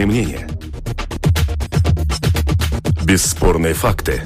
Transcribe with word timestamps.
Бесспорные 0.00 0.06
мнения. 0.06 0.48
Бесспорные 3.04 3.74
факты. 3.74 4.22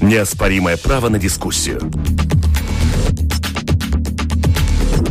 Неоспоримое 0.00 0.78
право 0.78 1.10
на 1.10 1.18
дискуссию. 1.18 1.80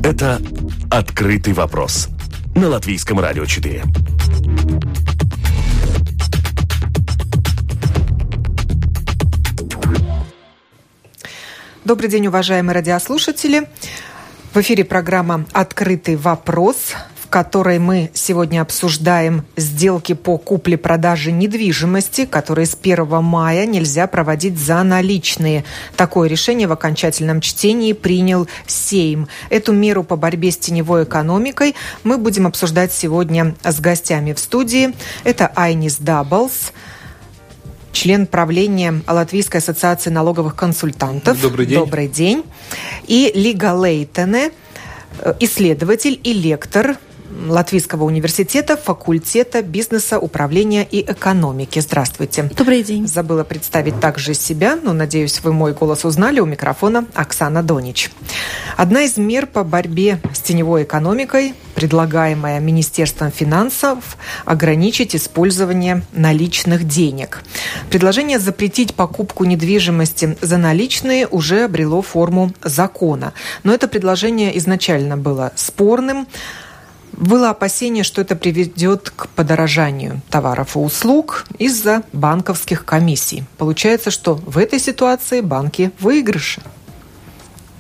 Это 0.04 0.42
«Открытый 0.90 1.54
вопрос» 1.54 2.10
на 2.56 2.70
Латвийском 2.70 3.20
радио 3.20 3.46
4. 3.46 3.84
Добрый 11.86 12.10
день, 12.10 12.26
уважаемые 12.26 12.74
радиослушатели. 12.74 13.68
В 14.52 14.58
эфире 14.62 14.84
программа 14.84 15.46
«Открытый 15.54 16.16
вопрос», 16.16 16.96
которой 17.30 17.80
мы 17.80 18.10
сегодня 18.14 18.62
обсуждаем 18.62 19.46
сделки 19.56 20.14
по 20.14 20.38
купле-продаже 20.38 21.32
недвижимости, 21.32 22.26
которые 22.26 22.66
с 22.66 22.78
1 22.80 23.24
мая 23.24 23.66
нельзя 23.66 24.08
проводить 24.08 24.58
за 24.58 24.84
наличные. 24.84 25.64
Такое 25.96 26.28
решение 26.28 26.68
в 26.68 26.72
окончательном 26.72 27.42
чтении 27.42 27.94
принял 27.94 28.48
Сейм. 28.66 29.28
Эту 29.50 29.74
меру 29.74 30.04
по 30.04 30.16
борьбе 30.16 30.52
с 30.52 30.58
теневой 30.58 31.04
экономикой 31.04 31.76
мы 32.04 32.18
будем 32.18 32.48
обсуждать 32.48 32.92
сегодня 32.92 33.56
с 33.64 33.80
гостями 33.80 34.34
в 34.34 34.40
студии. 34.40 34.94
Это 35.24 35.52
Айнис 35.56 35.98
Даблс, 35.98 36.74
член 37.92 38.28
правления 38.28 39.02
Латвийской 39.08 39.58
ассоциации 39.58 40.10
налоговых 40.10 40.56
консультантов. 40.56 41.40
Добрый 41.42 41.66
день. 41.66 41.80
Добрый 41.80 42.08
день. 42.08 42.44
И 43.08 43.32
Лига 43.36 43.74
Лейтене, 43.74 44.52
э, 45.20 45.34
исследователь 45.40 46.20
и 46.24 46.34
лектор 46.34 46.98
Латвийского 47.48 48.04
университета, 48.04 48.76
факультета 48.78 49.62
бизнеса, 49.62 50.20
управления 50.20 50.88
и 50.90 51.02
экономики. 51.02 51.80
Здравствуйте. 51.80 52.44
Добрый 52.56 52.84
день. 52.84 53.08
Забыла 53.08 53.44
представить 53.44 54.00
также 54.00 54.34
себя, 54.34 54.78
но, 54.82 54.94
надеюсь, 54.94 55.40
вы 55.42 55.54
мой 55.54 55.74
голос 55.74 56.06
узнали. 56.06 56.40
У 56.40 56.46
микрофона 56.46 57.06
Оксана 57.14 57.64
Донич. 57.64 58.12
Одна 58.78 59.04
из 59.04 59.18
мер 59.18 59.48
по 59.48 59.64
борьбе 59.64 60.20
с 60.34 60.40
теневой 60.40 60.84
экономикой, 60.84 61.54
предлагаемая 61.76 62.60
Министерством 62.60 63.32
финансов, 63.32 64.18
ограничить 64.46 65.16
использование 65.16 66.02
наличных 66.14 66.88
денег. 66.88 67.44
Предложение 67.90 68.40
запретить 68.40 68.96
покупку 68.96 69.46
недвижимости 69.46 70.38
за 70.42 70.58
наличные 70.58 71.28
уже 71.28 71.64
обрело 71.64 72.02
форму 72.02 72.54
закона. 72.64 73.34
Но 73.64 73.74
это 73.74 73.88
предложение 73.88 74.58
изначально 74.58 75.18
было 75.18 75.52
спорным. 75.56 76.28
Было 77.20 77.50
опасение, 77.50 78.06
что 78.06 78.22
это 78.22 78.38
приведет 78.38 79.12
к 79.14 79.28
подорожанию 79.28 80.22
товаров 80.30 80.78
и 80.78 80.80
услуг 80.80 81.46
из-за 81.58 82.04
банковских 82.14 82.86
комиссий. 82.86 83.44
Получается, 83.58 84.10
что 84.10 84.36
в 84.36 84.58
этой 84.58 84.80
ситуации 84.80 85.42
банки 85.42 85.92
выигрыши. 86.00 86.62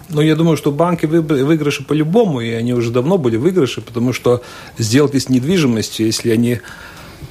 Ну, 0.10 0.20
я 0.22 0.36
думаю, 0.36 0.58
что 0.58 0.74
банки 0.74 1.06
выигрыши 1.06 1.86
по-любому, 1.86 2.42
и 2.42 2.50
они 2.52 2.74
уже 2.74 2.92
давно 2.92 3.18
были 3.18 3.38
выигрыши, 3.38 3.80
потому 3.80 4.12
что 4.12 4.44
сделки 4.78 5.18
с 5.20 5.30
недвижимостью, 5.30 6.08
если 6.08 6.32
они 6.32 6.60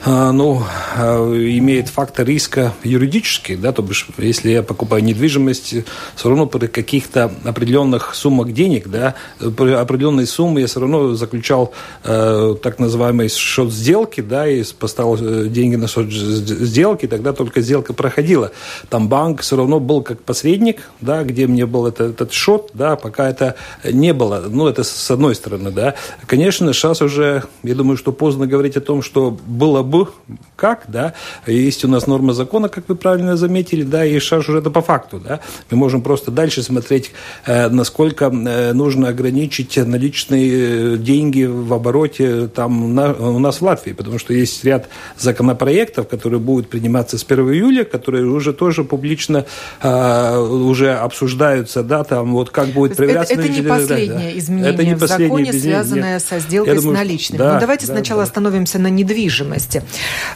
ну, 0.05 0.62
а, 0.97 1.34
имеет 1.34 1.89
фактор 1.89 2.27
риска 2.27 2.72
юридический, 2.84 3.56
да, 3.56 3.72
то 3.72 3.83
бишь, 3.83 4.06
если 4.19 4.50
я 4.50 4.62
покупаю 4.62 5.03
недвижимость, 5.03 5.75
все 6.14 6.28
равно 6.28 6.47
при 6.47 6.67
каких-то 6.67 7.33
определенных 7.45 8.14
суммах 8.14 8.53
денег, 8.53 8.89
да, 8.89 9.14
при 9.39 9.72
определенной 9.72 10.27
сумме 10.27 10.62
я 10.62 10.67
все 10.68 10.80
равно 10.80 11.14
заключал 11.14 11.73
э, 12.05 12.55
так 12.62 12.79
называемый 12.79 13.29
счет 13.29 13.73
сделки, 13.73 14.20
да, 14.20 14.46
и 14.48 14.62
поставил 14.79 15.17
э, 15.20 15.48
деньги 15.48 15.77
на 15.77 15.89
счет 15.89 16.11
сделки, 16.12 17.07
тогда 17.07 17.33
только 17.33 17.61
сделка 17.61 17.92
проходила. 17.92 18.52
Там 18.89 19.08
банк 19.08 19.41
все 19.41 19.57
равно 19.57 19.80
был 19.80 20.02
как 20.02 20.23
посредник, 20.23 20.83
да, 21.01 21.24
где 21.24 21.46
мне 21.46 21.67
был 21.67 21.86
это, 21.86 22.05
этот 22.05 22.33
счет, 22.33 22.70
да, 22.74 22.96
пока 22.96 23.29
это 23.29 23.57
не 23.85 24.12
было. 24.12 24.45
Ну, 24.48 24.68
это 24.68 24.85
с 24.85 25.11
одной 25.11 25.35
стороны, 25.35 25.70
да. 25.70 25.95
Конечно, 26.27 26.73
сейчас 26.73 27.02
уже, 27.02 27.45
я 27.62 27.74
думаю, 27.74 27.96
что 27.96 28.12
поздно 28.12 28.46
говорить 28.46 28.77
о 28.77 28.80
том, 28.80 29.02
что 29.02 29.30
было 29.30 29.77
бы 29.83 30.08
как, 30.56 30.84
да, 30.89 31.14
есть 31.46 31.84
у 31.84 31.89
нас 31.89 32.06
норма 32.06 32.33
закона, 32.33 32.68
как 32.68 32.89
вы 32.89 32.96
правильно 32.96 33.36
заметили, 33.36 33.83
да, 33.83 34.05
и 34.05 34.18
шаг 34.18 34.40
уже 34.40 34.58
это 34.58 34.70
по 34.70 34.83
факту, 34.83 35.20
да, 35.20 35.40
мы 35.70 35.77
можем 35.77 36.02
просто 36.02 36.30
дальше 36.30 36.62
смотреть, 36.62 37.12
э, 37.46 37.68
насколько 37.68 38.27
э, 38.27 38.72
нужно 38.72 39.08
ограничить 39.08 39.77
наличные 39.77 40.98
деньги 40.98 41.44
в 41.44 41.72
обороте 41.72 42.48
там 42.48 42.94
на, 42.94 43.12
у 43.12 43.38
нас 43.38 43.61
в 43.61 43.62
Латвии, 43.62 43.92
потому 43.92 44.18
что 44.18 44.33
есть 44.33 44.64
ряд 44.64 44.88
законопроектов, 45.18 46.08
которые 46.08 46.40
будут 46.40 46.68
приниматься 46.68 47.18
с 47.18 47.24
1 47.24 47.52
июля, 47.52 47.84
которые 47.84 48.27
уже 48.27 48.52
тоже 48.52 48.84
публично 48.84 49.44
э, 49.83 50.38
уже 50.38 50.94
обсуждаются, 50.94 51.83
да, 51.83 52.05
там 52.05 52.33
вот 52.33 52.50
как 52.50 52.68
будет 52.68 52.96
проверяться. 52.96 53.34
Это, 53.34 53.42
это 53.42 53.52
не 53.52 53.62
последнее 53.62 54.33
да. 54.33 54.38
изменение 54.38 54.74
это 54.74 54.84
не 54.84 54.94
в 54.94 55.06
законе, 55.06 55.52
связанное 55.52 56.14
нет. 56.14 56.22
со 56.22 56.38
сделкой 56.38 56.77
думаю, 56.77 56.96
с 56.96 56.98
наличными. 56.98 57.38
Да, 57.38 57.55
Но 57.55 57.61
давайте 57.61 57.86
да, 57.86 57.94
сначала 57.94 58.22
да. 58.22 58.24
остановимся 58.24 58.78
на 58.78 58.88
недвижимости 58.88 59.67
месте. 59.68 59.83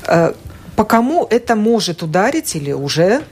Э, 0.06 0.32
по 0.76 0.84
кому 0.84 1.26
это 1.30 1.54
может 1.54 2.02
ударить 2.02 2.54
или 2.56 2.72
уже 2.72 3.22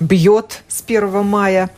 бьет 0.00 0.62
с 0.68 0.82
1 0.86 1.24
мая? 1.24 1.70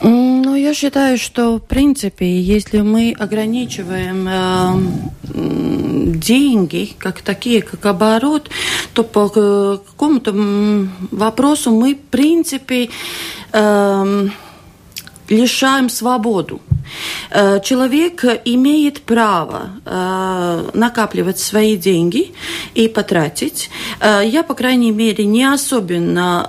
Ну, 0.00 0.54
я 0.54 0.74
считаю, 0.74 1.18
что, 1.18 1.56
в 1.56 1.60
принципе, 1.60 2.40
если 2.40 2.82
мы 2.82 3.14
ограничиваем 3.18 4.28
э, 4.28 6.14
деньги, 6.18 6.94
как 6.98 7.20
такие, 7.22 7.62
как 7.62 7.84
оборот, 7.86 8.48
то 8.94 9.02
по 9.02 9.28
какому-то 9.28 10.32
вопросу 11.10 11.72
мы, 11.72 11.94
в 11.94 12.10
принципе, 12.10 12.90
э, 13.52 14.28
лишаем 15.28 15.88
свободу. 15.88 16.60
Э, 17.30 17.60
человек 17.60 18.24
имеет 18.44 19.02
право 19.02 19.70
э, 19.84 20.70
накапливать 20.74 21.38
свои 21.38 21.76
деньги 21.76 22.32
и 22.74 22.88
потратить. 22.88 23.70
Э, 24.00 24.22
я, 24.24 24.42
по 24.42 24.54
крайней 24.54 24.90
мере, 24.90 25.24
не 25.24 25.44
особенно 25.44 26.46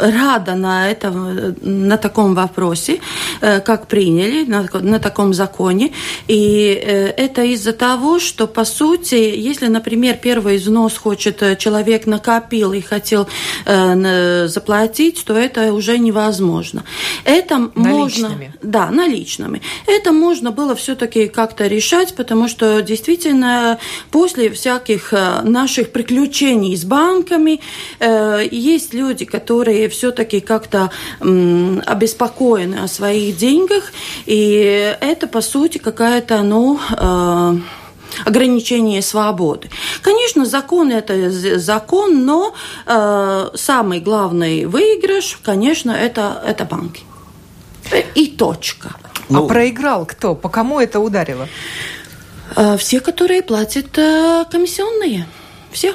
рада 0.00 0.54
на, 0.54 0.90
этом, 0.90 1.54
на 1.60 1.96
таком 1.96 2.34
вопросе, 2.34 3.00
как 3.40 3.86
приняли, 3.86 4.44
на, 4.44 4.68
на 4.80 4.98
таком 4.98 5.34
законе. 5.34 5.92
И 6.28 6.68
это 7.16 7.42
из-за 7.42 7.72
того, 7.72 8.18
что, 8.18 8.46
по 8.46 8.64
сути, 8.64 9.14
если, 9.14 9.66
например, 9.66 10.18
первый 10.22 10.56
износ 10.56 10.96
хочет 10.96 11.58
человек 11.58 12.06
накопил 12.06 12.72
и 12.72 12.80
хотел 12.80 13.28
заплатить, 13.64 15.24
то 15.24 15.36
это 15.36 15.72
уже 15.72 15.98
невозможно. 15.98 16.84
Это 17.24 17.70
наличными. 17.74 18.52
можно... 18.52 18.52
Да, 18.62 18.90
наличными. 18.90 19.59
Это 19.86 20.12
можно 20.12 20.50
было 20.50 20.74
все-таки 20.74 21.28
как-то 21.28 21.66
решать, 21.66 22.14
потому 22.14 22.48
что 22.48 22.82
действительно 22.82 23.78
после 24.10 24.50
всяких 24.50 25.12
э, 25.12 25.42
наших 25.42 25.92
приключений 25.92 26.76
с 26.76 26.84
банками 26.84 27.60
э, 27.98 28.46
есть 28.50 28.94
люди, 28.94 29.24
которые 29.24 29.88
все-таки 29.88 30.40
как-то 30.40 30.90
обеспокоены 31.20 32.76
о 32.76 32.88
своих 32.88 33.36
деньгах, 33.36 33.92
и 34.26 34.96
это 35.00 35.26
по 35.26 35.40
сути 35.40 35.78
какая-то, 35.78 36.42
ну, 36.42 36.78
э, 36.96 37.56
ограничение 38.24 39.02
свободы. 39.02 39.70
Конечно, 40.02 40.44
закон 40.44 40.90
это 40.90 41.30
закон, 41.58 42.24
но 42.24 42.54
э, 42.86 43.50
самый 43.54 44.00
главный 44.00 44.66
выигрыш, 44.66 45.38
конечно, 45.42 45.90
это, 45.90 46.42
это 46.46 46.64
банки. 46.64 47.02
И 48.14 48.26
точка. 48.28 48.94
Ну, 49.30 49.44
а 49.44 49.48
проиграл 49.48 50.06
кто? 50.06 50.34
По 50.34 50.48
кому 50.48 50.80
это 50.80 51.00
ударило? 51.00 51.48
А, 52.56 52.76
все, 52.76 53.00
которые 53.00 53.42
платят 53.42 53.96
э, 53.96 54.44
комиссионные. 54.50 55.26
Все. 55.70 55.94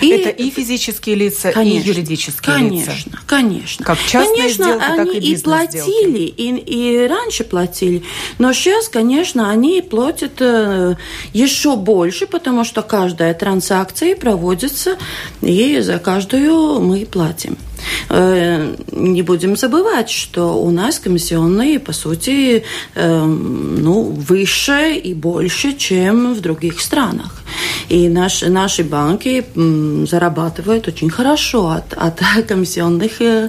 И 0.00 0.08
это 0.10 0.28
и 0.28 0.50
физические 0.50 1.16
лица, 1.16 1.52
конечно, 1.52 1.88
и 1.88 1.88
юридические 1.88 2.54
конечно, 2.54 2.90
лица. 2.90 2.90
Конечно, 2.90 3.20
конечно. 3.26 3.84
Как 3.84 3.98
частные 3.98 4.42
конечно, 4.42 4.64
сделки, 4.64 4.84
они 4.84 4.96
так 4.96 5.14
и 5.14 5.32
и 5.32 5.36
платили, 5.38 6.18
и, 6.18 6.56
и 6.56 7.06
раньше 7.06 7.44
платили. 7.44 8.02
Но 8.38 8.52
сейчас, 8.52 8.88
конечно, 8.88 9.50
они 9.50 9.82
платят 9.82 10.34
э, 10.40 10.94
еще 11.32 11.76
больше, 11.76 12.26
потому 12.26 12.64
что 12.64 12.82
каждая 12.82 13.34
транзакция 13.34 14.16
проводится, 14.16 14.96
и 15.40 15.80
за 15.80 15.98
каждую 15.98 16.80
мы 16.80 17.06
платим. 17.06 17.56
Э, 18.08 18.74
не 18.92 19.22
будем 19.22 19.56
забывать, 19.56 20.10
что 20.10 20.62
у 20.62 20.70
нас 20.70 20.98
комиссионные, 20.98 21.78
по 21.78 21.92
сути, 21.92 22.64
э, 22.94 23.24
ну, 23.24 24.02
выше 24.02 24.94
и 24.94 25.14
больше, 25.14 25.72
чем 25.72 26.34
в 26.34 26.40
других 26.40 26.80
странах. 26.80 27.42
И 27.88 28.08
наши, 28.08 28.48
наши 28.48 28.82
банки 28.84 29.44
зарабатывают 30.06 30.88
очень 30.88 31.10
хорошо 31.10 31.68
от, 31.70 31.92
от 31.94 32.20
комиссионных 32.48 33.20
э, 33.20 33.48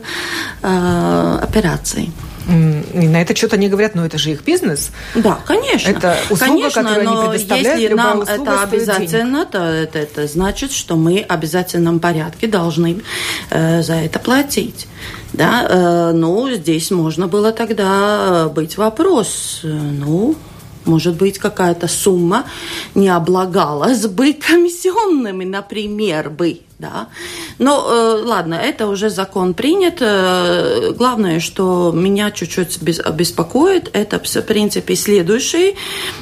операций. 1.42 2.12
И 2.48 3.08
на 3.08 3.22
этот 3.22 3.38
счет 3.38 3.54
они 3.54 3.68
говорят, 3.68 3.96
ну 3.96 4.06
это 4.06 4.18
же 4.18 4.32
их 4.32 4.44
бизнес. 4.44 4.92
Да, 5.16 5.40
конечно. 5.46 5.90
Это 5.90 6.18
услуга, 6.30 6.46
конечно, 6.48 6.84
которую 6.84 7.04
но 7.04 7.20
они 7.20 7.30
предоставляют, 7.30 7.82
если 7.82 7.94
нам 7.94 8.22
это 8.22 8.62
обязательно, 8.62 9.46
то 9.46 9.60
это, 9.60 10.00
это 10.00 10.28
значит, 10.28 10.72
что 10.72 10.96
мы 10.96 11.26
в 11.28 11.32
обязательном 11.32 12.00
порядке 12.00 12.48
должны 12.48 13.02
э, 13.50 13.82
за 13.82 13.96
это 13.96 14.20
платить. 14.20 14.88
Да, 15.34 15.68
э, 15.70 16.12
ну, 16.14 16.50
здесь 16.52 16.90
можно 16.92 17.28
было 17.28 17.52
тогда 17.52 18.50
быть 18.50 18.78
вопрос, 18.78 19.62
э, 19.64 19.68
ну, 19.68 20.36
может 20.86 21.16
быть, 21.16 21.38
какая-то 21.38 21.88
сумма 21.88 22.46
не 22.96 23.10
облагалась 23.10 24.06
бы 24.08 24.34
комиссионными, 24.34 25.44
например, 25.44 26.30
бы 26.30 26.62
да. 26.80 27.08
Но 27.58 27.88
э, 27.90 28.24
ладно, 28.24 28.54
это 28.54 28.88
уже 28.88 29.10
закон 29.10 29.56
принят. 29.56 29.98
Э, 30.00 30.92
главное, 30.96 31.40
что 31.40 31.92
меня 31.92 32.30
чуть-чуть 32.30 32.82
беспокоит, 32.82 33.90
это, 33.94 34.20
в 34.20 34.42
принципе, 34.44 34.96
следующие 34.96 35.74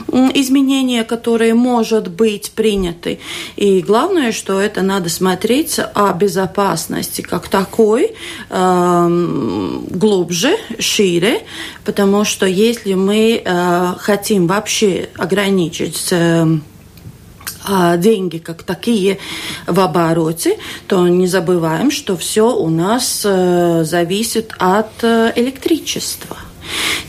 изменения, 0.07 1.04
которые, 1.04 1.56
может 1.56 2.07
быть, 2.10 2.52
приняты. 2.52 3.19
И 3.57 3.81
главное, 3.81 4.31
что 4.31 4.62
это 4.62 4.81
надо 4.81 5.10
смотреть 5.10 5.78
о 5.94 6.13
безопасности 6.13 7.22
как 7.22 7.50
такой 7.50 8.13
э, 8.50 9.80
глубже, 9.90 10.56
шире, 10.80 11.42
потому 11.84 12.24
что 12.24 12.46
если 12.46 12.94
мы 12.94 13.42
э, 13.44 13.94
хотим 14.00 14.48
вообще 14.48 15.10
ограничить 15.18 16.07
э, 16.12 16.48
а 17.68 17.98
деньги 17.98 18.38
как 18.38 18.64
такие 18.64 19.18
в 19.68 19.80
обороте, 19.80 20.58
то 20.88 21.08
не 21.08 21.28
забываем, 21.28 21.92
что 21.92 22.16
все 22.16 22.56
у 22.56 22.70
нас 22.70 23.22
э, 23.26 23.84
зависит 23.84 24.54
от 24.60 25.04
э, 25.04 25.34
электричества. 25.36 26.38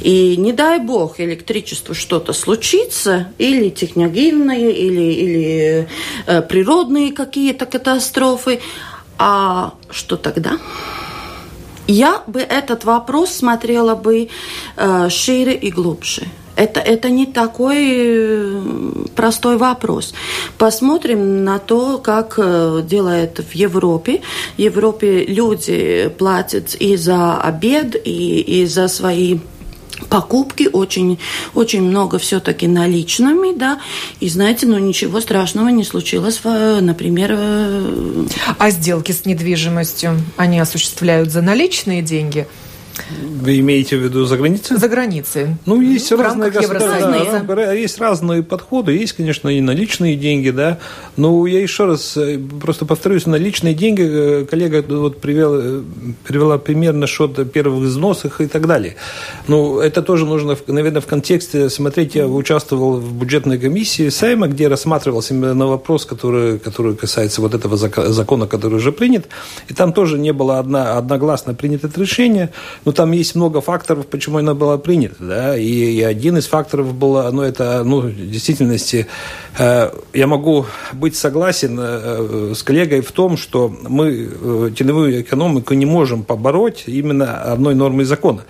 И 0.01 0.37
не 0.37 0.53
дай 0.53 0.79
бог 0.79 1.21
электричеству 1.21 1.95
что-то 1.95 2.33
случится, 2.33 3.29
или 3.39 3.71
техногенные, 3.71 4.73
или, 4.73 5.13
или 5.13 5.89
э, 6.27 6.43
природные 6.43 7.13
какие-то 7.13 7.67
катастрофы, 7.67 8.61
а 9.19 9.75
что 9.91 10.17
тогда? 10.17 10.59
Я 11.87 12.23
бы 12.27 12.41
этот 12.41 12.85
вопрос 12.85 13.31
смотрела 13.31 13.95
бы 13.95 14.29
э, 14.77 15.09
шире 15.09 15.55
и 15.55 15.71
глубже. 15.71 16.27
Это, 16.57 16.81
это 16.81 17.11
не 17.11 17.27
такой 17.27 17.77
э, 17.79 18.63
простой 19.15 19.59
вопрос. 19.59 20.15
Посмотрим 20.57 21.45
на 21.45 21.59
то, 21.59 21.99
как 21.99 22.35
э, 22.39 22.83
делают 22.83 23.41
в 23.41 23.55
Европе. 23.55 24.23
В 24.57 24.61
Европе 24.61 25.25
люди 25.27 26.11
платят 26.19 26.75
и 26.75 26.97
за 26.97 27.37
обед, 27.37 27.95
и, 28.05 28.41
и 28.41 28.67
за 28.67 28.89
свои 28.89 29.39
покупки 30.09 30.69
очень, 30.73 31.19
очень 31.55 31.83
много 31.83 32.19
все-таки 32.19 32.67
наличными, 32.67 33.57
да, 33.57 33.81
и 34.21 34.29
знаете, 34.29 34.67
ну 34.67 34.79
ничего 34.79 35.21
страшного 35.21 35.69
не 35.69 35.85
случилось, 35.85 36.41
например. 36.45 37.33
А 38.59 38.71
сделки 38.71 39.13
с 39.13 39.25
недвижимостью 39.25 40.21
они 40.37 40.61
осуществляют 40.61 41.31
за 41.31 41.43
наличные 41.43 42.03
деньги? 42.03 42.47
Вы 43.11 43.61
имеете 43.61 43.97
в 43.97 44.01
виду 44.01 44.25
за 44.25 44.37
границей? 44.37 44.77
За 44.77 44.89
границей. 44.89 45.57
Ну, 45.67 45.81
есть 45.81 46.11
в 46.11 46.21
разные 46.21 46.51
государства. 46.51 47.45
Да, 47.47 47.73
есть 47.73 47.99
разные 48.01 48.43
подходы. 48.43 48.93
Есть, 48.93 49.13
конечно, 49.13 49.49
и 49.49 49.61
наличные 49.61 50.17
деньги, 50.17 50.51
да. 50.51 50.79
Но 51.17 51.47
я 51.47 51.61
еще 51.61 51.85
раз 51.85 52.17
э, 52.17 52.39
просто 52.61 52.85
повторюсь, 52.87 53.27
наличные 53.27 53.75
деньги, 53.75 54.03
э, 54.03 54.45
коллега 54.45 54.85
вот 54.89 55.21
привел, 55.21 55.55
э, 55.55 55.83
привела 56.25 56.59
пример 56.59 56.95
насчет 56.95 57.53
первых 57.53 57.85
взносов 57.85 58.41
и 58.41 58.47
так 58.47 58.67
далее. 58.67 58.97
Ну, 59.47 59.79
это 59.79 60.03
тоже 60.03 60.27
нужно, 60.27 60.57
наверное, 60.67 61.01
в 61.01 61.07
контексте 61.07 61.69
смотреть. 61.71 62.15
Я 62.15 62.27
участвовал 62.27 62.97
в 62.97 63.13
бюджетной 63.13 63.59
комиссии 63.59 64.09
Сайма, 64.09 64.49
где 64.49 64.69
рассматривался 64.69 65.35
именно 65.35 65.67
вопрос, 65.67 66.07
который, 66.07 66.59
который 66.59 66.97
касается 66.97 67.41
вот 67.41 67.55
этого 67.55 67.77
закона, 67.77 68.47
который 68.47 68.75
уже 68.75 68.93
принят. 68.93 69.27
И 69.69 69.75
там 69.75 69.93
тоже 69.93 70.19
не 70.19 70.33
было 70.33 70.59
одно, 70.59 70.97
одногласно 70.97 71.55
принято 71.55 71.91
решение. 71.97 72.51
Но 72.87 72.93
там 72.93 73.11
есть 73.11 73.35
много 73.35 73.61
факторов, 73.61 74.07
почему 74.07 74.39
она 74.39 74.55
была 74.55 74.79
принята, 74.79 75.17
да, 75.19 75.59
и, 75.59 75.67
и 75.67 76.03
один 76.03 76.39
из 76.39 76.47
факторов 76.47 76.95
был, 76.95 77.21
ну, 77.33 77.43
это, 77.43 77.83
ну, 77.85 78.03
в 78.03 78.31
действительности, 78.31 79.09
э, 79.59 79.91
я 80.15 80.27
могу 80.29 80.67
быть 80.93 81.17
согласен 81.17 81.77
э, 81.81 82.53
с 82.55 82.63
коллегой 82.63 83.01
в 83.01 83.11
том, 83.11 83.37
что 83.37 83.69
мы 83.69 84.29
э, 84.31 84.71
теневую 84.79 85.21
экономику 85.21 85.75
не 85.75 85.85
можем 85.85 86.23
побороть 86.23 86.85
именно 86.87 87.43
одной 87.43 87.75
нормой 87.75 88.05
закона. 88.05 88.45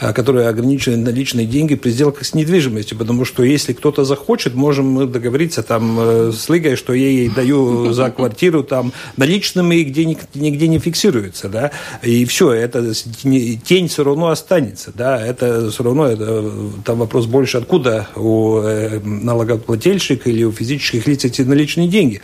А, 0.00 0.14
которые 0.14 0.48
ограничивают 0.48 1.04
наличные 1.04 1.44
деньги 1.44 1.74
при 1.74 1.90
сделках 1.90 2.24
с 2.24 2.32
недвижимостью, 2.32 2.96
потому 2.96 3.26
что 3.26 3.44
если 3.44 3.74
кто-то 3.74 4.04
захочет, 4.06 4.54
можем 4.54 4.86
мы 4.86 5.06
договориться 5.06 5.62
там 5.62 5.98
э, 6.00 6.32
с 6.32 6.48
Лигой, 6.48 6.76
что 6.76 6.94
я 6.94 7.06
ей 7.06 7.28
даю 7.28 7.92
за 7.92 8.10
квартиру 8.10 8.64
там 8.64 8.94
наличными, 9.18 9.74
и 9.74 9.84
где 9.84 10.06
нигде 10.06 10.68
не 10.68 10.78
фиксируется, 10.78 11.50
да, 11.50 11.72
и 12.02 12.24
все, 12.24 12.50
это 12.50 12.94
тень 12.94 13.88
все 13.88 14.02
равно 14.02 14.28
останется, 14.28 14.90
да, 14.94 15.20
это 15.20 15.70
все 15.70 15.82
равно, 15.82 16.06
это, 16.06 16.50
там 16.82 17.00
вопрос 17.00 17.26
больше, 17.26 17.58
откуда 17.58 18.08
у 18.16 18.56
э, 18.60 19.00
налогоплательщика 19.00 20.30
или 20.30 20.44
у 20.44 20.52
физических 20.52 21.06
лиц 21.06 21.26
эти 21.26 21.42
наличные 21.42 21.88
деньги. 21.88 22.22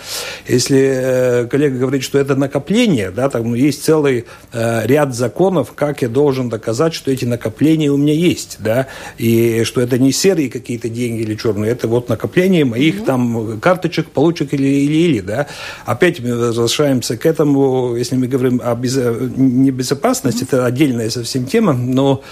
Если 0.49 0.79
э, 0.81 1.47
коллега 1.47 1.79
говорит, 1.79 2.05
что 2.05 2.19
это 2.19 2.37
накопление, 2.37 3.11
да, 3.11 3.29
там 3.29 3.55
есть 3.55 3.85
целый 3.85 4.25
ряд 4.55 5.15
законов, 5.15 5.75
как 5.75 6.01
я 6.01 6.09
должен 6.09 6.49
доказать, 6.49 6.95
что 6.95 7.11
эти 7.11 7.27
накопления 7.27 7.66
накопления 7.67 7.91
у 7.91 7.97
меня 7.97 8.13
есть, 8.13 8.59
да, 8.61 8.87
и 9.19 9.65
что 9.65 9.81
это 9.81 9.99
не 9.99 10.13
серые 10.13 10.49
какие-то 10.49 10.89
деньги 10.89 11.23
или 11.23 11.35
черные, 11.35 11.73
это 11.73 11.89
вот 11.89 12.09
накопление 12.09 12.65
моих 12.65 13.01
mm-hmm. 13.01 13.05
там 13.05 13.61
карточек, 13.61 14.11
получек 14.11 14.55
или, 14.55 14.67
или, 14.67 14.95
или, 14.95 15.21
да. 15.21 15.47
Опять 15.85 16.21
мы 16.21 16.37
возвращаемся 16.37 17.17
к 17.17 17.27
этому, 17.27 17.97
если 17.97 18.17
мы 18.17 18.29
говорим 18.29 18.61
о 18.63 18.75
без... 18.75 18.97
небезопасности, 18.97 20.45
mm-hmm. 20.45 20.49
это 20.49 20.67
отдельная 20.67 21.11
совсем 21.11 21.47
тема, 21.47 21.73
но 21.73 22.23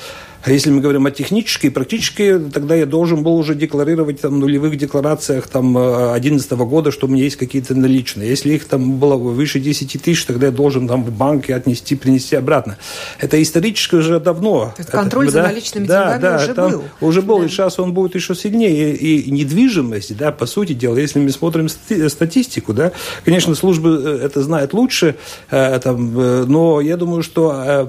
а 0.44 0.50
если 0.50 0.70
мы 0.70 0.82
говорим 0.82 1.06
о 1.06 1.10
технической 1.10 1.70
и 1.70 1.72
практической, 1.72 2.38
тогда 2.38 2.74
я 2.74 2.84
должен 2.84 3.22
был 3.22 3.34
уже 3.34 3.54
декларировать 3.54 4.20
там, 4.20 4.34
в 4.34 4.38
нулевых 4.38 4.76
декларациях 4.76 5.48
там 5.48 5.72
2011 5.72 6.50
года, 6.52 6.92
что 6.92 7.06
у 7.06 7.10
меня 7.10 7.24
есть 7.24 7.36
какие-то 7.36 7.74
наличные. 7.74 8.28
Если 8.28 8.52
их 8.52 8.66
там 8.66 8.98
было 8.98 9.16
выше 9.16 9.58
10 9.58 10.02
тысяч, 10.02 10.22
тогда 10.26 10.46
я 10.46 10.52
должен 10.52 10.86
там 10.86 11.02
в 11.02 11.10
банке 11.10 11.54
отнести, 11.54 11.96
принести 11.96 12.36
обратно. 12.36 12.76
Это 13.18 13.42
исторически 13.42 13.94
уже 13.94 14.20
давно. 14.20 14.74
То 14.76 14.82
есть 14.82 14.90
контроль 14.90 15.24
это, 15.28 15.32
за 15.32 15.42
да, 15.42 15.48
наличными 15.48 15.86
да, 15.86 16.02
деньгами 16.02 16.20
да, 16.20 16.36
уже 16.36 16.54
там 16.54 16.70
был. 16.70 16.84
Уже 17.00 17.22
был, 17.22 17.38
да. 17.38 17.44
и 17.46 17.48
сейчас 17.48 17.78
он 17.78 17.94
будет 17.94 18.14
еще 18.14 18.34
сильнее. 18.34 18.94
И, 18.94 19.20
и 19.20 19.30
недвижимость, 19.30 20.14
да, 20.14 20.30
по 20.30 20.44
сути 20.44 20.74
дела, 20.74 20.98
если 20.98 21.20
мы 21.20 21.30
смотрим 21.30 21.70
статистику, 21.70 22.74
да, 22.74 22.92
конечно, 23.24 23.54
службы 23.54 24.02
э, 24.04 24.26
это 24.26 24.42
знают 24.42 24.74
лучше, 24.74 25.16
э, 25.50 25.80
там, 25.80 26.20
э, 26.20 26.44
но 26.46 26.82
я 26.82 26.98
думаю, 26.98 27.22
что 27.22 27.88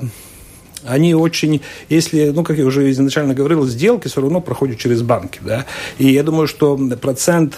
они 0.87 1.13
очень, 1.13 1.61
если, 1.89 2.29
ну, 2.29 2.43
как 2.43 2.57
я 2.57 2.65
уже 2.65 2.89
изначально 2.91 3.33
говорил, 3.33 3.65
сделки 3.65 4.07
все 4.07 4.21
равно 4.21 4.41
проходят 4.41 4.77
через 4.77 5.01
банки, 5.01 5.39
да, 5.43 5.65
и 5.97 6.11
я 6.11 6.23
думаю, 6.23 6.47
что 6.47 6.77
процент 7.01 7.57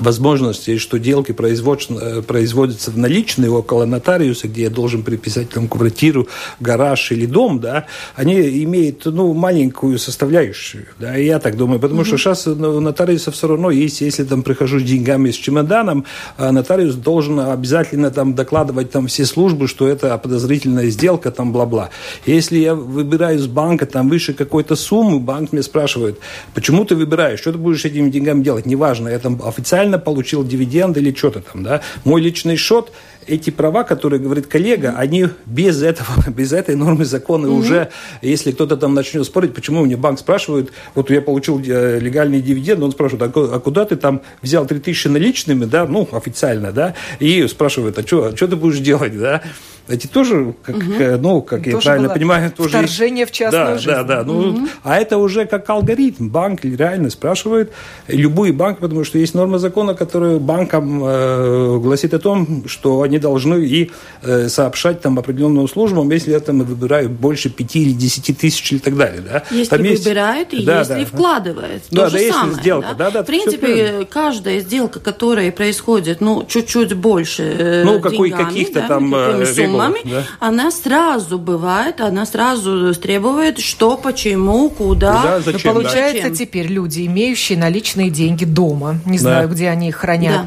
возможности, 0.00 0.78
что 0.78 0.98
делки 0.98 1.32
э, 1.32 2.22
производятся 2.22 2.90
в 2.90 2.98
наличные 2.98 3.50
около 3.50 3.84
нотариуса, 3.84 4.48
где 4.48 4.62
я 4.62 4.70
должен 4.70 5.02
приписать 5.02 5.50
там 5.50 5.68
квартиру, 5.68 6.28
гараж 6.60 7.12
или 7.12 7.26
дом, 7.26 7.60
да, 7.60 7.86
они 8.14 8.34
имеют, 8.64 9.04
ну, 9.04 9.32
маленькую 9.34 9.98
составляющую, 9.98 10.86
да, 10.98 11.14
я 11.16 11.38
так 11.38 11.56
думаю, 11.56 11.80
потому 11.80 12.02
mm-hmm. 12.02 12.04
что 12.04 12.18
сейчас 12.18 12.46
у 12.46 12.80
нотариуса 12.80 13.30
все 13.30 13.48
равно 13.48 13.70
есть, 13.70 14.00
если 14.00 14.24
там 14.24 14.42
прихожу 14.42 14.80
с 14.80 14.82
деньгами, 14.82 15.30
с 15.30 15.36
чемоданом, 15.36 16.04
а 16.36 16.52
нотариус 16.52 16.94
должен 16.94 17.40
обязательно 17.40 18.10
там 18.10 18.34
докладывать 18.34 18.90
там 18.90 19.06
все 19.06 19.24
службы, 19.24 19.68
что 19.68 19.88
это 19.88 20.16
подозрительная 20.18 20.90
сделка, 20.90 21.30
там 21.30 21.52
бла-бла. 21.52 21.90
Если 22.26 22.58
я 22.58 22.74
выбираю 22.74 23.38
с 23.38 23.46
банка 23.46 23.86
там 23.86 24.08
выше 24.08 24.34
какой-то 24.34 24.76
суммы, 24.76 25.20
банк 25.20 25.52
меня 25.52 25.62
спрашивает, 25.62 26.18
почему 26.54 26.84
ты 26.84 26.96
выбираешь, 26.96 27.40
что 27.40 27.52
ты 27.52 27.58
будешь 27.58 27.84
этими 27.84 28.10
деньгами 28.10 28.42
делать, 28.42 28.66
неважно, 28.66 29.08
я 29.08 29.18
там 29.18 29.40
официально 29.44 29.89
реально 29.90 29.98
получил 29.98 30.44
дивиденд 30.44 30.96
или 30.96 31.12
что-то 31.14 31.40
там, 31.40 31.62
да. 31.62 31.80
Мой 32.04 32.20
личный 32.20 32.56
счет, 32.56 32.92
эти 33.26 33.50
права, 33.50 33.84
которые 33.84 34.20
говорит 34.20 34.46
коллега, 34.46 34.94
они 34.96 35.26
без 35.46 35.82
этого, 35.82 36.08
без 36.28 36.52
этой 36.52 36.76
нормы 36.76 37.04
закона 37.04 37.46
mm-hmm. 37.46 37.58
уже, 37.58 37.88
если 38.22 38.52
кто-то 38.52 38.76
там 38.76 38.94
начнет 38.94 39.24
спорить, 39.24 39.54
почему 39.54 39.84
мне 39.84 39.96
банк 39.96 40.18
спрашивает, 40.18 40.72
вот 40.94 41.10
я 41.10 41.20
получил 41.20 41.60
э, 41.60 41.98
легальный 42.00 42.40
дивиденд, 42.40 42.82
он 42.82 42.92
спрашивает, 42.92 43.36
а, 43.36 43.56
а 43.56 43.58
куда 43.58 43.84
ты 43.84 43.96
там 43.96 44.20
взял 44.42 44.66
3000 44.66 45.08
наличными, 45.08 45.64
да, 45.64 45.86
ну, 45.86 46.08
официально, 46.12 46.72
да, 46.72 46.94
и 47.20 47.46
спрашивает, 47.48 47.98
а 47.98 48.02
что 48.02 48.26
а 48.26 48.32
ты 48.32 48.56
будешь 48.56 48.78
делать, 48.78 49.18
да, 49.18 49.42
эти 49.90 50.06
тоже, 50.06 50.54
как, 50.62 50.76
угу. 50.76 50.84
ну, 51.20 51.42
как 51.42 51.64
тоже 51.64 51.76
я 51.76 51.80
правильно 51.80 52.08
понимаю, 52.08 52.50
тоже... 52.50 52.70
Вторжение 52.70 53.26
в 53.26 53.32
частную 53.32 53.66
да, 53.66 53.78
жизнь. 53.78 53.90
Да, 53.90 54.02
да, 54.04 54.24
ну, 54.24 54.38
угу. 54.38 54.68
А 54.82 54.98
это 54.98 55.18
уже 55.18 55.46
как 55.46 55.68
алгоритм. 55.68 56.28
Банк 56.28 56.64
реально 56.64 57.10
спрашивает, 57.10 57.72
любой 58.08 58.52
банк, 58.52 58.78
потому 58.78 59.04
что 59.04 59.18
есть 59.18 59.34
норма 59.34 59.58
закона, 59.58 59.94
которая 59.94 60.38
банкам 60.38 61.02
э, 61.04 61.78
гласит 61.78 62.14
о 62.14 62.18
том, 62.18 62.64
что 62.66 63.02
они 63.02 63.18
должны 63.18 63.64
и 63.64 63.90
э, 64.22 64.48
сообщать 64.48 65.00
там 65.00 65.18
определенным 65.18 65.68
службам, 65.68 66.10
если 66.10 66.34
это 66.34 66.52
мы 66.52 66.64
выбирают 66.64 67.12
больше 67.12 67.50
5 67.50 67.76
или 67.76 67.92
10 67.92 68.38
тысяч 68.38 68.72
и 68.72 68.78
так 68.78 68.96
далее. 68.96 69.20
Да? 69.20 69.42
Если 69.50 69.70
там 69.70 69.82
выбирает 69.82 70.52
есть... 70.52 70.62
и 70.62 70.66
да, 70.66 70.78
если 70.80 70.94
да. 70.94 71.04
вкладывает. 71.04 71.82
Да, 71.90 71.96
то 71.96 72.02
да, 72.02 72.08
же 72.10 72.18
если 72.18 72.32
самое, 72.32 72.54
сделка. 72.54 72.88
Да? 72.96 73.04
Да, 73.04 73.10
да, 73.10 73.22
в 73.22 73.26
принципе, 73.26 74.06
каждая 74.10 74.60
сделка, 74.60 75.00
которая 75.00 75.50
происходит, 75.52 76.20
ну, 76.20 76.44
чуть-чуть 76.46 76.94
больше 76.94 77.42
э, 77.42 77.84
ну, 77.84 78.00
какой, 78.00 78.30
деньгами, 78.30 78.48
каких-то 78.48 78.80
да, 78.80 78.88
там 78.88 79.12
какими 79.12 79.44
суммами, 79.86 80.00
да? 80.04 80.22
она 80.40 80.70
сразу 80.70 81.38
бывает, 81.38 82.00
она 82.00 82.26
сразу 82.26 82.94
требует, 82.94 83.58
что, 83.58 83.96
почему, 83.96 84.70
куда. 84.70 85.22
Да, 85.22 85.34
Ну, 85.44 85.52
зачем, 85.52 85.72
получается, 85.74 86.28
да. 86.30 86.34
теперь 86.34 86.66
люди, 86.66 87.06
имеющие 87.06 87.56
наличные 87.58 88.10
деньги 88.10 88.44
дома, 88.44 89.00
не 89.06 89.18
Да. 89.18 89.22
знаю, 89.22 89.48
где 89.48 89.68
они 89.68 89.88
их 89.88 89.96
хранят, 89.96 90.46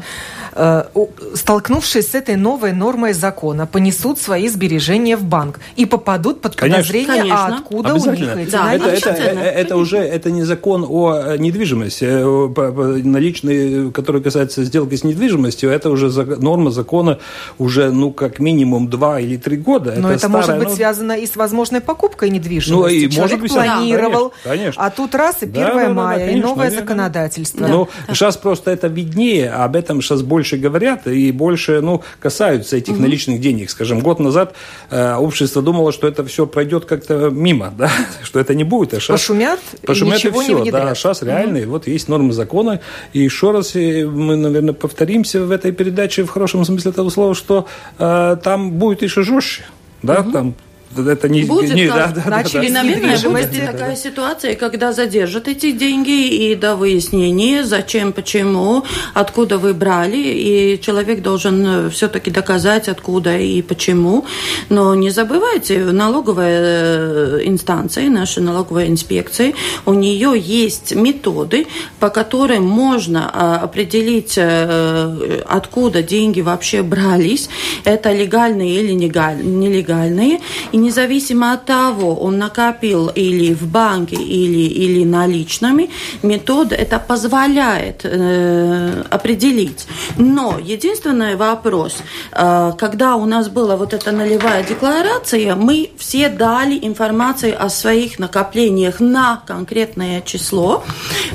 столкнувшись 1.34 2.10
с 2.10 2.14
этой 2.14 2.36
новой 2.36 2.72
нормой 2.72 3.12
закона, 3.12 3.66
понесут 3.66 4.18
свои 4.18 4.48
сбережения 4.48 5.16
в 5.16 5.24
банк 5.24 5.60
и 5.76 5.84
попадут 5.86 6.40
под 6.40 6.54
Конечно. 6.56 6.82
подозрение, 6.82 7.22
Конечно. 7.22 7.46
а 7.46 7.54
откуда 7.56 7.94
у 7.94 8.10
них 8.12 8.36
эти 8.36 8.50
Да, 8.50 8.72
это, 8.72 8.84
наличные? 8.86 8.96
это, 8.96 9.10
Обязательно. 9.10 9.40
э, 9.40 9.50
это 9.50 9.76
уже 9.76 9.98
это 9.98 10.30
не 10.30 10.42
закон 10.44 10.84
о 10.88 11.14
э, 11.14 11.38
недвижимости, 11.38 12.04
э, 12.04 13.02
наличные, 13.04 13.90
который 13.90 14.22
касается 14.22 14.64
сделки 14.64 14.94
с 14.94 15.04
недвижимостью, 15.04 15.70
это 15.70 15.90
уже 15.90 16.08
норма 16.36 16.70
закона 16.70 17.18
уже, 17.58 17.90
ну, 17.90 18.12
как 18.12 18.38
минимум 18.38 18.88
два 18.88 19.18
или 19.20 19.36
три 19.36 19.56
года. 19.56 19.94
Но 19.98 20.12
это, 20.12 20.28
может 20.28 20.44
старая, 20.44 20.60
быть 20.60 20.68
ну, 20.70 20.76
связано 20.76 21.12
и 21.12 21.26
с 21.26 21.36
возможной 21.36 21.80
покупкой 21.80 22.30
недвижимости. 22.30 22.72
Ну, 22.72 22.86
и 22.86 23.10
Человек 23.10 23.18
может 23.18 23.40
быть, 23.40 23.54
да, 23.54 23.76
планировал, 23.76 24.32
конечно, 24.44 24.50
конечно. 24.50 24.84
а 24.86 24.90
тут 24.90 25.14
раз 25.14 25.36
и 25.42 25.46
1 25.46 25.52
Да, 25.54 25.74
да, 25.74 25.84
да, 25.86 25.88
мая, 25.90 26.18
да, 26.18 26.24
и 26.24 26.28
конечно, 26.28 26.48
новое 26.48 26.68
верно. 26.68 26.80
законодательство. 26.80 27.66
Ну, 27.66 27.88
сейчас 28.08 28.36
просто 28.36 28.70
это 28.70 28.86
виднее, 28.88 29.50
об 29.50 29.74
этом 29.76 30.00
сейчас 30.00 30.22
больше 30.22 30.43
говорят 30.52 31.06
и 31.06 31.32
больше, 31.32 31.80
ну, 31.80 32.02
касаются 32.20 32.76
этих 32.76 32.98
наличных 32.98 33.40
денег. 33.40 33.70
Скажем, 33.70 34.00
год 34.00 34.20
назад 34.20 34.54
э, 34.90 35.14
общество 35.14 35.62
думало, 35.62 35.92
что 35.92 36.06
это 36.06 36.24
все 36.24 36.46
пройдет 36.46 36.84
как-то 36.84 37.30
мимо, 37.30 37.72
да, 37.76 37.90
что 38.22 38.38
это 38.40 38.54
не 38.54 38.64
будет. 38.64 38.94
А 38.94 39.00
щас- 39.00 39.20
Пошумят, 39.20 39.60
Пошумят 39.86 40.16
ничего 40.16 40.42
и 40.42 40.46
не 40.48 40.54
все, 40.54 40.54
да, 40.70 40.78
внедрят. 40.80 40.98
сейчас 40.98 41.22
реально, 41.22 41.58
и 41.58 41.66
вот 41.66 41.86
есть 41.86 42.08
нормы 42.08 42.32
закона, 42.32 42.80
и 43.12 43.20
еще 43.20 43.50
раз 43.50 43.74
э, 43.74 44.06
мы, 44.06 44.36
наверное, 44.36 44.74
повторимся 44.74 45.42
в 45.44 45.50
этой 45.50 45.72
передаче 45.72 46.24
в 46.24 46.30
хорошем 46.30 46.64
смысле 46.64 46.90
этого 46.90 47.10
слова, 47.10 47.34
что 47.34 47.66
э, 47.98 48.36
там 48.42 48.72
будет 48.72 49.02
еще 49.02 49.22
жестче, 49.22 49.62
да, 50.02 50.22
там 50.22 50.54
это 50.96 51.28
не, 51.28 51.44
Будет, 51.44 51.74
не 51.74 51.86
да, 51.86 52.12
да, 52.14 52.22
да, 52.24 52.30
начали 52.30 52.68
да. 52.68 52.82
наверное, 52.82 53.12
недвижимости. 53.12 53.48
будет 53.48 53.62
и 53.62 53.66
такая 53.66 53.96
ситуация, 53.96 54.54
когда 54.54 54.92
задержат 54.92 55.48
эти 55.48 55.72
деньги 55.72 56.28
и 56.28 56.54
до 56.54 56.76
выяснения, 56.76 57.64
зачем, 57.64 58.12
почему, 58.12 58.84
откуда 59.14 59.58
вы 59.58 59.74
брали, 59.74 60.16
и 60.16 60.80
человек 60.80 61.22
должен 61.22 61.90
все-таки 61.90 62.30
доказать, 62.30 62.88
откуда 62.88 63.36
и 63.38 63.62
почему. 63.62 64.24
Но 64.68 64.94
не 64.94 65.10
забывайте, 65.10 65.78
налоговая 65.78 66.60
э, 66.60 67.40
инстанция, 67.44 68.08
наша 68.08 68.40
налоговая 68.40 68.88
инспекция, 68.88 69.54
у 69.86 69.94
нее 69.94 70.34
есть 70.36 70.94
методы, 70.94 71.66
по 72.00 72.10
которым 72.10 72.64
можно 72.64 73.30
а, 73.32 73.56
определить, 73.56 74.34
э, 74.36 75.42
откуда 75.46 76.02
деньги 76.02 76.40
вообще 76.40 76.82
брались, 76.82 77.48
это 77.84 78.12
легальные 78.12 78.80
или 78.80 78.92
нелегальные, 78.92 80.40
и 80.72 80.76
независимо 80.84 81.52
от 81.52 81.64
того, 81.64 82.14
он 82.14 82.38
накопил 82.38 83.08
или 83.08 83.54
в 83.54 83.66
банке, 83.66 84.16
или, 84.16 84.68
или 84.68 85.04
наличными, 85.04 85.90
метода 86.22 86.74
это 86.74 86.98
позволяет 86.98 88.00
э, 88.04 89.02
определить. 89.10 89.86
Но 90.16 90.58
единственный 90.62 91.36
вопрос, 91.36 91.96
э, 92.32 92.72
когда 92.78 93.16
у 93.16 93.26
нас 93.26 93.48
была 93.48 93.76
вот 93.76 93.94
эта 93.94 94.12
нулевая 94.12 94.62
декларация, 94.62 95.54
мы 95.54 95.90
все 95.98 96.28
дали 96.28 96.78
информацию 96.82 97.54
о 97.58 97.68
своих 97.68 98.18
накоплениях 98.18 99.00
на 99.00 99.42
конкретное 99.46 100.20
число, 100.20 100.84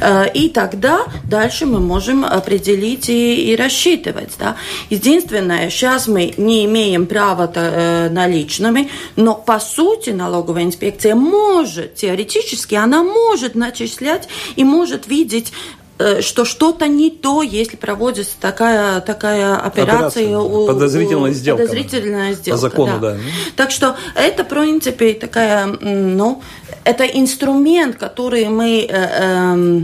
э, 0.01 0.31
и 0.33 0.49
тогда 0.49 0.99
дальше 1.23 1.65
мы 1.65 1.79
можем 1.79 2.23
определить 2.23 3.09
и, 3.09 3.51
и 3.51 3.55
рассчитывать. 3.55 4.31
Да? 4.39 4.55
Единственное, 4.89 5.69
сейчас 5.69 6.07
мы 6.07 6.33
не 6.37 6.65
имеем 6.65 7.05
права 7.05 7.51
э, 7.53 8.09
наличными, 8.09 8.89
но 9.15 9.28
по 9.35 9.59
сути 9.59 10.11
налоговая 10.11 10.63
инспекция 10.63 11.15
может, 11.15 11.95
теоретически, 11.95 12.75
она 12.75 13.03
может 13.03 13.55
начислять 13.55 14.27
и 14.55 14.63
может 14.63 15.07
видеть 15.07 15.51
э, 15.97 16.21
что 16.21 16.45
что-то 16.45 16.87
не 16.87 17.09
то, 17.11 17.41
если 17.41 17.75
проводится 17.75 18.35
такая, 18.39 19.01
такая 19.01 19.55
операция. 19.55 20.27
Операция, 20.27 20.37
у- 20.39 20.67
подозрительная 20.67 21.31
сделка. 21.33 21.63
Подозрительная 21.63 22.33
сделка, 22.33 22.51
По 22.51 22.69
закону, 22.69 22.99
да. 22.99 23.17
Так 23.55 23.71
что 23.71 23.95
это, 24.15 24.43
в 24.43 24.47
принципе, 24.47 25.13
такая, 25.13 25.65
ну, 25.65 26.41
это 26.83 27.03
инструмент, 27.05 27.97
который 27.97 28.47
мы 28.49 28.87
э, 28.87 28.87
э, 28.89 29.81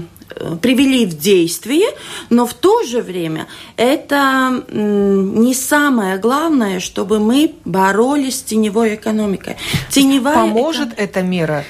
привели 0.61 1.05
в 1.05 1.17
действие, 1.17 1.87
но 2.29 2.45
в 2.45 2.53
то 2.53 2.83
же 2.83 3.01
время 3.01 3.47
это 3.77 4.63
не 4.71 5.53
самое 5.53 6.17
главное, 6.17 6.79
чтобы 6.79 7.19
мы 7.19 7.55
боролись 7.63 8.39
с 8.39 8.43
теневой 8.43 8.95
экономикой. 8.95 9.57
Теневая 9.89 10.35
Поможет 10.35 10.89
эта 10.97 11.21
мера 11.21 11.63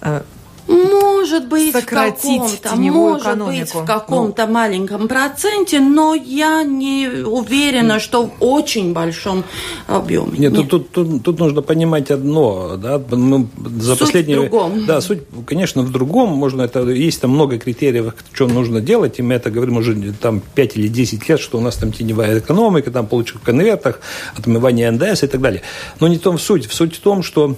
э, 0.00 0.22
может 0.66 1.48
быть, 1.48 1.72
сократить 1.72 2.42
в 2.42 2.60
каком-то, 2.60 2.76
может 2.92 3.22
экономику? 3.26 3.60
быть, 3.60 3.74
в 3.74 3.84
каком-то 3.84 4.46
маленьком 4.46 5.08
проценте, 5.08 5.80
но 5.80 6.14
я 6.14 6.62
не 6.62 7.24
уверена, 7.24 8.00
что 8.00 8.26
в 8.26 8.32
очень 8.40 8.92
большом 8.92 9.44
объеме. 9.86 10.38
Нет, 10.38 10.54
Тут, 10.54 10.68
тут, 10.68 10.90
тут, 10.90 11.22
тут 11.22 11.38
нужно 11.38 11.62
понимать 11.62 12.10
одно, 12.10 12.76
да, 12.76 13.00
мы 13.10 13.48
за 13.78 13.90
Суть 13.94 13.96
в 13.96 14.00
последние, 14.00 14.40
другом. 14.40 14.86
да, 14.86 15.00
суть, 15.00 15.20
конечно, 15.46 15.82
в 15.82 15.90
другом, 15.90 16.30
можно 16.30 16.62
это, 16.62 16.80
есть 16.88 17.20
там 17.20 17.30
много 17.32 17.58
критериев, 17.58 18.14
что 18.32 18.46
нужно 18.46 18.80
делать, 18.80 19.18
и 19.18 19.22
мы 19.22 19.34
это 19.34 19.50
говорим 19.50 19.76
уже 19.76 19.94
там 20.12 20.40
5 20.54 20.76
или 20.76 20.88
10 20.88 21.28
лет, 21.28 21.40
что 21.40 21.58
у 21.58 21.60
нас 21.60 21.76
там 21.76 21.92
теневая 21.92 22.38
экономика, 22.38 22.90
там 22.90 23.06
получек 23.06 23.36
в 23.40 23.44
конвертах, 23.44 24.00
отмывание 24.36 24.90
НДС 24.90 25.22
и 25.24 25.26
так 25.26 25.40
далее. 25.40 25.62
Но 26.00 26.08
не 26.08 26.16
в 26.16 26.20
том 26.22 26.38
суть, 26.38 26.70
суть 26.70 26.96
в 26.96 27.00
том, 27.00 27.22
что 27.22 27.56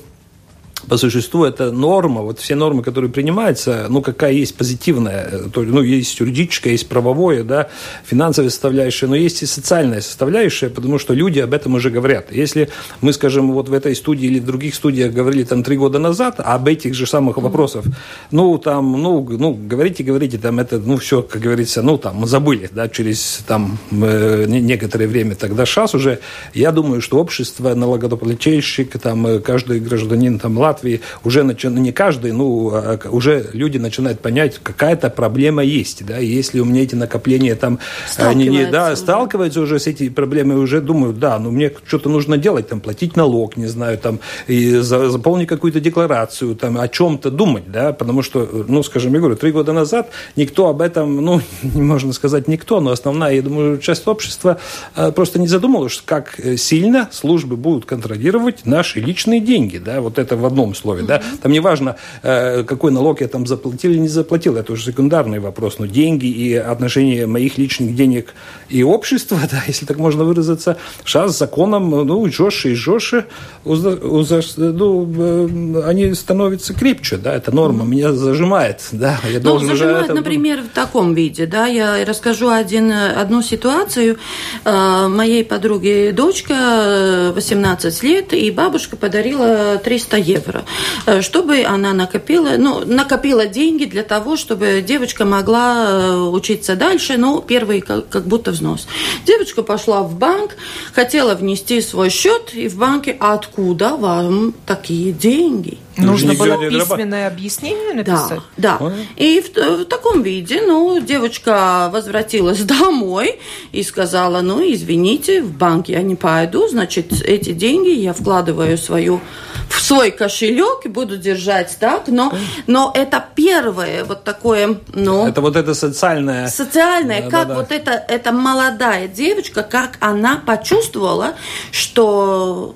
по 0.89 0.97
существу 0.97 1.45
это 1.45 1.73
норма, 1.73 2.23
вот 2.23 2.39
все 2.39 2.55
нормы, 2.55 2.83
которые 2.83 3.11
принимаются, 3.11 3.87
ну, 3.89 4.03
какая 4.03 4.33
есть 4.33 4.57
позитивная, 4.57 5.29
э, 5.31 5.49
то, 5.53 5.63
ну, 5.63 5.83
есть 5.83 6.19
юридическая, 6.21 6.73
есть 6.73 6.89
правовое, 6.89 7.45
да, 7.45 7.69
финансовая 8.05 8.51
составляющая, 8.51 9.07
но 9.07 9.17
есть 9.17 9.43
и 9.43 9.47
социальная 9.47 10.01
составляющая, 10.01 10.69
потому 10.69 10.99
что 10.99 11.15
люди 11.15 11.41
об 11.41 11.55
этом 11.55 11.75
уже 11.75 11.91
говорят. 11.91 12.33
Если 12.33 12.69
мы, 13.01 13.13
скажем, 13.13 13.53
вот 13.53 13.69
в 13.69 13.73
этой 13.73 13.95
студии 13.97 14.27
или 14.27 14.41
в 14.41 14.45
других 14.47 14.75
студиях 14.75 15.13
говорили 15.13 15.45
там 15.45 15.63
три 15.63 15.77
года 15.77 15.99
назад 15.99 16.37
об 16.39 16.69
этих 16.69 16.95
же 16.95 17.07
самых 17.07 17.37
вопросах, 17.39 17.85
ну, 18.31 18.59
там, 18.59 18.93
ну, 18.93 19.27
ну, 19.29 19.55
говорите, 19.55 20.03
говорите, 20.05 20.39
там 20.39 20.59
это, 20.59 20.79
ну, 20.79 20.97
все, 20.97 21.23
как 21.23 21.43
говорится, 21.43 21.83
ну, 21.83 21.99
там, 21.99 22.17
мы 22.17 22.27
забыли, 22.27 22.71
да, 22.73 22.89
через 22.89 23.41
там 23.47 23.79
э, 23.91 24.45
не- 24.47 24.61
некоторое 24.61 25.07
время. 25.07 25.35
Тогда 25.35 25.67
сейчас 25.67 25.95
уже, 25.95 26.21
я 26.55 26.73
думаю, 26.73 27.01
что 27.01 27.19
общество 27.19 27.75
налогоплательщик, 27.75 28.99
там, 28.99 29.27
э, 29.27 29.39
каждый 29.41 29.81
гражданин 29.81 30.39
там 30.39 30.59
Латвии, 30.77 31.01
уже 31.25 31.41
начи- 31.41 31.71
не 31.71 31.93
каждый, 31.93 32.33
ну, 32.33 32.71
а 32.75 32.99
уже 33.11 33.47
люди 33.55 33.79
начинают 33.79 34.21
понять, 34.21 34.59
какая-то 34.63 35.09
проблема 35.09 35.63
есть, 35.65 36.05
да, 36.05 36.19
и 36.19 36.27
если 36.27 36.61
у 36.61 36.65
меня 36.67 36.83
эти 36.83 36.95
накопления 36.95 37.55
там, 37.55 37.79
они 38.19 38.49
не, 38.49 38.67
да, 38.67 38.67
Сталкиваются 38.67 38.93
уже. 38.93 38.97
сталкиваются 38.97 39.61
уже 39.63 39.79
с 39.79 39.87
этими 39.87 40.09
проблемами, 40.11 40.59
уже 40.59 40.81
думают, 40.83 41.19
да, 41.19 41.39
ну, 41.39 41.51
мне 41.51 41.73
что-то 41.87 42.11
нужно 42.11 42.37
делать, 42.37 42.69
там, 42.69 42.81
платить 42.81 43.17
налог, 43.17 43.57
не 43.57 43.67
знаю, 43.67 43.97
там, 43.99 44.21
и 44.49 44.77
за- 44.77 45.09
заполнить 45.11 45.49
какую-то 45.49 45.81
декларацию, 45.81 46.55
там, 46.55 46.79
о 46.79 46.89
чем-то 46.89 47.31
думать, 47.31 47.71
да, 47.73 47.93
потому 47.95 48.23
что, 48.23 48.47
ну, 48.69 48.83
скажем, 48.83 49.15
я 49.15 49.19
говорю, 49.21 49.37
три 49.37 49.53
года 49.53 49.73
назад 49.73 50.11
никто 50.37 50.69
об 50.69 50.83
этом, 50.83 51.17
ну, 51.25 51.41
не 51.63 51.83
можно 51.83 52.13
сказать 52.13 52.49
никто, 52.49 52.81
но 52.81 52.91
основная, 52.91 53.35
я 53.35 53.43
думаю, 53.43 53.79
часть 53.79 54.07
общества 54.07 54.59
э, 54.95 55.11
просто 55.13 55.39
не 55.39 55.49
задумывалась, 55.49 56.03
как 56.05 56.39
э, 56.39 56.57
сильно 56.59 57.09
службы 57.13 57.57
будут 57.57 57.87
контролировать 57.87 58.67
наши 58.67 59.01
личные 59.01 59.41
деньги, 59.41 59.79
да, 59.79 60.01
вот 60.01 60.19
это 60.19 60.37
в 60.37 60.45
одном 60.45 60.66
слове, 60.75 61.03
да, 61.03 61.23
там 61.43 61.53
не 61.53 61.61
важно, 61.61 61.97
э, 62.23 62.63
какой 62.65 62.91
налог 62.93 63.21
я 63.21 63.29
там 63.29 63.47
заплатил 63.47 63.91
или 63.93 63.99
не 63.99 64.09
заплатил, 64.09 64.57
это 64.57 64.73
уже 64.73 64.85
секундарный 64.85 65.39
вопрос, 65.39 65.79
но 65.79 65.87
деньги 65.87 66.27
и 66.27 66.55
отношения 66.55 67.27
моих 67.27 67.59
личных 67.59 67.95
денег 67.95 68.35
и 68.69 68.83
общества, 68.83 69.39
да, 69.51 69.63
если 69.67 69.87
так 69.87 69.99
можно 69.99 70.25
выразиться, 70.25 70.77
сейчас 71.05 71.39
законом, 71.39 71.91
ну, 71.91 72.27
жестче 72.31 72.71
и 72.71 72.75
жестче, 72.75 73.27
ну, 73.65 75.15
э, 75.19 75.83
они 75.87 76.15
становятся 76.15 76.75
крепче, 76.75 77.17
да, 77.17 77.35
это 77.35 77.55
норма, 77.55 77.85
меня 77.85 78.13
зажимает, 78.13 78.81
да, 78.93 79.19
я 79.31 79.39
Ну, 79.39 79.45
должен 79.45 79.69
уже 79.71 79.79
зажимает, 79.79 80.05
это- 80.07 80.15
например, 80.15 80.63
в 80.63 80.69
таком 80.75 81.15
виде, 81.15 81.47
да, 81.47 81.67
я 81.67 82.05
расскажу 82.05 82.49
один, 82.49 82.93
одну 82.93 83.43
ситуацию. 83.43 84.17
Э, 84.65 85.09
Моей 85.09 85.45
подруге 85.45 86.13
дочка 86.13 86.55
э, 86.55 87.33
18 87.35 88.03
лет, 88.03 88.33
и 88.33 88.51
бабушка 88.51 88.97
подарила 88.97 89.79
300 89.83 90.17
евро. 90.17 90.56
Евро, 90.57 90.65
э, 91.07 91.23
чтобы 91.23 91.65
она 91.65 91.93
накопила, 91.93 92.57
ну, 92.59 92.85
накопила 92.85 93.47
деньги 93.47 93.85
для 93.85 94.03
того, 94.03 94.37
чтобы 94.37 94.83
девочка 94.87 95.25
могла 95.25 95.87
э, 95.89 96.17
учиться 96.17 96.77
дальше, 96.77 97.17
ну, 97.17 97.41
первый 97.41 97.81
как, 97.81 98.09
как 98.09 98.27
будто 98.27 98.51
взнос. 98.51 98.87
Девочка 99.27 99.63
пошла 99.63 100.03
в 100.03 100.17
банк, 100.17 100.57
хотела 100.93 101.35
внести 101.35 101.81
свой 101.81 102.11
счет, 102.11 102.55
и 102.55 102.69
в 102.69 102.77
банке, 102.77 103.17
откуда 103.19 103.97
вам 103.97 104.55
такие 104.67 105.13
деньги? 105.13 105.79
Нужно 105.97 106.35
было 106.35 106.59
письменное 106.59 107.27
объяснение 107.27 107.95
написать? 107.95 108.41
Да, 108.57 108.79
да. 108.79 108.93
И 109.17 109.41
в, 109.41 109.57
в 109.57 109.85
таком 109.87 110.23
виде, 110.23 110.63
ну, 110.67 111.01
девочка 111.01 111.89
возвратилась 111.93 112.61
домой 112.65 113.39
и 113.73 113.83
сказала, 113.83 114.43
ну, 114.43 114.61
извините, 114.61 115.43
в 115.43 115.53
банк 115.53 115.89
я 115.89 116.03
не 116.03 116.15
пойду, 116.15 116.69
значит, 116.69 117.23
эти 117.23 117.53
деньги 117.53 117.91
я 117.91 118.13
вкладываю 118.13 118.77
свою 118.77 119.21
в 119.69 119.81
свой 119.81 120.11
кошелек 120.11 120.85
и 120.85 120.89
буду 120.89 121.17
держать 121.17 121.77
так, 121.79 122.09
но, 122.09 122.33
но 122.67 122.93
это 122.95 123.25
первое 123.35 124.05
вот 124.05 124.25
такое, 124.25 124.79
ну... 124.93 125.27
Это 125.27 125.41
вот 125.41 125.57
это 125.57 125.75
социальное... 125.75 126.49
Социальное, 126.49 127.23
да, 127.23 127.31
как 127.31 127.49
да, 127.49 127.55
да. 127.55 127.61
вот 127.61 127.73
это, 127.73 127.91
эта 128.09 128.33
молодая 128.33 129.09
девочка, 129.09 129.63
как 129.63 129.99
она 130.01 130.43
почувствовала, 130.45 131.35
что 131.71 132.75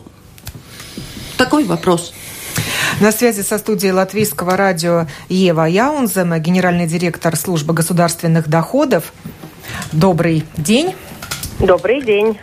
такой 1.36 1.64
вопрос– 1.64 2.12
на 3.00 3.12
связи 3.12 3.42
со 3.42 3.58
студией 3.58 3.92
Латвийского 3.92 4.56
радио 4.56 5.06
Ева 5.28 5.64
Яунзема, 5.64 6.38
генеральный 6.38 6.86
директор 6.86 7.36
службы 7.36 7.72
государственных 7.72 8.48
доходов. 8.48 9.12
Добрый 9.92 10.44
день. 10.56 10.94
Добрый 11.58 12.02
день. 12.02 12.38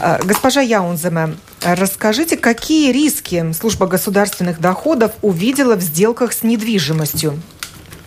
А, 0.00 0.20
госпожа 0.22 0.60
Яунзема, 0.60 1.34
расскажите, 1.64 2.36
какие 2.36 2.92
риски 2.92 3.52
служба 3.52 3.86
государственных 3.86 4.60
доходов 4.60 5.12
увидела 5.22 5.76
в 5.76 5.80
сделках 5.80 6.32
с 6.32 6.42
недвижимостью? 6.42 7.34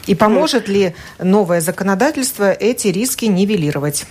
И 0.08 0.16
поможет 0.16 0.68
ли 0.68 0.96
новое 1.20 1.62
законодательство 1.62 2.52
эти 2.52 2.88
риски 2.88 3.26
нивелировать? 3.26 4.06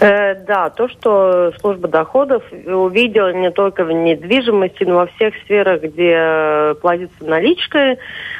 Э, 0.00 0.34
да, 0.34 0.70
то, 0.70 0.88
что 0.88 1.52
служба 1.60 1.88
доходов 1.88 2.42
увидела 2.52 3.32
не 3.32 3.50
только 3.50 3.84
в 3.84 3.92
недвижимости, 3.92 4.84
но 4.84 4.96
во 4.96 5.06
всех 5.06 5.34
сферах, 5.44 5.82
где 5.82 6.74
платится 6.80 7.24
наличкой, 7.24 7.98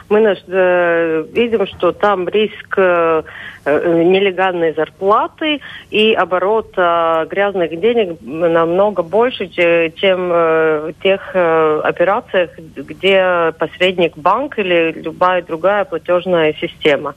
мы 0.08 0.20
э, 0.20 1.24
видим, 1.32 1.66
что 1.66 1.92
там 1.92 2.28
риск 2.28 2.74
э, 2.76 3.22
нелегальной 3.66 4.72
зарплаты 4.74 5.60
и 5.90 6.12
оборот 6.12 6.72
э, 6.76 7.26
грязных 7.30 7.78
денег 7.80 8.18
намного 8.22 9.02
больше, 9.02 9.48
чем 9.48 10.30
э, 10.32 10.92
тех 11.02 11.34
операциях, 11.34 12.50
где 12.58 13.52
посредник 13.58 14.16
банк 14.16 14.58
или 14.58 14.92
любая 14.92 15.42
другая 15.42 15.84
платежная 15.84 16.54
система. 16.60 17.14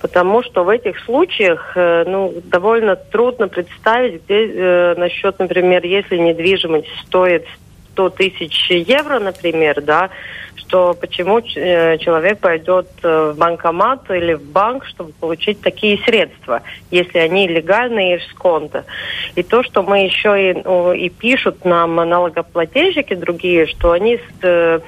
Потому 0.00 0.42
что 0.42 0.64
в 0.64 0.68
этих 0.68 0.98
случаях 1.00 1.72
ну, 1.76 2.34
довольно 2.44 2.96
трудно 2.96 3.48
представить, 3.48 4.24
где 4.24 4.94
насчет, 4.96 5.38
например, 5.38 5.84
если 5.84 6.16
недвижимость 6.16 6.88
стоит 7.06 7.46
100 7.92 8.10
тысяч 8.10 8.70
евро, 8.70 9.18
например, 9.18 9.80
да, 9.82 10.10
что 10.56 10.94
почему 10.94 11.38
э, 11.38 11.98
человек 11.98 12.38
пойдет 12.38 12.88
э, 13.02 13.32
в 13.32 13.38
банкомат 13.38 14.10
или 14.10 14.34
в 14.34 14.42
банк, 14.42 14.86
чтобы 14.86 15.12
получить 15.12 15.60
такие 15.60 15.98
средства, 15.98 16.62
если 16.90 17.18
они 17.18 17.46
легальные 17.46 18.16
из 18.16 18.32
конта. 18.34 18.84
И 19.34 19.42
то, 19.42 19.62
что 19.62 19.82
мы 19.82 20.04
еще 20.04 20.50
и, 20.50 20.62
ну, 20.64 20.92
и 20.92 21.08
пишут 21.08 21.64
нам 21.64 21.96
налогоплательщики 21.96 23.14
другие, 23.14 23.66
что 23.66 23.92
они 23.92 24.18
э, 24.42 24.80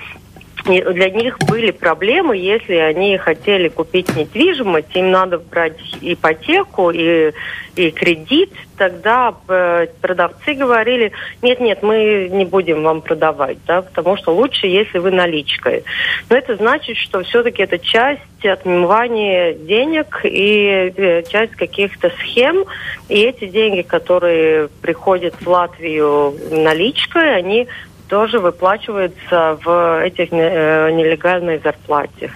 для 0.64 1.10
них 1.10 1.38
были 1.40 1.70
проблемы, 1.70 2.36
если 2.36 2.74
они 2.74 3.18
хотели 3.18 3.68
купить 3.68 4.14
недвижимость, 4.16 4.94
им 4.94 5.10
надо 5.10 5.38
брать 5.38 5.76
ипотеку 6.00 6.90
и, 6.90 7.32
и 7.76 7.90
кредит, 7.90 8.50
тогда 8.78 9.34
э, 9.48 9.86
продавцы 10.00 10.54
говорили, 10.54 11.12
нет, 11.42 11.60
нет, 11.60 11.82
мы 11.82 12.28
не 12.32 12.46
будем 12.46 12.82
вам 12.82 13.02
продавать, 13.02 13.58
да, 13.66 13.82
потому 13.82 14.16
что 14.16 14.34
лучше, 14.34 14.66
если 14.66 14.98
вы 14.98 15.10
наличкой. 15.10 15.84
Но 16.30 16.36
это 16.36 16.56
значит, 16.56 16.96
что 16.96 17.22
все-таки 17.22 17.62
это 17.62 17.78
часть 17.78 18.22
отмывания 18.42 19.54
денег 19.54 20.20
и 20.24 20.92
э, 20.96 21.22
часть 21.30 21.56
каких-то 21.56 22.10
схем, 22.20 22.64
и 23.10 23.20
эти 23.20 23.46
деньги, 23.46 23.82
которые 23.82 24.68
приходят 24.80 25.34
в 25.40 25.46
Латвию 25.46 26.34
наличкой, 26.50 27.36
они 27.36 27.68
тоже 28.14 28.38
выплачивается 28.38 29.58
в 29.64 30.04
этих 30.04 30.28
э, 30.30 30.92
нелегальной 30.92 31.58
зарплате. 31.58 32.30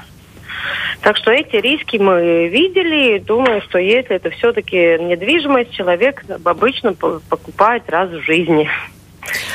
Так 1.03 1.17
что 1.17 1.31
эти 1.31 1.55
риски 1.55 1.99
мы 1.99 2.49
видели 2.49 3.15
и 3.15 3.21
думаю, 3.21 3.63
что 3.63 3.79
если 3.79 4.17
это 4.17 4.31
все-таки 4.31 4.99
недвижимость, 4.99 5.71
человек 5.71 6.25
обычно 6.45 6.95
покупает 6.95 7.89
раз 7.89 8.11
в 8.11 8.21
жизни. 8.23 8.69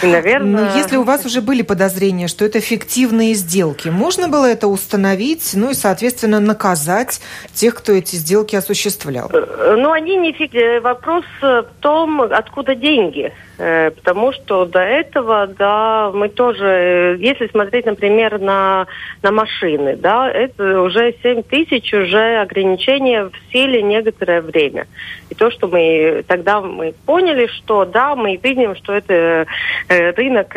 И, 0.01 0.07
наверное... 0.07 0.69
Но 0.69 0.77
если 0.77 0.95
у 0.95 1.03
вас 1.03 1.25
уже 1.25 1.41
были 1.41 1.61
подозрения, 1.61 2.29
что 2.29 2.45
это 2.45 2.61
фиктивные 2.61 3.33
сделки, 3.33 3.89
можно 3.89 4.29
было 4.29 4.45
это 4.45 4.69
установить, 4.69 5.51
ну 5.55 5.71
и, 5.71 5.73
соответственно, 5.73 6.39
наказать 6.39 7.19
тех, 7.53 7.75
кто 7.75 7.91
эти 7.91 8.15
сделки 8.15 8.55
осуществлял? 8.55 9.29
Э, 9.33 9.75
ну, 9.77 9.91
они 9.91 10.15
не 10.15 10.31
фиг... 10.31 10.51
Вопрос 10.81 11.25
в 11.41 11.65
том, 11.81 12.21
откуда 12.21 12.75
деньги. 12.75 13.33
Э, 13.59 13.91
потому 13.91 14.31
что 14.31 14.65
до 14.65 14.79
этого, 14.79 15.45
да, 15.45 16.11
мы 16.11 16.29
тоже, 16.29 16.65
э, 16.65 17.15
если 17.19 17.47
смотреть, 17.47 17.85
например, 17.85 18.39
на, 18.39 18.87
на 19.21 19.31
машины, 19.31 19.95
да, 19.95 20.29
это 20.29 20.81
уже 20.81 21.13
7 21.21 21.43
тысяч, 21.43 21.93
уже 21.93 22.37
ограничения 22.37 23.25
в 23.25 23.33
силе 23.51 23.83
некоторое 23.83 24.41
время. 24.41 24.87
И 25.29 25.35
то, 25.35 25.51
что 25.51 25.67
мы 25.67 26.23
тогда 26.27 26.61
мы 26.61 26.95
поняли, 27.05 27.45
что 27.47 27.85
да, 27.85 28.15
мы 28.15 28.37
видим, 28.37 28.75
что 28.75 28.93
это 28.93 29.45
э, 29.87 30.11
рынок, 30.11 30.55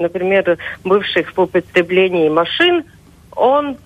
например, 0.00 0.58
бывших 0.84 1.34
в 1.34 1.40
употреблении 1.40 2.28
машин, 2.28 2.84
он 3.34 3.78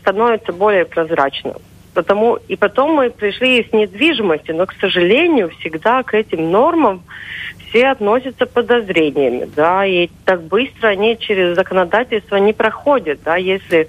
становится 0.00 0.52
более 0.52 0.84
прозрачным. 0.84 1.54
Потому, 1.94 2.36
и 2.48 2.56
потом 2.56 2.94
мы 2.94 3.10
пришли 3.10 3.66
с 3.68 3.72
недвижимостью, 3.72 4.56
но, 4.56 4.66
к 4.66 4.74
сожалению, 4.80 5.50
всегда 5.58 6.02
к 6.02 6.14
этим 6.14 6.50
нормам 6.50 7.02
все 7.72 7.88
относятся 7.88 8.44
подозрениями, 8.44 9.48
да, 9.56 9.86
и 9.86 10.10
так 10.26 10.42
быстро 10.42 10.88
они 10.88 11.18
через 11.18 11.56
законодательство 11.56 12.36
не 12.36 12.52
проходят, 12.52 13.20
да, 13.24 13.36
если 13.36 13.88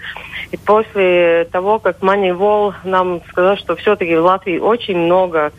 и 0.52 0.58
после 0.58 1.48
того, 1.52 1.80
как 1.80 2.02
Манивол 2.02 2.74
нам 2.86 3.22
сказал, 3.28 3.58
что 3.58 3.76
все-таки 3.76 4.16
в 4.16 4.24
Латвии 4.24 4.58
очень 4.58 4.98
много 4.98 5.52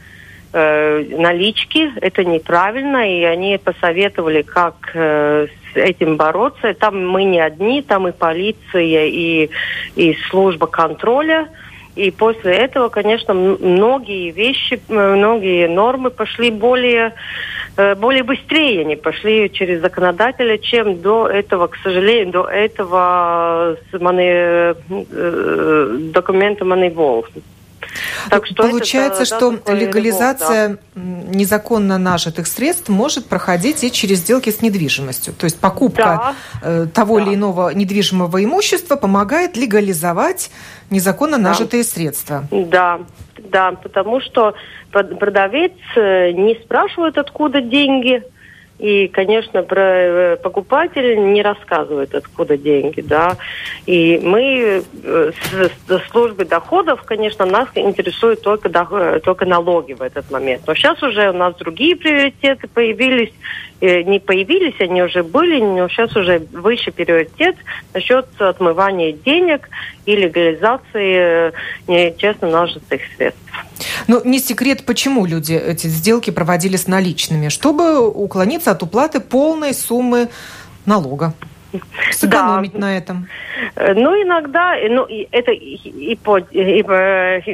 э, 0.53 1.05
налички, 1.19 1.93
это 2.01 2.25
неправильно, 2.25 3.07
и 3.07 3.25
они 3.25 3.59
посоветовали, 3.59 4.43
как 4.43 4.93
э, 4.95 5.49
с 5.73 5.77
этим 5.77 6.17
бороться. 6.17 6.73
Там 6.75 7.07
мы 7.07 7.25
не 7.25 7.41
одни, 7.41 7.83
там 7.83 8.09
и 8.09 8.13
полиция, 8.13 9.07
и, 9.07 9.51
и 9.97 10.17
служба 10.31 10.67
контроля. 10.67 11.49
И 11.97 12.11
после 12.11 12.53
этого, 12.55 12.89
конечно, 12.89 13.35
многие 13.35 14.31
вещи, 14.31 14.81
многие 14.89 15.69
нормы 15.69 16.11
пошли 16.11 16.51
более 16.51 17.15
Э, 17.77 17.95
более 17.97 18.23
быстрее 18.23 18.83
они 18.83 18.95
пошли 18.95 19.51
через 19.51 19.81
законодателя, 19.81 20.59
чем 20.59 21.01
до 21.03 21.27
этого, 21.27 21.67
к 21.67 21.77
сожалению, 21.77 22.33
до 22.33 22.45
этого 22.45 23.77
маны, 23.93 24.23
э, 24.23 25.99
документа 26.13 26.65
Moneyball. 26.65 27.27
Так 28.31 28.47
что 28.47 28.55
Получается, 28.55 29.23
это, 29.23 29.37
что 29.37 29.51
да, 29.65 29.73
легализация 29.73 30.69
любовь, 30.69 30.81
да. 30.95 31.03
незаконно 31.37 31.99
нажитых 31.99 32.47
средств 32.47 32.89
может 32.89 33.27
проходить 33.27 33.85
и 33.85 33.91
через 33.91 34.19
сделки 34.19 34.51
с 34.51 34.63
недвижимостью. 34.63 35.35
То 35.35 35.45
есть 35.45 35.61
покупка 35.61 36.03
да. 36.03 36.35
Э, 36.63 36.87
того 36.93 37.19
да. 37.19 37.27
или 37.27 37.35
иного 37.35 37.71
недвижимого 37.71 38.43
имущества 38.43 38.97
помогает 38.97 39.57
легализовать 39.57 40.51
незаконно 40.91 41.37
да. 41.39 41.51
нажитые 41.51 41.85
средства. 41.85 42.45
Да, 42.51 43.01
да, 43.39 43.73
потому 43.73 44.21
что 44.21 44.55
продавец 44.91 45.73
э, 45.97 46.31
не 46.33 46.55
спрашивает, 46.63 47.19
откуда 47.19 47.61
деньги, 47.61 48.23
и, 48.79 49.07
конечно, 49.07 49.63
про 49.63 49.83
э, 49.83 50.37
покупатель 50.37 51.33
не 51.33 51.43
рассказывает, 51.43 52.15
откуда 52.15 52.57
деньги, 52.57 53.01
да. 53.03 53.37
И 53.87 54.21
мы 54.23 54.83
э, 55.05 55.31
с, 55.33 56.11
службы 56.11 56.45
доходов, 56.45 57.03
конечно, 57.05 57.47
нас 57.47 57.69
интересуют 57.77 58.43
только, 58.43 58.69
только 59.21 59.47
налоги 59.47 59.93
в 59.93 60.03
этот 60.03 60.29
момент. 60.31 60.63
Но 60.67 60.75
сейчас 60.75 61.01
уже 61.03 61.31
у 61.31 61.33
нас 61.33 61.55
другие 61.55 61.95
приоритеты 61.95 62.67
появились, 62.67 63.33
не 63.81 64.19
появились, 64.19 64.81
они 64.81 65.03
уже 65.03 65.23
были, 65.23 65.61
но 65.61 65.89
сейчас 65.89 66.17
уже 66.17 66.41
выше 66.53 66.91
приоритет 66.91 67.57
насчет 67.93 68.27
отмывания 68.41 69.13
денег 69.13 69.69
и 70.05 70.17
легализации 70.17 71.53
нечестно 71.87 72.51
нажитых 72.51 73.03
средств. 73.17 73.41
Но 74.09 74.21
не 74.25 74.39
секрет, 74.39 74.85
почему 74.85 75.27
люди 75.27 75.55
эти 75.55 75.87
сделки 75.87 76.31
проводили 76.31 76.77
с 76.77 76.87
наличными, 76.87 77.49
чтобы 77.49 78.09
уклониться 78.09 78.71
от 78.71 78.83
уплаты 78.83 79.21
полной 79.21 79.75
суммы 79.75 80.29
налога. 80.87 81.35
сэкономить 82.13 82.73
да. 82.73 82.79
на 82.79 82.97
этом? 82.97 83.29
Э, 83.77 83.95
ну, 83.95 84.11
иногда, 84.23 84.77
э, 84.77 84.89
ну, 84.89 85.07
это 85.31 85.53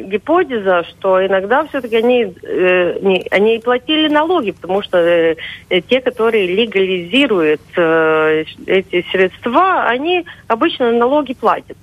гипотеза, 0.00 0.84
что 0.90 1.24
иногда 1.24 1.64
все-таки 1.66 1.96
они, 1.96 2.34
э, 2.42 3.22
они 3.30 3.58
платили 3.58 4.08
налоги, 4.08 4.50
потому 4.52 4.82
что 4.82 5.34
те, 5.68 6.00
которые 6.00 6.46
легализируют 6.46 7.60
эти 7.76 9.04
средства, 9.10 9.84
они 9.84 10.24
обычно 10.48 10.92
налоги 10.92 11.34
платят 11.34 11.76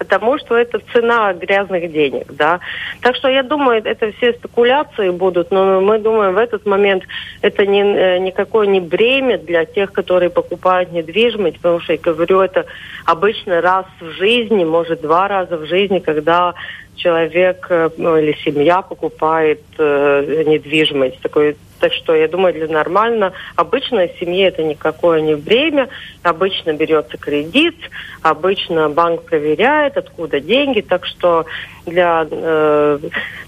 потому 0.00 0.38
что 0.38 0.56
это 0.56 0.80
цена 0.94 1.34
грязных 1.34 1.92
денег, 1.92 2.32
да. 2.32 2.60
Так 3.02 3.16
что 3.16 3.28
я 3.28 3.42
думаю, 3.42 3.82
это 3.84 4.10
все 4.12 4.32
спекуляции 4.32 5.10
будут, 5.10 5.50
но 5.50 5.82
мы 5.82 5.98
думаем, 5.98 6.32
в 6.32 6.38
этот 6.38 6.64
момент 6.64 7.04
это 7.42 7.66
не, 7.66 7.82
э, 7.82 8.18
никакое 8.18 8.66
не 8.66 8.80
бремя 8.80 9.36
для 9.36 9.66
тех, 9.66 9.92
которые 9.92 10.30
покупают 10.30 10.90
недвижимость, 10.90 11.56
потому 11.56 11.80
что, 11.80 11.92
я 11.92 11.98
говорю, 11.98 12.40
это 12.40 12.64
обычно 13.04 13.60
раз 13.60 13.84
в 14.00 14.10
жизни, 14.12 14.64
может, 14.64 15.02
два 15.02 15.28
раза 15.28 15.58
в 15.58 15.66
жизни, 15.66 15.98
когда 15.98 16.54
человек 17.02 17.66
э, 17.70 17.90
ну, 17.96 18.16
или 18.16 18.36
семья 18.44 18.82
покупает 18.82 19.62
э, 19.78 20.44
недвижимость. 20.46 21.20
Такой 21.20 21.56
так 21.80 21.94
что 21.94 22.14
я 22.14 22.28
думаю, 22.28 22.52
для 22.52 22.68
нормально 22.68 23.32
обычной 23.56 24.14
семьи 24.20 24.44
это 24.44 24.62
никакое 24.62 25.22
не 25.22 25.34
время. 25.34 25.88
Обычно 26.22 26.74
берется 26.74 27.16
кредит, 27.16 27.74
обычно 28.22 28.90
банк 28.90 29.22
проверяет, 29.22 29.96
откуда 29.96 30.40
деньги. 30.40 30.82
Так 30.82 31.06
что 31.06 31.46
для 31.86 32.26
э, 32.30 32.98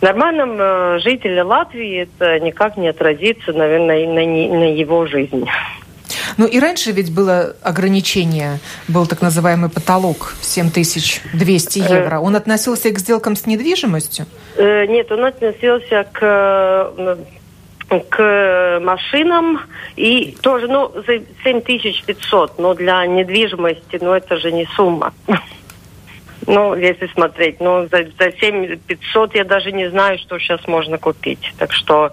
нормального 0.00 0.96
э, 0.96 0.98
жителя 1.00 1.44
Латвии 1.44 2.08
это 2.08 2.40
никак 2.40 2.78
не 2.78 2.88
отразится, 2.88 3.52
наверное, 3.52 4.06
на, 4.06 4.58
на 4.58 4.72
его 4.72 5.06
жизнь. 5.06 5.46
Ну 6.36 6.46
и 6.46 6.58
раньше 6.60 6.92
ведь 6.92 7.12
было 7.12 7.54
ограничение, 7.62 8.58
был 8.88 9.06
так 9.06 9.22
называемый 9.22 9.70
потолок 9.70 10.34
7200 10.40 11.78
э. 11.78 11.82
евро. 11.82 12.18
Он 12.20 12.36
относился 12.36 12.90
к 12.90 12.98
сделкам 12.98 13.36
с 13.36 13.46
недвижимостью? 13.46 14.26
Нет, 14.58 15.10
он 15.10 15.24
относился 15.24 16.06
к 16.12 17.18
к 18.08 18.80
машинам 18.82 19.60
и 19.96 20.34
тоже, 20.40 20.66
ну, 20.66 20.90
за 20.94 21.20
7500, 21.44 22.58
но 22.58 22.72
для 22.74 23.04
недвижимости, 23.06 23.98
ну, 24.00 24.12
это 24.12 24.38
же 24.38 24.50
не 24.50 24.66
сумма. 24.76 25.12
Ну, 26.46 26.74
если 26.74 27.06
смотреть, 27.08 27.60
ну, 27.60 27.88
за, 27.88 28.04
за 28.18 28.32
7500 28.32 29.34
я 29.34 29.44
даже 29.44 29.72
не 29.72 29.88
знаю, 29.90 30.18
что 30.18 30.38
сейчас 30.38 30.66
можно 30.66 30.98
купить. 30.98 31.52
Так 31.58 31.72
что 31.72 32.12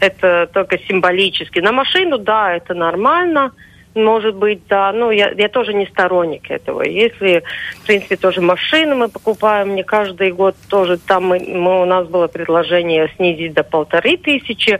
это 0.00 0.48
только 0.52 0.78
символически. 0.78 1.60
На 1.60 1.72
машину, 1.72 2.18
да, 2.18 2.54
это 2.54 2.74
нормально. 2.74 3.52
Может 3.94 4.36
быть, 4.36 4.60
да. 4.68 4.92
Ну, 4.92 5.10
я, 5.10 5.30
я 5.30 5.48
тоже 5.48 5.74
не 5.74 5.86
сторонник 5.86 6.50
этого. 6.50 6.82
Если, 6.82 7.42
в 7.82 7.86
принципе, 7.86 8.16
тоже 8.16 8.40
машины 8.40 8.94
мы 8.94 9.08
покупаем 9.08 9.74
не 9.74 9.82
каждый 9.82 10.30
год, 10.30 10.54
тоже 10.68 10.96
там 10.96 11.26
мы, 11.26 11.40
мы, 11.40 11.82
у 11.82 11.84
нас 11.84 12.06
было 12.06 12.28
предложение 12.28 13.10
снизить 13.16 13.52
до 13.52 13.64
полторы 13.64 14.16
тысячи, 14.16 14.78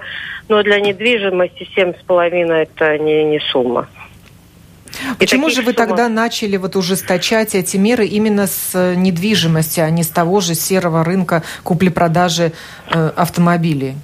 но 0.48 0.62
для 0.62 0.78
недвижимости 0.78 1.68
семь 1.74 1.92
с 1.94 2.02
половиной 2.04 2.62
это 2.62 2.98
не, 2.98 3.24
не 3.24 3.40
сумма. 3.40 3.88
Почему 5.18 5.50
же 5.50 5.62
вы 5.62 5.72
сумм... 5.72 5.86
тогда 5.86 6.08
начали 6.08 6.56
вот 6.56 6.76
ужесточать 6.76 7.54
эти 7.54 7.76
меры 7.76 8.06
именно 8.06 8.46
с 8.46 8.72
э, 8.74 8.94
недвижимости, 8.94 9.80
а 9.80 9.90
не 9.90 10.02
с 10.02 10.08
того 10.08 10.40
же 10.40 10.54
серого 10.54 11.04
рынка 11.04 11.42
купли-продажи 11.62 12.52
э, 12.92 13.10
автомобилей? 13.16 13.94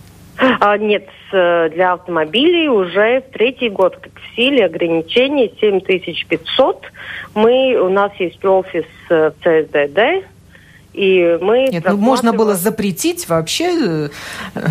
А, 0.61 0.77
нет, 0.77 1.09
для 1.33 1.95
автомобилей 1.95 2.69
уже 2.69 3.23
в 3.23 3.33
третий 3.33 3.71
год 3.71 3.97
в 3.97 4.37
силе 4.37 4.67
ограничение 4.67 5.51
7500. 5.61 6.93
Мы, 7.35 7.79
у 7.81 7.89
нас 7.89 8.13
есть 8.19 8.45
офис 8.45 8.85
в 9.09 9.33
ЦСДД, 9.43 10.27
и 10.97 11.39
мы 11.43 11.69
Нет, 11.71 11.85
ну 11.87 11.97
можно 11.99 12.33
было 12.33 12.55
запретить 12.55 13.29
вообще 13.29 14.09
э, 14.55 14.71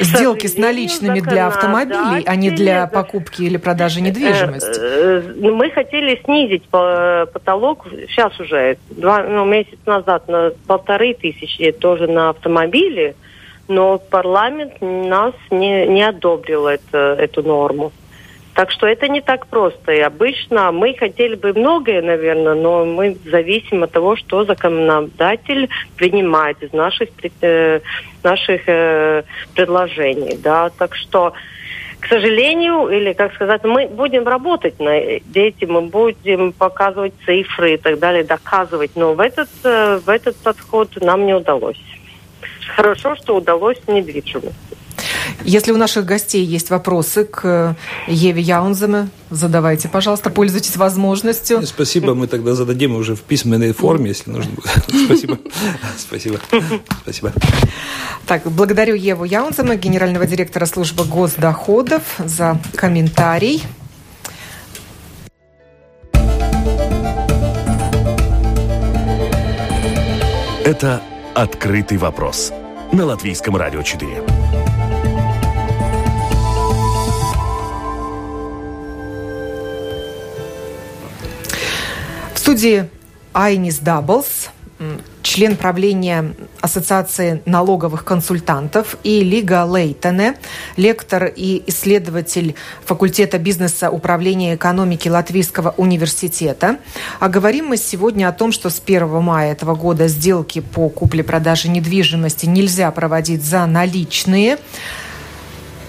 сделки 0.00 0.46
с 0.46 0.56
наличными 0.56 1.20
для 1.20 1.48
автомобилей, 1.48 2.22
а 2.24 2.36
не 2.36 2.50
для 2.50 2.86
покупки 2.86 3.42
или 3.42 3.56
продажи 3.56 4.00
недвижимости. 4.00 4.78
Э, 4.80 5.22
э, 5.26 5.50
мы 5.50 5.70
хотели 5.70 6.20
снизить 6.24 6.62
потолок 6.68 7.86
сейчас 8.08 8.38
уже, 8.38 8.78
два 8.90 9.24
ну, 9.24 9.44
месяц 9.44 9.78
назад 9.86 10.28
на 10.28 10.52
полторы 10.66 11.14
тысячи 11.14 11.72
тоже 11.72 12.06
на 12.06 12.30
автомобили 12.30 13.16
но 13.68 13.98
парламент 13.98 14.74
нас 14.80 15.34
не, 15.50 15.86
не 15.86 16.02
одобрил 16.02 16.66
это, 16.66 17.16
эту 17.18 17.42
норму. 17.42 17.92
Так 18.56 18.70
что 18.70 18.86
это 18.86 19.06
не 19.08 19.20
так 19.20 19.46
просто. 19.48 19.92
И 19.92 20.00
обычно 20.00 20.72
мы 20.72 20.94
хотели 20.94 21.34
бы 21.34 21.52
многое, 21.52 22.00
наверное, 22.00 22.54
но 22.54 22.86
мы 22.86 23.18
зависим 23.26 23.82
от 23.82 23.92
того, 23.92 24.16
что 24.16 24.46
законодатель 24.46 25.68
принимает 25.96 26.62
из 26.62 26.72
наших, 26.72 27.10
э, 27.42 27.80
наших 28.22 28.62
э, 28.66 29.24
предложений. 29.54 30.38
Да? 30.42 30.70
Так 30.70 30.94
что, 30.94 31.34
к 32.00 32.06
сожалению, 32.06 32.88
или, 32.88 33.12
как 33.12 33.34
сказать, 33.34 33.62
мы 33.64 33.88
будем 33.88 34.26
работать 34.26 34.80
на 34.80 34.96
этим, 34.96 35.72
мы 35.74 35.82
будем 35.82 36.52
показывать 36.52 37.12
цифры 37.26 37.74
и 37.74 37.76
так 37.76 37.98
далее, 37.98 38.24
доказывать. 38.24 38.92
Но 38.94 39.12
в 39.12 39.20
этот, 39.20 39.50
э, 39.64 39.98
в 39.98 40.08
этот 40.08 40.34
подход 40.36 40.88
нам 41.02 41.26
не 41.26 41.34
удалось 41.34 41.82
хорошо, 42.74 43.16
что 43.16 43.36
удалось 43.36 43.78
недвижимость. 43.86 44.75
Если 45.44 45.72
у 45.72 45.76
наших 45.76 46.04
гостей 46.04 46.44
есть 46.44 46.70
вопросы 46.70 47.24
к 47.24 47.76
Еве 48.08 48.42
Яунземе, 48.42 49.08
задавайте, 49.30 49.88
пожалуйста, 49.88 50.30
пользуйтесь 50.30 50.76
возможностью. 50.76 51.64
Спасибо, 51.66 52.14
мы 52.14 52.26
тогда 52.26 52.54
зададим 52.54 52.96
уже 52.96 53.14
в 53.14 53.20
письменной 53.20 53.72
форме, 53.72 54.08
если 54.08 54.30
нужно 54.30 54.52
Спасибо. 55.06 55.38
Спасибо. 55.98 56.40
Спасибо. 57.02 57.32
Так, 58.26 58.42
благодарю 58.50 58.94
Еву 58.94 59.24
Яунземе, 59.24 59.76
генерального 59.76 60.26
директора 60.26 60.66
службы 60.66 61.04
госдоходов, 61.04 62.02
за 62.18 62.60
комментарий. 62.74 63.62
Это 70.64 71.00
«Открытый 71.32 71.96
вопрос» 71.96 72.52
на 72.92 73.04
Латвийском 73.06 73.56
радио 73.56 73.82
4. 73.82 74.65
Студии 82.46 82.88
Айнис 83.32 83.78
Даблс, 83.78 84.50
член 85.22 85.56
правления 85.56 86.32
Ассоциации 86.60 87.42
налоговых 87.44 88.04
консультантов, 88.04 88.96
и 89.02 89.24
Лига 89.24 89.64
Лейтене, 89.64 90.36
лектор 90.76 91.24
и 91.24 91.64
исследователь 91.66 92.54
факультета 92.84 93.38
бизнеса 93.38 93.90
управления 93.90 94.54
экономики 94.54 95.08
Латвийского 95.08 95.74
университета. 95.76 96.78
А 97.18 97.28
говорим 97.28 97.66
мы 97.66 97.78
сегодня 97.78 98.28
о 98.28 98.32
том, 98.32 98.52
что 98.52 98.70
с 98.70 98.80
1 98.80 99.08
мая 99.20 99.50
этого 99.50 99.74
года 99.74 100.06
сделки 100.06 100.60
по 100.60 100.88
купле-продаже 100.88 101.68
недвижимости 101.68 102.46
нельзя 102.46 102.88
проводить 102.92 103.42
за 103.42 103.66
наличные. 103.66 104.58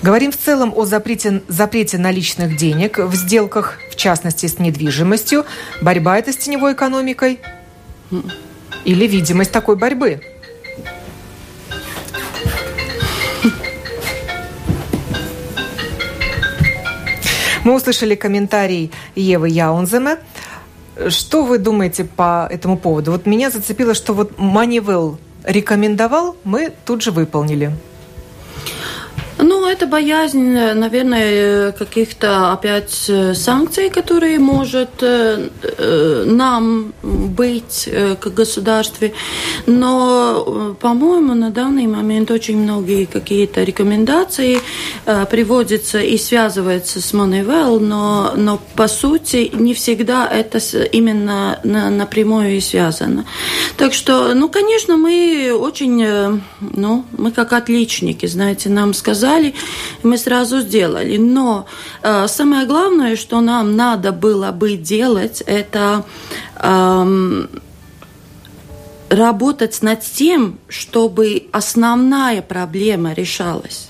Говорим 0.03 0.31
в 0.31 0.37
целом 0.37 0.73
о 0.75 0.85
запрете, 0.85 1.41
запрете 1.47 1.97
наличных 1.97 2.55
денег 2.55 2.99
в 2.99 3.15
сделках, 3.15 3.79
в 3.91 3.95
частности 3.95 4.45
с 4.45 4.59
недвижимостью. 4.59 5.45
Борьба 5.81 6.19
это 6.19 6.31
с 6.31 6.37
теневой 6.37 6.73
экономикой 6.73 7.39
или 8.85 9.07
видимость 9.07 9.51
такой 9.51 9.75
борьбы? 9.75 10.21
Мы 17.63 17.75
услышали 17.75 18.15
комментарий 18.15 18.91
Евы 19.15 19.49
Яунземе. 19.49 20.19
Что 21.09 21.43
вы 21.43 21.57
думаете 21.57 22.05
по 22.05 22.47
этому 22.49 22.77
поводу? 22.77 23.11
Вот 23.11 23.25
меня 23.25 23.49
зацепило, 23.49 23.93
что 23.93 24.13
вот 24.13 24.39
Манивелл 24.39 25.19
рекомендовал, 25.43 26.37
мы 26.45 26.71
тут 26.85 27.01
же 27.01 27.11
выполнили. 27.11 27.73
Ну, 29.39 29.67
это 29.67 29.85
боязнь, 29.85 30.53
наверное, 30.73 31.71
каких-то 31.71 32.53
опять 32.53 33.05
э, 33.07 33.35
санкций, 33.35 33.89
которые 33.89 34.39
может 34.39 34.89
э, 35.01 35.49
э, 35.61 36.23
нам 36.25 36.93
быть 37.03 37.87
как 38.19 38.33
государстве. 38.33 39.13
Но, 39.67 40.75
по-моему, 40.79 41.35
на 41.35 41.51
данный 41.51 41.85
момент 41.85 42.31
очень 42.31 42.57
многие 42.57 43.05
какие-то 43.05 43.63
рекомендации 43.63 44.59
приводятся 45.29 45.99
и 45.99 46.17
связываются 46.17 47.01
с 47.01 47.13
Moneyval, 47.13 47.79
но, 47.79 48.33
но 48.35 48.59
по 48.75 48.87
сути 48.87 49.51
не 49.53 49.73
всегда 49.73 50.27
это 50.27 50.59
именно 50.91 51.59
напрямую 51.63 52.57
и 52.57 52.59
связано. 52.59 53.25
Так 53.77 53.93
что, 53.93 54.33
ну, 54.33 54.49
конечно, 54.49 54.97
мы 54.97 55.51
очень, 55.57 56.41
ну, 56.59 57.05
мы 57.17 57.31
как 57.31 57.53
отличники, 57.53 58.25
знаете, 58.25 58.69
нам 58.69 58.93
сказали, 58.93 59.26
сказали, 59.27 59.53
мы 60.03 60.17
сразу 60.17 60.59
сделали. 60.59 61.17
Но 61.17 61.65
э, 62.01 62.27
самое 62.27 62.65
главное, 62.65 63.15
что 63.15 63.41
нам 63.41 63.75
надо 63.75 64.11
было 64.11 64.51
бы 64.51 64.77
делать, 64.77 65.43
это 65.45 66.05
э, 66.55 67.47
работать 69.09 69.81
над 69.81 70.01
тем, 70.01 70.59
чтобы 70.69 71.47
основная 71.51 72.41
проблема 72.41 73.13
решалась. 73.13 73.89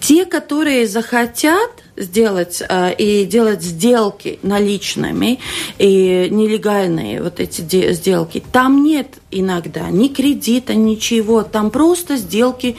Те, 0.00 0.24
которые 0.24 0.86
захотят 0.86 1.70
сделать 1.96 2.62
э, 2.68 2.94
и 2.94 3.24
делать 3.24 3.62
сделки 3.62 4.38
наличными 4.42 5.40
и 5.78 6.28
нелегальные 6.30 7.22
вот 7.22 7.40
эти 7.40 7.92
сделки, 7.92 8.42
там 8.52 8.84
нет 8.84 9.18
иногда 9.32 9.90
ни 9.90 10.08
кредита, 10.08 10.74
ничего, 10.74 11.42
там 11.42 11.70
просто 11.70 12.16
сделки 12.16 12.76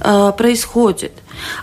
э, 0.00 0.32
происходят. 0.38 1.12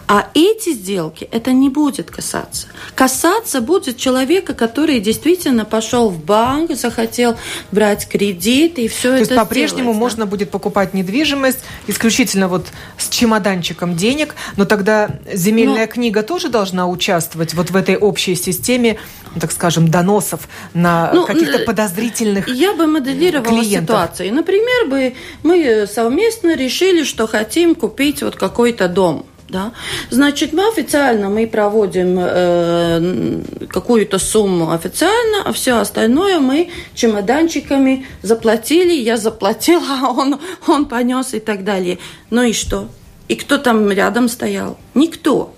А 0.08 0.28
эти 0.34 0.74
сделки 0.74 1.28
это 1.32 1.52
не 1.52 1.70
будет 1.70 2.12
касаться. 2.12 2.68
Касаться 2.96 3.62
будет 3.62 3.98
человека, 3.98 4.54
который 4.54 5.00
действительно 5.00 5.66
пошел 5.66 6.10
в 6.10 6.24
банк, 6.24 6.72
захотел 6.76 7.38
брать 7.72 8.08
кредит 8.08 8.80
и 8.80 8.88
все 8.88 9.10
То 9.10 9.16
это. 9.16 9.20
есть 9.20 9.36
по-прежнему 9.36 9.94
да. 9.94 10.00
можно 10.00 10.26
будет 10.26 10.52
покупать 10.52 10.94
недвижимость 10.94 11.60
исключительно 11.88 12.48
вот 12.48 12.68
с 12.98 13.10
чемоданчиком 13.10 13.96
денег, 13.96 14.36
но 14.56 14.66
тогда 14.66 15.10
земельная 15.32 15.88
но... 15.88 15.92
книга 15.92 16.24
тоже 16.24 16.50
должна 16.50 16.88
участвовать 16.88 17.54
вот 17.54 17.72
в 17.72 17.76
этой 17.76 17.98
общей 17.98 18.36
системе, 18.36 18.98
так 19.40 19.52
скажем, 19.52 19.90
доносов 19.90 20.48
на 20.74 21.12
ну, 21.13 21.26
каких-то 21.26 21.60
подозрительных 21.60 22.48
Я 22.48 22.74
бы 22.74 22.88
моделировала 22.88 23.62
клиентов. 23.62 23.96
ситуацию. 23.96 24.34
Например, 24.34 24.88
бы 24.90 25.16
мы 25.44 25.88
совместно 25.92 26.56
решили, 26.56 27.04
что 27.04 27.28
хотим 27.28 27.76
купить 27.76 28.24
вот 28.24 28.36
какой-то 28.36 28.88
дом 28.88 29.26
да? 29.50 29.72
Значит, 30.10 30.54
мы 30.54 30.68
официально 30.68 31.30
мы 31.30 31.48
проводим 31.48 32.18
э, 32.20 33.68
какую-то 33.68 34.20
сумму 34.20 34.72
официально, 34.72 35.44
а 35.46 35.52
все 35.52 35.80
остальное 35.80 36.40
мы 36.40 36.70
чемоданчиками 36.94 38.06
заплатили, 38.22 38.94
я 38.94 39.18
заплатила, 39.18 40.10
он, 40.18 40.40
он 40.68 40.86
понес 40.86 41.34
и 41.34 41.40
так 41.40 41.64
далее. 41.64 41.98
Ну 42.30 42.44
и 42.44 42.54
что? 42.54 42.88
И 43.28 43.36
кто 43.36 43.58
там 43.58 43.90
рядом 43.92 44.30
стоял? 44.30 44.78
Никто. 44.94 45.54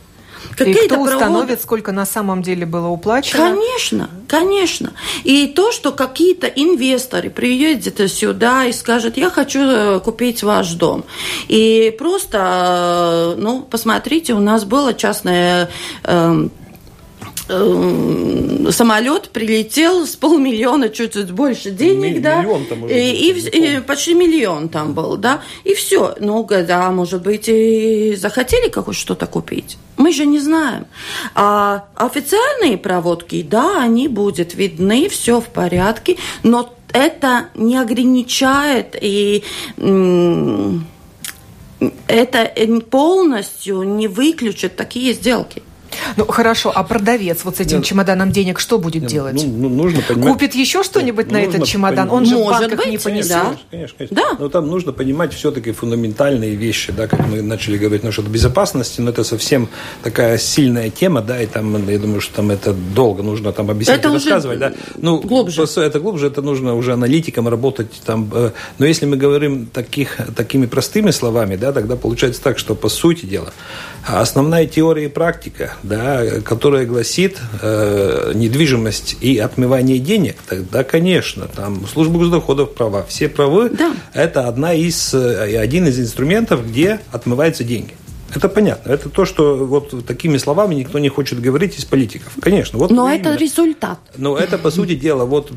И 0.57 0.73
кто 0.73 0.99
установит, 0.99 1.61
сколько 1.61 1.91
на 1.91 2.05
самом 2.05 2.41
деле 2.41 2.65
было 2.65 2.87
уплачено? 2.87 3.43
Конечно, 3.43 4.09
конечно. 4.27 4.93
И 5.23 5.47
то, 5.47 5.71
что 5.71 5.91
какие-то 5.91 6.47
инвесторы 6.47 7.29
приедут 7.29 8.11
сюда 8.11 8.65
и 8.65 8.71
скажут, 8.71 9.17
я 9.17 9.29
хочу 9.29 9.59
э, 9.59 9.99
купить 9.99 10.43
ваш 10.43 10.71
дом. 10.73 11.05
И 11.47 11.95
просто, 11.97 13.35
э, 13.37 13.41
ну, 13.41 13.61
посмотрите, 13.61 14.33
у 14.33 14.39
нас 14.39 14.65
было 14.65 14.93
частное 14.93 15.69
Эм, 16.03 16.51
самолет 17.49 19.29
прилетел 19.29 20.05
с 20.05 20.15
полмиллиона, 20.15 20.89
чуть-чуть 20.89 21.31
больше 21.31 21.71
денег, 21.71 22.15
Ми- 22.15 22.19
да, 22.19 22.41
миллион 22.41 22.65
там 22.65 22.87
и, 22.87 22.93
и, 22.93 23.77
и 23.77 23.81
почти 23.81 24.13
миллион 24.13 24.69
там 24.69 24.93
был, 24.93 25.17
да, 25.17 25.41
и 25.63 25.73
все. 25.73 26.15
Ну, 26.19 26.47
да, 26.47 26.91
может 26.91 27.23
быть, 27.23 27.47
и 27.47 28.15
захотели 28.15 28.69
как 28.69 28.93
что-то 28.93 29.25
купить. 29.25 29.77
Мы 29.97 30.13
же 30.13 30.25
не 30.25 30.39
знаем. 30.39 30.85
А 31.33 31.85
официальные 31.95 32.77
проводки, 32.77 33.41
да, 33.41 33.81
они 33.81 34.07
будут 34.07 34.53
видны, 34.53 35.09
все 35.09 35.41
в 35.41 35.45
порядке, 35.45 36.17
но 36.43 36.73
это 36.93 37.49
не 37.55 37.77
ограничает 37.77 38.95
и 39.01 39.43
это 42.07 42.51
полностью 42.89 43.83
не 43.83 44.07
выключит 44.07 44.75
такие 44.75 45.13
сделки. 45.13 45.63
Ну 46.17 46.25
хорошо, 46.25 46.71
а 46.73 46.83
продавец 46.83 47.43
вот 47.43 47.57
с 47.57 47.59
этим 47.59 47.77
нет, 47.77 47.85
чемоданом 47.85 48.31
денег 48.31 48.59
что 48.59 48.77
будет 48.79 49.03
нет, 49.03 49.11
делать? 49.11 49.35
Ну, 49.35 49.69
ну, 49.69 49.69
нужно 49.69 50.01
понимать, 50.01 50.33
Купит 50.33 50.55
еще 50.55 50.83
что-нибудь 50.83 51.31
на 51.31 51.37
этот 51.37 51.65
чемодан? 51.65 52.09
Он 52.11 52.25
же 52.25 52.37
в 52.37 52.45
банках 52.45 52.77
быть, 52.77 52.87
не 52.87 52.97
понесет. 52.97 53.29
Да. 53.29 53.55
Конечно, 53.71 53.97
конечно. 53.97 54.15
Да. 54.15 54.37
Но 54.39 54.49
там 54.49 54.67
нужно 54.67 54.91
понимать 54.91 55.33
все-таки 55.33 55.71
фундаментальные 55.71 56.55
вещи, 56.55 56.91
да, 56.91 57.07
как 57.07 57.25
мы 57.27 57.41
начали 57.41 57.77
говорить 57.77 58.03
насчет 58.03 58.27
безопасности, 58.27 59.01
но 59.01 59.11
это 59.11 59.23
совсем 59.23 59.69
такая 60.03 60.37
сильная 60.37 60.89
тема, 60.89 61.21
да, 61.21 61.41
и 61.41 61.45
там, 61.45 61.87
я 61.87 61.99
думаю, 61.99 62.21
что 62.21 62.35
там 62.35 62.51
это 62.51 62.73
долго 62.73 63.23
нужно 63.23 63.51
там 63.51 63.69
объяснять 63.69 63.99
это 63.99 64.09
и 64.09 64.13
рассказывать, 64.13 64.59
да. 64.59 64.73
Ну, 64.97 65.19
глубже. 65.19 65.63
Это 65.63 65.99
глубже, 65.99 66.27
это 66.27 66.41
нужно 66.41 66.75
уже 66.75 66.93
аналитикам 66.93 67.47
работать 67.47 67.91
там. 68.05 68.29
Э, 68.33 68.51
но 68.77 68.85
если 68.85 69.05
мы 69.05 69.17
говорим 69.17 69.67
таких, 69.67 70.17
такими 70.35 70.65
простыми 70.65 71.11
словами, 71.11 71.55
да, 71.55 71.71
тогда 71.71 71.95
получается 71.95 72.41
так, 72.41 72.57
что 72.59 72.75
по 72.75 72.89
сути 72.89 73.25
дела 73.25 73.53
основная 74.05 74.65
теория 74.65 75.05
и 75.05 75.09
практика 75.09 75.73
да, 75.89 76.41
которая 76.41 76.85
гласит 76.85 77.37
э, 77.61 78.31
недвижимость 78.35 79.17
и 79.19 79.37
отмывание 79.37 79.99
денег, 79.99 80.37
тогда, 80.47 80.83
конечно, 80.83 81.47
там 81.47 81.85
служба 81.87 82.19
госдоходов 82.19 82.73
права, 82.75 83.03
все 83.07 83.27
правы, 83.27 83.69
да. 83.69 83.93
это 84.13 84.47
одна 84.47 84.73
из, 84.73 85.13
э, 85.13 85.57
один 85.59 85.87
из 85.87 85.99
инструментов, 85.99 86.65
где 86.67 86.99
отмываются 87.11 87.63
деньги. 87.63 87.93
Это 88.35 88.47
понятно. 88.47 88.91
Это 88.91 89.09
то, 89.09 89.25
что 89.25 89.57
вот 89.65 90.05
такими 90.05 90.37
словами 90.37 90.75
никто 90.75 90.99
не 90.99 91.09
хочет 91.09 91.41
говорить 91.41 91.77
из 91.79 91.85
политиков. 91.85 92.33
Конечно. 92.41 92.77
Вот 92.77 92.91
Но 92.91 93.09
именно. 93.09 93.29
это 93.29 93.35
результат. 93.35 93.99
Но 94.17 94.37
это, 94.37 94.57
по 94.57 94.71
сути 94.71 94.95
дела, 94.95 95.25
вот 95.25 95.51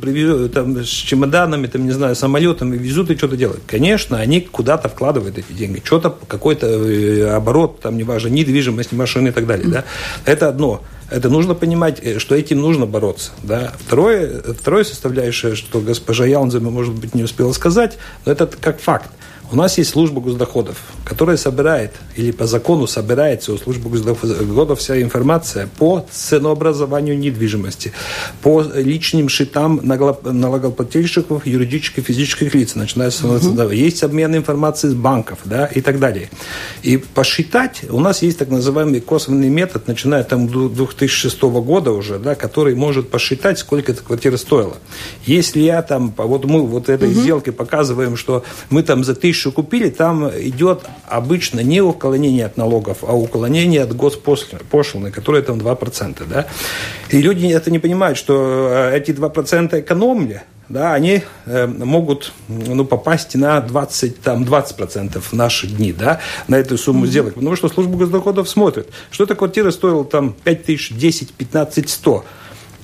там, 0.53 0.79
с 0.79 0.89
чемоданами, 0.89 1.67
там, 1.67 1.85
не 1.85 1.93
знаю, 1.93 2.17
самолетами 2.17 2.77
везут 2.77 3.11
и 3.11 3.17
что-то 3.17 3.37
делают. 3.37 3.63
Конечно, 3.67 4.19
они 4.19 4.41
куда-то 4.41 4.89
вкладывают 4.89 5.39
эти 5.39 5.53
деньги. 5.53 5.83
Что-то, 5.85 6.17
какой-то 6.27 6.67
э, 6.67 7.31
оборот, 7.31 7.81
там, 7.81 7.97
неважно, 7.97 8.29
недвижимость, 8.29 8.93
машины 8.93 9.29
и 9.29 9.33
так 9.33 9.47
далее. 9.47 9.69
Да? 9.69 9.85
Это 10.25 10.49
одно. 10.49 10.83
Это 11.11 11.29
нужно 11.29 11.55
понимать, 11.55 11.99
э, 12.03 12.19
что 12.19 12.35
этим 12.35 12.61
нужно 12.61 12.87
бороться. 12.87 13.33
Да? 13.43 13.73
Второе, 13.87 14.43
второе 14.59 14.85
составляющее, 14.85 15.55
что 15.55 15.81
госпожа 15.81 16.25
Яунзема, 16.25 16.71
может 16.71 16.95
быть, 16.95 17.15
не 17.15 17.23
успела 17.23 17.53
сказать, 17.53 17.99
но 18.25 18.33
это 18.33 18.47
как 18.47 18.81
факт. 18.81 19.11
У 19.53 19.57
нас 19.57 19.77
есть 19.77 19.91
служба 19.91 20.23
госдоходов, 20.23 20.79
которая 21.05 21.37
собирает, 21.37 21.93
или 22.17 22.31
по 22.31 22.47
закону 22.47 22.87
собирается 22.87 23.53
у 23.53 23.59
службы 23.59 23.91
госдоходов 23.91 24.79
вся 24.79 25.01
информация 25.03 25.69
по 25.79 26.07
ценообразованию 26.11 27.19
недвижимости, 27.19 27.93
по 28.41 28.63
личным 28.63 29.29
счетам 29.29 29.79
налогоплательщиков, 29.83 31.45
юридических 31.45 31.99
и 31.99 32.01
физических 32.01 32.55
лиц, 32.55 32.77
начиная 32.77 33.11
с 33.11 33.23
угу. 33.23 33.69
Есть 33.69 34.03
обмен 34.03 34.35
информацией 34.35 34.93
с 34.93 34.95
банков 34.95 35.41
да, 35.45 35.67
и 35.67 35.83
так 35.83 36.01
далее. 36.01 36.31
И 36.83 36.97
посчитать, 36.97 37.83
у 37.91 38.01
нас 38.01 38.23
есть 38.23 38.39
так 38.39 38.49
называемый 38.49 39.01
косвенный 39.01 39.51
метод, 39.51 39.87
начиная 39.87 40.25
там 40.25 40.49
2006 40.49 41.43
года 41.43 41.93
уже, 41.93 42.19
да, 42.19 42.35
который 42.37 42.75
может 42.75 43.11
посчитать, 43.11 43.59
сколько 43.59 43.93
эта 43.93 44.03
квартира 44.03 44.39
стоила. 44.39 44.79
Если 45.27 45.61
я 45.61 45.83
там, 45.83 46.15
вот 46.17 46.47
мы 46.47 46.67
вот 46.67 46.89
этой 46.89 47.11
угу. 47.11 47.21
сделкой 47.21 47.53
показываем, 47.53 48.17
что 48.17 48.45
мы 48.71 48.83
там 48.83 49.05
за 49.05 49.15
тысячу 49.15 49.42
тысячу 49.43 49.53
купили, 49.53 49.91
там 49.91 50.29
идет 50.29 50.85
обычно 51.09 51.61
не 51.61 51.81
уклонение 51.81 52.47
от 52.47 52.57
налогов, 52.57 52.99
а 53.03 53.15
уклонение 53.15 53.83
от 53.83 53.95
госпошлины, 53.95 55.11
которая 55.11 55.43
там 55.43 55.59
2%. 55.59 56.23
Да? 56.29 56.47
И 57.11 57.21
люди 57.21 57.47
это 57.47 57.71
не 57.71 57.79
понимают, 57.79 58.19
что 58.19 58.69
э, 58.71 58.97
эти 58.97 59.11
2% 59.11 59.81
экономили, 59.81 60.43
да, 60.69 60.95
они 60.95 61.23
э, 61.47 61.67
могут 61.67 62.33
ну, 62.49 62.85
попасть 62.85 63.35
на 63.35 63.61
20, 63.61 64.21
там, 64.21 64.45
20% 64.45 65.21
в 65.21 65.33
наши 65.33 65.67
дни, 65.67 65.93
да, 65.93 66.21
на 66.49 66.57
эту 66.57 66.79
сумму 66.79 67.05
mm-hmm. 67.05 67.09
сделок. 67.09 67.35
Потому 67.35 67.57
что 67.57 67.69
служба 67.69 67.97
госдоходов 67.97 68.49
смотрит, 68.49 68.89
что 69.11 69.25
эта 69.25 69.35
квартира 69.35 69.71
стоила 69.71 70.05
там 70.05 70.35
5 70.45 70.65
тысяч, 70.65 70.93
10, 70.93 71.33
15, 71.33 71.91
100 71.91 72.25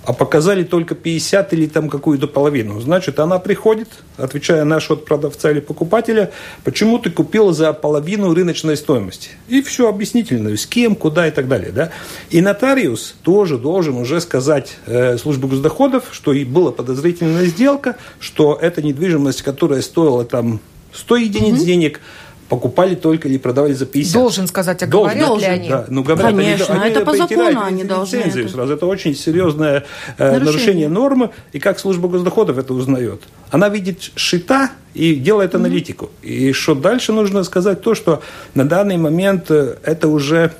а 0.08 0.14
показали 0.14 0.64
только 0.64 0.94
50 0.94 1.52
или 1.52 1.66
там 1.66 1.90
какую-то 1.90 2.28
половину. 2.28 2.80
Значит, 2.80 3.20
она 3.20 3.38
приходит, 3.38 3.88
отвечая 4.16 4.64
на 4.64 4.80
счет 4.80 5.04
продавца 5.04 5.50
или 5.50 5.60
покупателя, 5.60 6.30
почему 6.64 6.98
ты 6.98 7.10
купил 7.10 7.52
за 7.52 7.74
половину 7.74 8.32
рыночной 8.32 8.78
стоимости. 8.78 9.28
И 9.48 9.60
все 9.60 9.86
объяснительно, 9.86 10.56
с 10.56 10.66
кем, 10.66 10.96
куда 10.96 11.28
и 11.28 11.30
так 11.30 11.46
далее. 11.46 11.72
Да? 11.72 11.90
И 12.30 12.40
нотариус 12.40 13.16
тоже 13.22 13.58
должен 13.58 13.98
уже 13.98 14.22
сказать 14.22 14.78
э, 14.86 15.18
службе 15.18 15.46
госдоходов, 15.46 16.04
что 16.10 16.32
и 16.32 16.46
была 16.46 16.72
подозрительная 16.72 17.44
сделка, 17.44 17.96
что 18.18 18.58
эта 18.58 18.80
недвижимость, 18.80 19.42
которая 19.42 19.82
стоила 19.82 20.24
там 20.24 20.60
100 20.94 21.16
единиц 21.16 21.60
mm-hmm. 21.60 21.66
денег, 21.66 22.00
покупали 22.48 22.94
только 22.94 23.28
или 23.28 23.38
продавали 23.38 23.74
за 23.74 23.86
50. 23.86 24.14
Должен 24.14 24.46
сказать, 24.46 24.82
а 24.82 24.86
говорят 24.86 25.26
должен, 25.26 25.48
ли 25.48 25.54
они? 25.54 25.68
Да. 25.68 25.84
Ну, 25.88 26.02
говорят, 26.02 26.34
Конечно, 26.34 26.82
они, 26.82 26.90
это 26.90 27.04
по 27.04 27.16
закону 27.16 27.62
они 27.62 27.84
должны. 27.84 28.18
Это. 28.18 28.48
Сразу. 28.48 28.72
это 28.72 28.86
очень 28.86 29.14
серьезное 29.14 29.84
э, 30.16 30.24
нарушение. 30.24 30.44
нарушение 30.44 30.88
нормы. 30.88 31.30
И 31.52 31.58
как 31.58 31.78
служба 31.78 32.08
госдоходов 32.08 32.58
это 32.58 32.72
узнает? 32.74 33.22
Она 33.50 33.68
видит 33.68 34.10
шита 34.14 34.70
и 34.94 35.14
делает 35.14 35.54
аналитику. 35.54 36.10
Mm-hmm. 36.22 36.28
И 36.28 36.52
что 36.52 36.74
дальше 36.74 37.12
нужно 37.12 37.44
сказать? 37.44 37.82
То, 37.82 37.94
что 37.94 38.22
на 38.54 38.64
данный 38.66 38.96
момент 38.96 39.50
э, 39.50 39.76
это 39.82 40.08
уже 40.08 40.52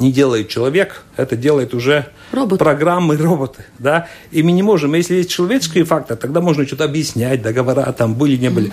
не 0.00 0.12
делает 0.12 0.48
человек, 0.48 1.02
это 1.16 1.36
делает 1.36 1.74
уже 1.74 2.06
Робот. 2.32 2.58
программы, 2.58 3.16
роботы. 3.16 3.64
Да? 3.78 4.08
И 4.30 4.42
мы 4.42 4.52
не 4.52 4.62
можем, 4.62 4.94
если 4.94 5.16
есть 5.16 5.30
человеческий 5.30 5.82
фактор, 5.82 6.16
тогда 6.16 6.40
можно 6.40 6.66
что-то 6.66 6.84
объяснять, 6.84 7.42
договора 7.42 7.90
там 7.92 8.14
были, 8.14 8.36
не 8.36 8.50
были. 8.50 8.72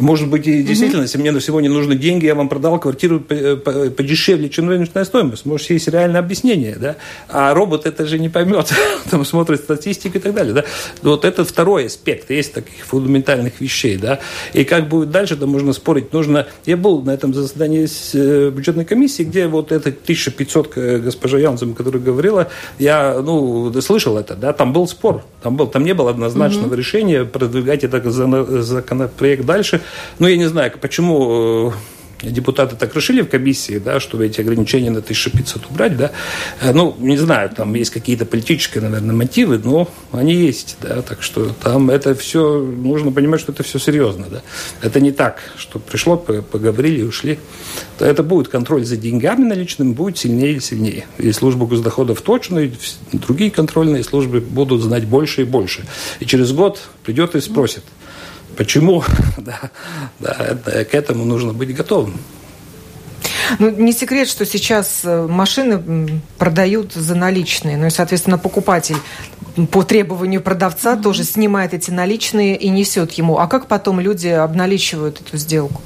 Может 0.00 0.28
быть, 0.28 0.46
и 0.46 0.62
действительно, 0.62 1.00
угу. 1.00 1.04
если 1.04 1.18
мне 1.18 1.32
на 1.32 1.40
сегодня 1.40 1.68
нужны 1.68 1.94
деньги, 1.96 2.24
я 2.24 2.34
вам 2.34 2.48
продал 2.48 2.78
квартиру 2.80 3.20
подешевле, 3.20 4.48
чем 4.48 4.68
рыночная 4.68 5.04
стоимость. 5.04 5.44
Может, 5.44 5.68
есть 5.68 5.86
реальное 5.88 6.20
объяснение, 6.20 6.76
да? 6.80 6.96
А 7.28 7.52
робот 7.52 7.84
это 7.84 8.06
же 8.06 8.18
не 8.18 8.30
поймет. 8.30 8.72
Там 9.10 9.24
смотрит 9.26 9.60
статистику 9.60 10.16
и 10.16 10.20
так 10.20 10.32
далее, 10.32 10.54
да? 10.54 10.64
Вот 11.02 11.26
это 11.26 11.44
второй 11.44 11.86
аспект. 11.86 12.30
Есть 12.30 12.54
таких 12.54 12.86
фундаментальных 12.86 13.60
вещей, 13.60 13.98
да? 13.98 14.20
И 14.54 14.64
как 14.64 14.88
будет 14.88 15.10
дальше, 15.10 15.36
да, 15.36 15.46
можно 15.46 15.74
спорить. 15.74 16.12
Нужно... 16.12 16.46
Я 16.64 16.78
был 16.78 17.02
на 17.02 17.10
этом 17.10 17.34
заседании 17.34 17.86
э, 18.14 18.50
бюджетной 18.50 18.86
комиссии, 18.86 19.24
где 19.24 19.46
вот 19.46 19.72
это 19.72 19.90
1500 19.90 20.72
э, 20.76 20.98
госпожа 20.98 21.38
Янзем, 21.38 21.74
которая 21.74 22.02
говорила, 22.02 22.48
я, 22.78 23.20
ну, 23.20 23.70
слышал 23.82 24.16
это, 24.16 24.36
да? 24.36 24.54
Там 24.54 24.72
был 24.72 24.88
спор. 24.88 25.22
Там, 25.42 25.56
был, 25.56 25.66
там 25.66 25.84
не 25.84 25.92
было 25.92 26.10
однозначного 26.10 26.68
угу. 26.68 26.76
решения 26.76 27.24
продвигать 27.24 27.84
этот 27.84 28.06
законопроект 28.06 29.44
дальше. 29.44 29.81
Ну, 30.18 30.26
я 30.26 30.36
не 30.36 30.48
знаю, 30.48 30.72
почему 30.80 31.70
э, 31.70 31.72
депутаты 32.30 32.76
так 32.76 32.94
решили 32.94 33.22
в 33.22 33.28
комиссии, 33.28 33.78
да, 33.78 34.00
чтобы 34.00 34.26
эти 34.26 34.40
ограничения 34.40 34.90
на 34.90 35.00
1500 35.00 35.70
убрать, 35.70 35.96
да, 35.96 36.12
э, 36.60 36.72
ну, 36.72 36.94
не 36.98 37.16
знаю, 37.16 37.50
там 37.50 37.74
есть 37.74 37.90
какие-то 37.90 38.24
политические, 38.24 38.82
наверное, 38.82 39.14
мотивы, 39.14 39.58
но 39.58 39.88
они 40.12 40.34
есть, 40.34 40.76
да, 40.80 41.02
так 41.02 41.22
что 41.22 41.50
там 41.62 41.90
это 41.90 42.14
все, 42.14 42.58
нужно 42.58 43.12
понимать, 43.12 43.40
что 43.40 43.52
это 43.52 43.62
все 43.62 43.78
серьезно, 43.78 44.26
да. 44.30 44.42
Это 44.80 45.00
не 45.00 45.12
так, 45.12 45.40
что 45.56 45.78
пришло, 45.78 46.16
поговорили 46.16 47.00
и 47.00 47.04
ушли. 47.04 47.38
Это 47.98 48.22
будет 48.22 48.48
контроль 48.48 48.84
за 48.84 48.96
деньгами 48.96 49.44
наличными, 49.44 49.92
будет 49.92 50.18
сильнее 50.18 50.54
и 50.54 50.60
сильнее. 50.60 51.06
И 51.18 51.32
служба 51.32 51.66
госдоходов 51.66 52.20
точно, 52.20 52.60
и 52.60 52.72
другие 53.12 53.50
контрольные 53.50 54.04
службы 54.04 54.40
будут 54.40 54.82
знать 54.82 55.04
больше 55.04 55.42
и 55.42 55.44
больше. 55.44 55.84
И 56.20 56.26
через 56.26 56.52
год 56.52 56.80
придет 57.04 57.34
и 57.34 57.40
спросит– 57.40 57.82
Почему? 58.56 59.04
да, 59.38 59.70
да, 60.20 60.84
к 60.84 60.94
этому 60.94 61.24
нужно 61.24 61.52
быть 61.52 61.74
готовым. 61.74 62.18
Ну, 63.58 63.70
не 63.70 63.92
секрет, 63.92 64.28
что 64.28 64.46
сейчас 64.46 65.00
э, 65.04 65.26
машины 65.26 66.20
продают 66.38 66.92
за 66.92 67.14
наличные. 67.14 67.76
Ну 67.76 67.86
и, 67.86 67.90
соответственно, 67.90 68.38
покупатель 68.38 68.96
по 69.70 69.82
требованию 69.82 70.40
продавца 70.40 70.94
mm-hmm. 70.94 71.02
тоже 71.02 71.24
снимает 71.24 71.74
эти 71.74 71.90
наличные 71.90 72.56
и 72.56 72.68
несет 72.68 73.12
ему. 73.12 73.38
А 73.38 73.46
как 73.46 73.66
потом 73.66 74.00
люди 74.00 74.28
обналичивают 74.28 75.20
эту 75.20 75.36
сделку? 75.36 75.82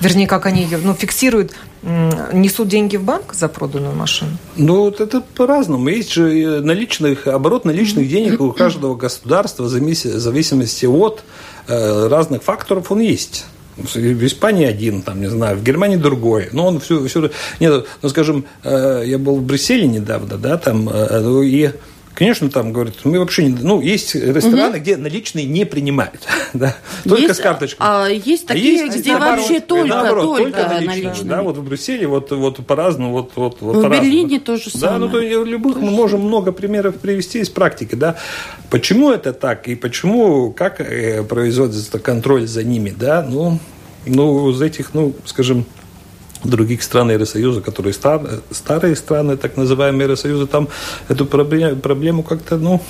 Вернее, 0.00 0.26
как 0.26 0.46
они 0.46 0.62
ее 0.62 0.78
ну, 0.78 0.94
фиксируют, 0.94 1.52
несут 1.82 2.68
деньги 2.68 2.96
в 2.96 3.02
банк 3.02 3.34
за 3.34 3.48
проданную 3.48 3.94
машину? 3.94 4.30
Ну, 4.56 4.84
вот 4.84 4.98
это 5.02 5.20
по-разному. 5.20 5.86
Есть 5.88 6.12
же 6.12 6.62
наличных, 6.62 7.26
оборот 7.26 7.66
наличных 7.66 8.08
денег 8.08 8.40
у 8.40 8.52
каждого 8.52 8.94
государства 8.94 9.64
в 9.64 9.68
зависимости 9.68 10.86
от 10.86 11.22
Э, 11.22 11.49
разных 11.66 12.42
факторов 12.42 12.90
он 12.90 13.00
есть. 13.00 13.46
В 13.76 14.26
Испании 14.26 14.66
один, 14.66 15.02
там, 15.02 15.20
не 15.20 15.28
знаю, 15.28 15.56
в 15.56 15.62
Германии 15.62 15.96
другой. 15.96 16.50
Но 16.52 16.66
он 16.66 16.80
все, 16.80 17.06
все 17.06 17.30
нет, 17.60 17.86
ну, 18.02 18.08
скажем, 18.08 18.44
э, 18.62 19.04
я 19.06 19.18
был 19.18 19.36
в 19.36 19.42
Брюсселе 19.42 19.86
недавно, 19.86 20.36
да, 20.36 20.58
там, 20.58 20.88
э, 20.88 21.20
ну, 21.20 21.42
и 21.42 21.70
Конечно, 22.14 22.50
там 22.50 22.72
говорят, 22.72 22.96
мы 23.04 23.18
вообще 23.18 23.44
не... 23.44 23.52
Ну, 23.52 23.80
есть 23.80 24.14
рестораны, 24.14 24.76
угу. 24.76 24.80
где 24.80 24.96
наличные 24.96 25.46
не 25.46 25.64
принимают, 25.64 26.26
да, 26.52 26.76
только 27.04 27.22
есть, 27.22 27.36
с 27.36 27.38
карточкой. 27.40 27.78
А 27.80 28.08
есть 28.08 28.44
а 28.44 28.48
такие, 28.48 28.74
есть, 28.74 28.98
где 28.98 29.12
наоборот, 29.12 29.38
вообще 29.38 29.60
только, 29.60 29.88
наоборот, 29.88 30.24
только, 30.24 30.42
только 30.42 30.74
наличные. 30.74 31.04
наличные. 31.04 31.30
Да, 31.30 31.42
вот 31.42 31.56
в 31.56 31.62
Брюсселе 31.62 32.06
вот, 32.06 32.30
вот 32.30 32.66
по-разному, 32.66 33.12
вот, 33.12 33.32
вот, 33.36 33.58
вот 33.60 33.76
В 33.76 33.88
Берлине 33.88 34.40
тоже 34.40 34.70
самое. 34.70 34.92
Да, 34.92 34.98
ну, 34.98 35.08
то 35.08 35.20
любых 35.20 35.74
тоже. 35.74 35.86
мы 35.86 35.92
можем 35.92 36.20
много 36.20 36.52
примеров 36.52 36.96
привести 36.96 37.38
из 37.38 37.48
практики, 37.48 37.94
да. 37.94 38.16
Почему 38.70 39.10
это 39.10 39.32
так 39.32 39.68
и 39.68 39.74
почему, 39.74 40.52
как 40.52 40.80
э, 40.80 41.22
производится 41.22 41.98
контроль 41.98 42.46
за 42.46 42.64
ними, 42.64 42.92
да, 42.94 43.22
ну, 43.22 43.58
ну, 44.06 44.50
из 44.50 44.60
этих, 44.60 44.94
ну, 44.94 45.14
скажем, 45.24 45.64
других 46.44 46.82
стран 46.82 47.10
Евросоюза, 47.10 47.60
которые 47.60 47.92
стар, 47.92 48.20
старые 48.50 48.96
страны, 48.96 49.36
так 49.36 49.56
называемые 49.56 50.04
Евросоюза, 50.04 50.46
там 50.46 50.68
эту 51.08 51.26
проблему 51.26 52.22
как-то, 52.22 52.56
ну, 52.56 52.80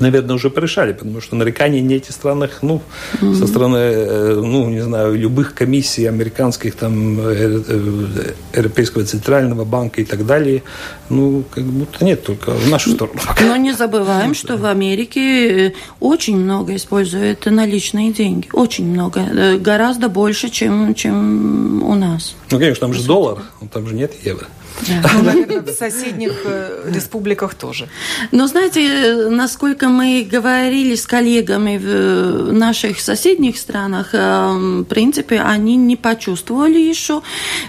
наверное, 0.00 0.36
уже 0.36 0.50
порешали, 0.50 0.92
потому 0.92 1.20
что 1.20 1.36
нарекания 1.36 1.80
не 1.80 1.96
эти 1.96 2.10
странах, 2.10 2.62
ну, 2.62 2.82
mm-hmm. 3.20 3.34
со 3.34 3.46
стороны, 3.46 3.76
э, 3.76 4.34
ну, 4.34 4.68
не 4.70 4.80
знаю, 4.80 5.14
любых 5.14 5.54
комиссий 5.54 6.06
американских, 6.06 6.74
там, 6.74 7.18
э, 7.20 7.62
э, 7.68 8.32
Европейского 8.54 9.04
центрального 9.04 9.64
банка 9.64 10.00
и 10.00 10.04
так 10.04 10.26
далее, 10.26 10.62
ну, 11.08 11.44
как 11.54 11.64
будто 11.64 12.04
нет, 12.04 12.24
только 12.24 12.50
в 12.50 12.68
нашу 12.70 12.90
сторону. 12.90 13.20
Но 13.40 13.56
не 13.56 13.72
забываем, 13.72 14.34
что 14.34 14.56
в 14.56 14.66
Америке 14.66 15.74
очень 16.00 16.36
много 16.36 16.74
используют 16.76 17.46
наличные 17.46 18.12
деньги, 18.12 18.48
очень 18.52 18.86
много, 18.86 19.58
гораздо 19.58 20.08
больше, 20.08 20.48
чем, 20.48 20.94
чем 20.94 21.82
у 21.82 21.94
нас. 21.94 22.34
Ну, 22.50 22.58
конечно, 22.58 22.80
там 22.80 22.94
же 22.94 23.02
доллар, 23.04 23.38
там 23.72 23.86
же 23.86 23.94
нет 23.94 24.12
евро. 24.24 24.46
Ну, 24.82 25.22
наверное, 25.22 25.62
в 25.62 25.70
соседних 25.70 26.32
э, 26.44 26.90
республиках 26.92 27.54
тоже. 27.54 27.88
Но 28.32 28.46
знаете, 28.46 29.28
насколько 29.30 29.88
мы 29.88 30.26
говорили 30.30 30.94
с 30.94 31.06
коллегами 31.06 31.78
в 31.78 32.52
наших 32.52 33.00
соседних 33.00 33.56
странах, 33.58 34.10
э, 34.12 34.80
в 34.80 34.84
принципе, 34.84 35.40
они 35.40 35.76
не 35.76 35.96
почувствовали 35.96 36.78
еще 36.78 37.22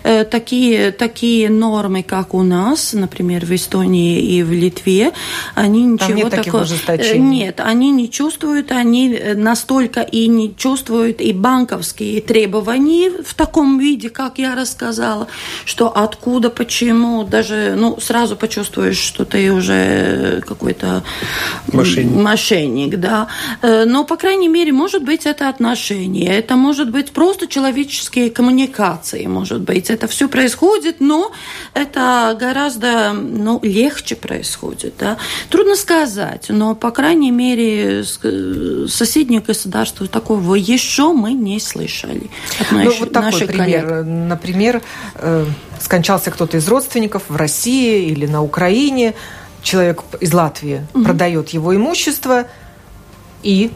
э, 0.03 0.25
такие, 0.25 0.91
такие 0.91 1.49
нормы, 1.49 2.03
как 2.03 2.33
у 2.33 2.43
нас, 2.43 2.93
например, 2.93 3.45
в 3.45 3.51
Эстонии 3.51 4.19
и 4.21 4.43
в 4.43 4.51
Литве. 4.51 5.11
Они 5.53 5.85
ничего 5.85 6.07
Там 6.07 6.15
нет 6.17 6.29
такого... 6.31 6.65
Нет, 7.15 7.59
они 7.59 7.91
не 7.91 8.09
чувствуют, 8.09 8.71
они 8.71 9.19
настолько 9.35 10.01
и 10.01 10.27
не 10.27 10.55
чувствуют 10.55 11.21
и 11.21 11.33
банковские 11.33 12.21
требования 12.21 13.11
в 13.23 13.33
таком 13.35 13.79
виде, 13.79 14.09
как 14.09 14.39
я 14.39 14.55
рассказала, 14.55 15.27
что 15.65 15.95
откуда, 15.95 16.49
почему 16.49 16.94
ему 16.95 17.23
даже, 17.23 17.75
ну, 17.77 17.97
сразу 17.99 18.35
почувствуешь, 18.35 18.97
что 18.97 19.25
ты 19.25 19.51
уже 19.51 20.41
какой-то 20.47 21.03
мошенник. 21.71 22.15
мошенник, 22.15 22.99
да. 22.99 23.27
Э, 23.61 23.85
но, 23.85 24.03
по 24.03 24.17
крайней 24.17 24.47
мере, 24.47 24.71
может 24.71 25.03
быть, 25.03 25.25
это 25.25 25.49
отношения, 25.49 26.37
это 26.37 26.55
может 26.55 26.91
быть 26.91 27.11
просто 27.11 27.47
человеческие 27.47 28.29
коммуникации, 28.29 29.25
может 29.27 29.61
быть, 29.61 29.89
это 29.89 30.07
все 30.07 30.27
происходит, 30.27 30.97
но 30.99 31.31
это 31.73 32.35
гораздо, 32.39 33.13
ну, 33.13 33.59
легче 33.63 34.15
происходит, 34.15 34.95
да. 34.99 35.17
Трудно 35.49 35.75
сказать, 35.75 36.45
но, 36.49 36.75
по 36.75 36.91
крайней 36.91 37.31
мере, 37.31 38.03
соседних 38.87 39.45
государств 39.45 40.01
такого 40.09 40.55
еще 40.55 41.13
мы 41.13 41.33
не 41.33 41.59
слышали. 41.59 42.29
ну, 42.71 42.91
вот 42.99 43.11
такой 43.11 43.47
пример. 43.47 43.87
Коллег. 43.87 44.05
Например, 44.05 44.81
э, 45.15 45.45
скончался 45.79 46.31
кто-то 46.31 46.57
из 46.57 46.67
родственников 46.67 47.23
в 47.29 47.35
России 47.35 48.07
или 48.07 48.25
на 48.25 48.41
Украине, 48.41 49.13
человек 49.61 50.03
из 50.19 50.33
Латвии 50.33 50.85
угу. 50.93 51.03
продает 51.03 51.49
его 51.49 51.75
имущество 51.75 52.45
и 53.43 53.71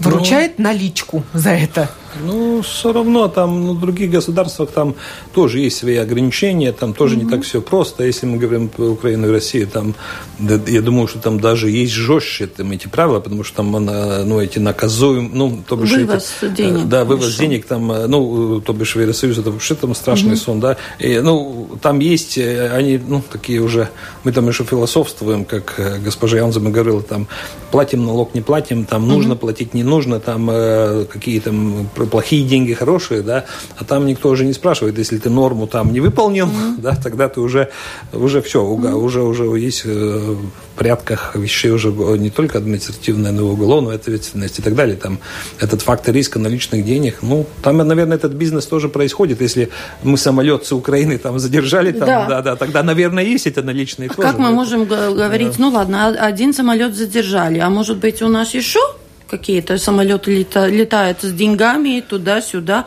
выручает 0.00 0.58
ну, 0.58 0.64
наличку 0.64 1.24
за 1.32 1.50
это. 1.50 1.90
Ну, 2.24 2.62
все 2.62 2.92
равно 2.92 3.28
там 3.28 3.64
ну, 3.64 3.74
в 3.74 3.80
других 3.80 4.10
государствах 4.10 4.70
там 4.70 4.94
тоже 5.34 5.60
есть 5.60 5.78
свои 5.78 5.96
ограничения, 5.96 6.72
там 6.72 6.94
тоже 6.94 7.16
mm-hmm. 7.16 7.24
не 7.24 7.30
так 7.30 7.42
все 7.42 7.60
просто. 7.60 8.04
Если 8.04 8.26
мы 8.26 8.38
говорим 8.38 8.68
про 8.68 8.86
Украину 8.86 9.28
и 9.28 9.30
Россию, 9.30 9.66
там, 9.66 9.94
да, 10.38 10.60
я 10.66 10.82
думаю, 10.82 11.08
что 11.08 11.18
там 11.18 11.40
даже 11.40 11.70
есть 11.70 11.92
жестче 11.92 12.46
там, 12.46 12.70
эти 12.72 12.88
правила, 12.88 13.20
потому 13.20 13.44
что 13.44 13.56
там 13.56 13.70
ну, 13.70 14.40
эти 14.40 14.58
наказуем, 14.58 15.30
ну, 15.34 15.62
то 15.66 15.76
бишь... 15.76 15.92
Вывоз 15.92 16.34
эти, 16.42 16.52
денег. 16.54 16.88
Да, 16.88 17.04
вывоз 17.04 17.28
решил. 17.28 17.40
денег 17.40 17.66
там, 17.66 17.86
ну, 17.86 18.60
то 18.60 18.72
бишь 18.72 18.96
в 18.96 19.00
Евросоюз, 19.00 19.38
это 19.38 19.50
вообще 19.50 19.74
там 19.74 19.94
страшный 19.94 20.32
mm-hmm. 20.32 20.36
сон, 20.36 20.60
да. 20.60 20.76
И, 20.98 21.20
ну, 21.20 21.68
там 21.80 21.98
есть, 22.00 22.38
э, 22.38 22.70
они, 22.72 22.98
ну, 22.98 23.22
такие 23.30 23.60
уже, 23.60 23.88
мы 24.24 24.32
там 24.32 24.48
еще 24.48 24.64
философствуем, 24.64 25.44
как 25.44 25.74
э, 25.78 25.98
госпожа 25.98 26.38
Янзема 26.38 26.70
говорила, 26.70 27.02
там, 27.02 27.26
платим 27.70 28.04
налог, 28.04 28.34
не 28.34 28.40
платим, 28.40 28.84
там, 28.84 29.04
mm-hmm. 29.04 29.08
нужно 29.08 29.36
платить, 29.36 29.74
не 29.74 29.82
нужно, 29.82 30.20
там, 30.20 30.48
э, 30.50 31.06
какие 31.10 31.40
там 31.40 31.88
плохие 32.08 32.44
деньги, 32.44 32.72
хорошие, 32.74 33.22
да, 33.22 33.44
а 33.76 33.84
там 33.84 34.06
никто 34.06 34.28
уже 34.28 34.44
не 34.44 34.52
спрашивает, 34.52 34.98
если 34.98 35.18
ты 35.18 35.30
норму 35.30 35.66
там 35.66 35.92
не 35.92 36.00
выполнил, 36.00 36.46
mm-hmm. 36.46 36.74
да, 36.78 36.96
тогда 36.96 37.28
ты 37.28 37.40
уже, 37.40 37.70
уже 38.12 38.42
все, 38.42 38.60
mm-hmm. 38.60 38.92
уже, 38.92 39.22
уже 39.22 39.44
есть 39.44 39.82
э, 39.84 39.88
в 39.88 40.78
порядках 40.78 41.34
вещей 41.36 41.70
уже 41.70 41.90
не 42.18 42.30
только 42.30 42.58
административная, 42.58 43.32
но 43.32 43.42
и 43.42 43.44
уголовная 43.44 43.96
ответственность 43.96 44.58
и 44.58 44.62
так 44.62 44.74
далее. 44.74 44.96
Там 44.96 45.18
этот 45.58 45.82
фактор 45.82 46.14
риска 46.14 46.38
наличных 46.38 46.84
денег, 46.84 47.18
ну, 47.22 47.46
там, 47.62 47.78
наверное, 47.78 48.16
этот 48.16 48.32
бизнес 48.32 48.66
тоже 48.66 48.88
происходит. 48.88 49.40
Если 49.40 49.70
мы 50.02 50.16
самолет 50.16 50.66
с 50.66 50.72
Украины 50.72 51.18
там 51.18 51.38
задержали, 51.38 51.92
там, 51.92 52.06
да, 52.06 52.26
да, 52.28 52.42
да 52.42 52.56
тогда, 52.56 52.82
наверное, 52.82 53.24
есть 53.24 53.46
эти 53.46 53.60
наличные 53.60 54.08
а 54.08 54.14
тоже. 54.14 54.28
Как 54.28 54.38
мы 54.38 54.50
можем 54.50 54.84
говорить, 54.84 55.56
да. 55.58 55.64
ну 55.64 55.70
ладно, 55.70 56.08
один 56.08 56.52
самолет 56.54 56.94
задержали, 56.94 57.58
а 57.58 57.68
может 57.70 57.98
быть 57.98 58.22
у 58.22 58.28
нас 58.28 58.54
еще 58.54 58.80
какие-то 59.28 59.78
самолеты 59.78 60.38
лета, 60.38 60.66
летают 60.66 61.22
с 61.22 61.32
деньгами 61.32 62.00
туда-сюда. 62.00 62.86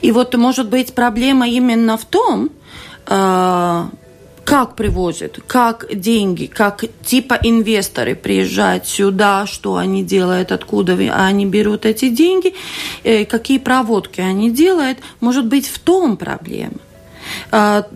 И 0.00 0.12
вот, 0.12 0.34
может 0.34 0.68
быть, 0.68 0.94
проблема 0.94 1.48
именно 1.48 1.96
в 1.96 2.04
том, 2.04 2.50
э, 3.06 3.84
как 4.44 4.76
привозят, 4.76 5.40
как 5.46 5.86
деньги, 5.92 6.46
как 6.46 6.84
типа 7.04 7.38
инвесторы 7.42 8.14
приезжают 8.14 8.86
сюда, 8.86 9.46
что 9.46 9.76
они 9.76 10.02
делают, 10.02 10.52
откуда 10.52 10.94
они 10.94 11.44
берут 11.44 11.84
эти 11.84 12.08
деньги, 12.08 12.54
э, 13.04 13.26
какие 13.26 13.58
проводки 13.58 14.22
они 14.22 14.50
делают, 14.50 14.98
может 15.20 15.46
быть 15.46 15.68
в 15.68 15.78
том 15.78 16.16
проблема. 16.16 16.78
А, 17.50 17.86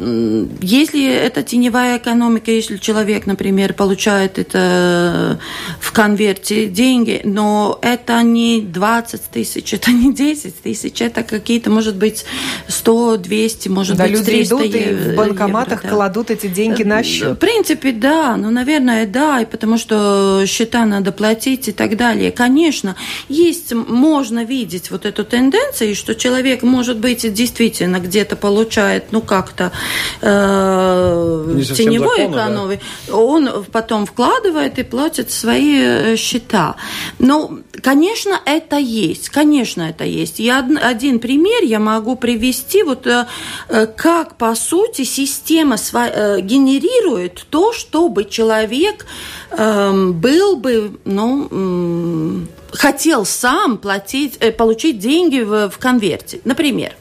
если 0.60 1.06
это 1.06 1.42
теневая 1.42 1.98
экономика, 1.98 2.50
если 2.50 2.76
человек, 2.76 3.26
например, 3.26 3.74
получает 3.74 4.38
это 4.38 5.38
в 5.80 5.92
конверте 5.92 6.66
деньги, 6.66 7.20
но 7.24 7.78
это 7.82 8.22
не 8.22 8.60
20 8.60 9.22
тысяч, 9.22 9.74
это 9.74 9.90
не 9.90 10.12
10 10.12 10.62
тысяч, 10.62 11.00
это 11.00 11.22
какие-то, 11.22 11.70
может 11.70 11.96
быть, 11.96 12.24
100, 12.68 13.18
200, 13.18 13.68
может 13.68 13.96
да, 13.96 14.04
быть, 14.04 14.12
люди 14.12 14.24
300 14.24 14.54
идут 14.54 14.74
и 14.74 14.94
в 14.94 15.16
банкоматах 15.16 15.84
евро, 15.84 15.88
да. 15.88 15.88
кладут 15.88 16.30
эти 16.30 16.46
деньги 16.46 16.82
на 16.82 17.02
счет. 17.02 17.32
В 17.32 17.36
принципе, 17.36 17.92
да, 17.92 18.36
ну, 18.36 18.50
наверное, 18.50 19.06
да, 19.06 19.40
и 19.40 19.44
потому 19.44 19.78
что 19.78 20.44
счета 20.46 20.84
надо 20.84 21.12
платить 21.12 21.68
и 21.68 21.72
так 21.72 21.96
далее. 21.96 22.30
Конечно, 22.32 22.96
есть, 23.28 23.72
можно 23.72 24.44
видеть 24.44 24.90
вот 24.90 25.06
эту 25.06 25.24
тенденцию, 25.24 25.94
что 25.94 26.14
человек, 26.14 26.62
может 26.62 26.98
быть, 26.98 27.32
действительно 27.32 27.98
где-то 27.98 28.36
получает, 28.36 29.12
ну, 29.12 29.20
как-то 29.32 29.72
э, 30.20 31.62
теневой 31.74 32.26
экономии, 32.30 32.80
да. 33.06 33.16
он 33.16 33.64
потом 33.72 34.04
вкладывает 34.04 34.78
и 34.78 34.82
платит 34.82 35.30
свои 35.30 35.80
э, 35.80 36.16
счета. 36.16 36.76
Но, 37.18 37.60
конечно, 37.82 38.38
это 38.44 38.76
есть, 38.76 39.30
конечно, 39.30 39.88
это 39.88 40.04
есть. 40.04 40.38
И 40.38 40.50
один 40.50 41.18
пример 41.18 41.64
я 41.64 41.78
могу 41.78 42.16
привести, 42.16 42.82
вот 42.82 43.06
э, 43.06 43.26
э, 43.70 43.86
как, 43.86 44.36
по 44.36 44.54
сути, 44.54 45.04
система 45.04 45.76
генерирует 45.76 47.46
то, 47.48 47.72
чтобы 47.72 48.26
человек 48.26 49.06
эм, 49.50 50.12
был 50.12 50.56
бы, 50.56 50.92
ну, 51.06 52.46
хотел 52.70 53.24
сам 53.24 53.78
платить, 53.78 54.38
получить 54.58 54.98
деньги 54.98 55.40
в, 55.40 55.70
в 55.70 55.78
конверте. 55.78 56.40
Например, 56.44 56.92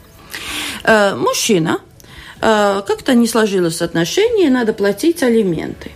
мужчина 0.86 1.80
как-то 2.42 3.14
не 3.14 3.28
сложилось 3.28 3.82
отношение, 3.82 4.50
надо 4.50 4.74
платить 4.74 5.24
алименты. 5.24 5.92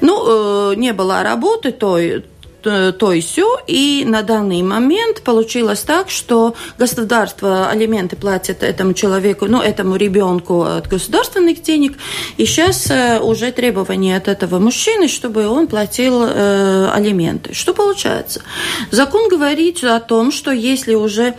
Ну, 0.00 0.72
э, 0.72 0.74
не 0.76 0.92
было 0.92 1.22
работы 1.22 1.72
той, 1.72 2.24
то 2.64 3.12
и 3.12 3.20
все. 3.20 3.58
И 3.66 4.04
на 4.06 4.22
данный 4.22 4.62
момент 4.62 5.22
получилось 5.22 5.80
так, 5.80 6.08
что 6.08 6.54
государство 6.78 7.68
алименты 7.68 8.16
платит 8.16 8.62
этому 8.62 8.94
человеку, 8.94 9.46
ну, 9.46 9.60
этому 9.60 9.96
ребенку 9.96 10.62
от 10.62 10.88
государственных 10.88 11.62
денег. 11.62 11.98
И 12.38 12.46
сейчас 12.46 12.90
э, 12.90 13.20
уже 13.20 13.52
требование 13.52 14.16
от 14.16 14.28
этого 14.28 14.58
мужчины, 14.58 15.08
чтобы 15.08 15.46
он 15.46 15.66
платил 15.66 16.24
э, 16.24 16.88
алименты. 16.90 17.52
Что 17.52 17.74
получается? 17.74 18.40
Закон 18.90 19.28
говорит 19.28 19.84
о 19.84 20.00
том, 20.00 20.32
что 20.32 20.50
если 20.50 20.94
уже 20.94 21.34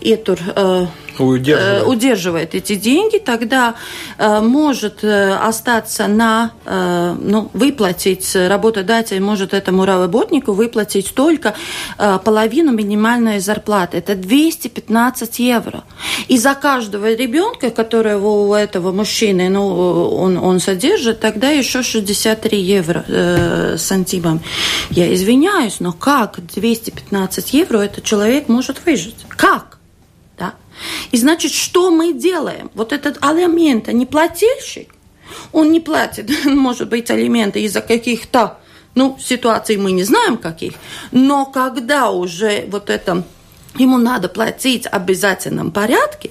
эту 0.00 0.36
э, 0.56 0.86
удерживает. 1.24 1.86
удерживает 1.86 2.54
эти 2.54 2.74
деньги, 2.74 3.18
тогда 3.18 3.74
э, 4.18 4.40
может 4.40 5.04
э, 5.04 5.34
остаться 5.34 6.06
на, 6.06 6.52
э, 6.64 7.16
ну, 7.20 7.50
выплатить, 7.52 8.34
работодатель 8.34 9.20
может 9.20 9.54
этому 9.54 9.84
работнику 9.84 10.52
выплатить 10.52 11.14
только 11.14 11.54
э, 11.98 12.18
половину 12.24 12.72
минимальной 12.72 13.40
зарплаты. 13.40 13.98
Это 13.98 14.14
215 14.14 15.38
евро. 15.38 15.84
И 16.28 16.38
за 16.38 16.54
каждого 16.54 17.12
ребенка, 17.12 17.70
которого 17.70 18.48
у 18.48 18.54
этого 18.54 18.92
мужчины, 18.92 19.48
ну, 19.48 19.66
он, 20.16 20.38
он 20.38 20.60
содержит, 20.60 21.20
тогда 21.20 21.50
еще 21.50 21.82
63 21.82 22.60
евро 22.60 23.04
э, 23.06 23.76
сантимом. 23.78 24.40
Я 24.90 25.12
извиняюсь, 25.14 25.80
но 25.80 25.92
как 25.92 26.38
215 26.54 27.52
евро 27.54 27.78
этот 27.78 28.04
человек 28.04 28.48
может 28.48 28.84
выжить? 28.86 29.16
Как? 29.28 29.79
И 31.10 31.16
значит, 31.16 31.52
что 31.52 31.90
мы 31.90 32.12
делаем? 32.12 32.70
Вот 32.74 32.92
этот 32.92 33.18
алимент, 33.22 33.88
не 33.88 34.06
плательщик, 34.06 34.94
он 35.52 35.70
не 35.72 35.80
платит, 35.80 36.30
может 36.44 36.88
быть, 36.88 37.10
алименты 37.10 37.62
из-за 37.62 37.80
каких-то, 37.80 38.58
ну, 38.94 39.16
ситуаций 39.20 39.76
мы 39.76 39.92
не 39.92 40.04
знаем 40.04 40.36
каких, 40.36 40.74
но 41.12 41.46
когда 41.46 42.10
уже 42.10 42.66
вот 42.68 42.90
это 42.90 43.24
ему 43.76 43.98
надо 43.98 44.28
платить 44.28 44.84
в 44.84 44.92
обязательном 44.92 45.70
порядке, 45.70 46.30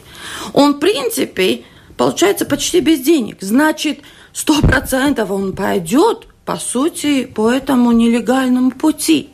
он, 0.54 0.74
в 0.74 0.80
принципе, 0.80 1.64
получается 1.98 2.46
почти 2.46 2.82
без 2.82 3.00
денег. 3.00 3.38
Значит, 3.42 4.00
сто 4.34 4.62
процентов 4.62 5.32
он 5.32 5.54
пойдет, 5.54 6.28
по 6.46 6.58
сути, 6.58 7.26
по 7.26 7.52
этому 7.52 7.92
нелегальному 7.92 8.72
пути. 8.72 9.30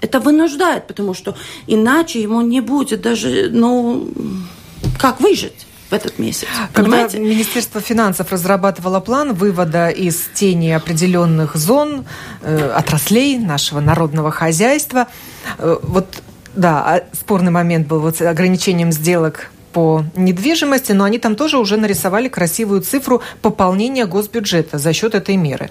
Это 0.00 0.20
вынуждает, 0.20 0.86
потому 0.86 1.14
что 1.14 1.36
иначе 1.66 2.22
ему 2.22 2.40
не 2.40 2.60
будет 2.60 3.00
даже, 3.00 3.48
ну, 3.50 4.08
как 4.98 5.20
выжить 5.20 5.66
в 5.90 5.92
этот 5.92 6.18
месяц. 6.18 6.46
Когда 6.72 6.90
понимаете? 6.90 7.18
Министерство 7.18 7.80
финансов 7.80 8.30
разрабатывало 8.30 9.00
план 9.00 9.32
вывода 9.32 9.88
из 9.88 10.28
тени 10.34 10.70
определенных 10.70 11.56
зон, 11.56 12.04
э, 12.42 12.70
отраслей 12.70 13.38
нашего 13.38 13.80
народного 13.80 14.30
хозяйства, 14.30 15.08
э, 15.58 15.78
вот 15.82 16.22
да, 16.54 16.82
а 16.84 17.04
спорный 17.12 17.52
момент 17.52 17.86
был 17.86 18.00
вот 18.00 18.16
с 18.16 18.20
ограничением 18.20 18.92
сделок 18.92 19.50
по 19.72 20.04
недвижимости, 20.16 20.92
но 20.92 21.04
они 21.04 21.18
там 21.18 21.36
тоже 21.36 21.58
уже 21.58 21.76
нарисовали 21.76 22.28
красивую 22.28 22.82
цифру 22.82 23.22
пополнения 23.42 24.06
госбюджета 24.06 24.78
за 24.78 24.92
счет 24.92 25.14
этой 25.14 25.36
меры. 25.36 25.66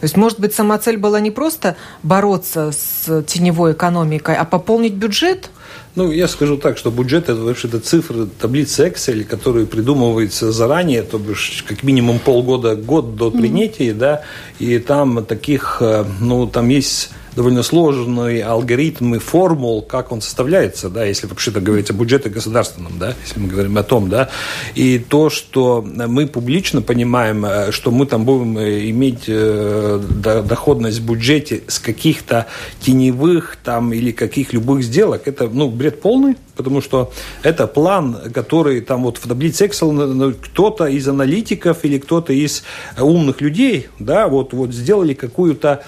То 0.00 0.04
есть, 0.04 0.16
может 0.16 0.40
быть, 0.40 0.54
сама 0.54 0.78
цель 0.78 0.96
была 0.96 1.20
не 1.20 1.30
просто 1.30 1.76
бороться 2.02 2.72
с 2.72 3.22
теневой 3.24 3.72
экономикой, 3.72 4.36
а 4.36 4.44
пополнить 4.44 4.94
бюджет? 4.94 5.50
Ну, 5.96 6.12
я 6.12 6.28
скажу 6.28 6.56
так, 6.56 6.78
что 6.78 6.90
бюджет 6.90 7.28
это 7.28 7.40
вообще 7.40 7.68
это 7.68 7.80
цифры, 7.80 8.26
таблицы 8.26 8.88
Excel, 8.88 9.24
которые 9.24 9.66
придумываются 9.66 10.52
заранее, 10.52 11.02
то 11.02 11.18
бишь 11.18 11.64
как 11.66 11.82
минимум 11.82 12.20
полгода, 12.20 12.76
год 12.76 13.16
до 13.16 13.30
принятия, 13.30 13.88
mm-hmm. 13.88 13.98
да, 13.98 14.22
и 14.60 14.78
там 14.78 15.24
таких, 15.24 15.78
э, 15.80 16.04
ну, 16.20 16.46
там 16.46 16.68
есть 16.68 17.10
довольно 17.36 17.62
сложный 17.62 18.40
алгоритм 18.40 19.14
и 19.14 19.18
формул, 19.18 19.82
как 19.82 20.12
он 20.12 20.20
составляется, 20.20 20.88
да, 20.88 21.04
если 21.04 21.26
вообще-то 21.26 21.60
говорить 21.60 21.90
о 21.90 21.92
бюджете 21.92 22.28
государственном, 22.28 22.98
да, 22.98 23.14
если 23.22 23.40
мы 23.40 23.48
говорим 23.48 23.76
о 23.78 23.82
том, 23.82 24.08
да, 24.08 24.30
и 24.74 24.98
то, 24.98 25.30
что 25.30 25.82
мы 25.82 26.26
публично 26.26 26.82
понимаем, 26.82 27.44
э, 27.44 27.72
что 27.72 27.90
мы 27.90 28.06
там 28.06 28.24
будем 28.24 28.58
э, 28.58 28.88
иметь 28.90 29.24
э, 29.28 30.00
доходность 30.48 30.98
в 30.98 31.06
бюджете 31.06 31.62
с 31.66 31.78
каких-то 31.78 32.46
теневых 32.80 33.56
там 33.62 33.92
или 33.92 34.12
каких 34.12 34.52
любых 34.52 34.82
сделок, 34.82 35.28
это, 35.28 35.48
ну, 35.48 35.68
бред 35.70 36.00
полный, 36.00 36.36
потому 36.56 36.80
что 36.80 37.12
это 37.42 37.66
план, 37.66 38.16
который 38.34 38.80
там 38.80 39.04
вот 39.04 39.18
в 39.18 39.26
таблице 39.26 39.66
Excel 39.66 40.34
кто-то 40.34 40.86
из 40.86 41.08
аналитиков 41.08 41.84
или 41.84 41.98
кто-то 41.98 42.32
из 42.32 42.64
умных 42.98 43.40
людей, 43.40 43.88
да, 43.98 44.28
вот, 44.28 44.52
вот 44.52 44.72
сделали 44.72 45.14
какую-то 45.14 45.84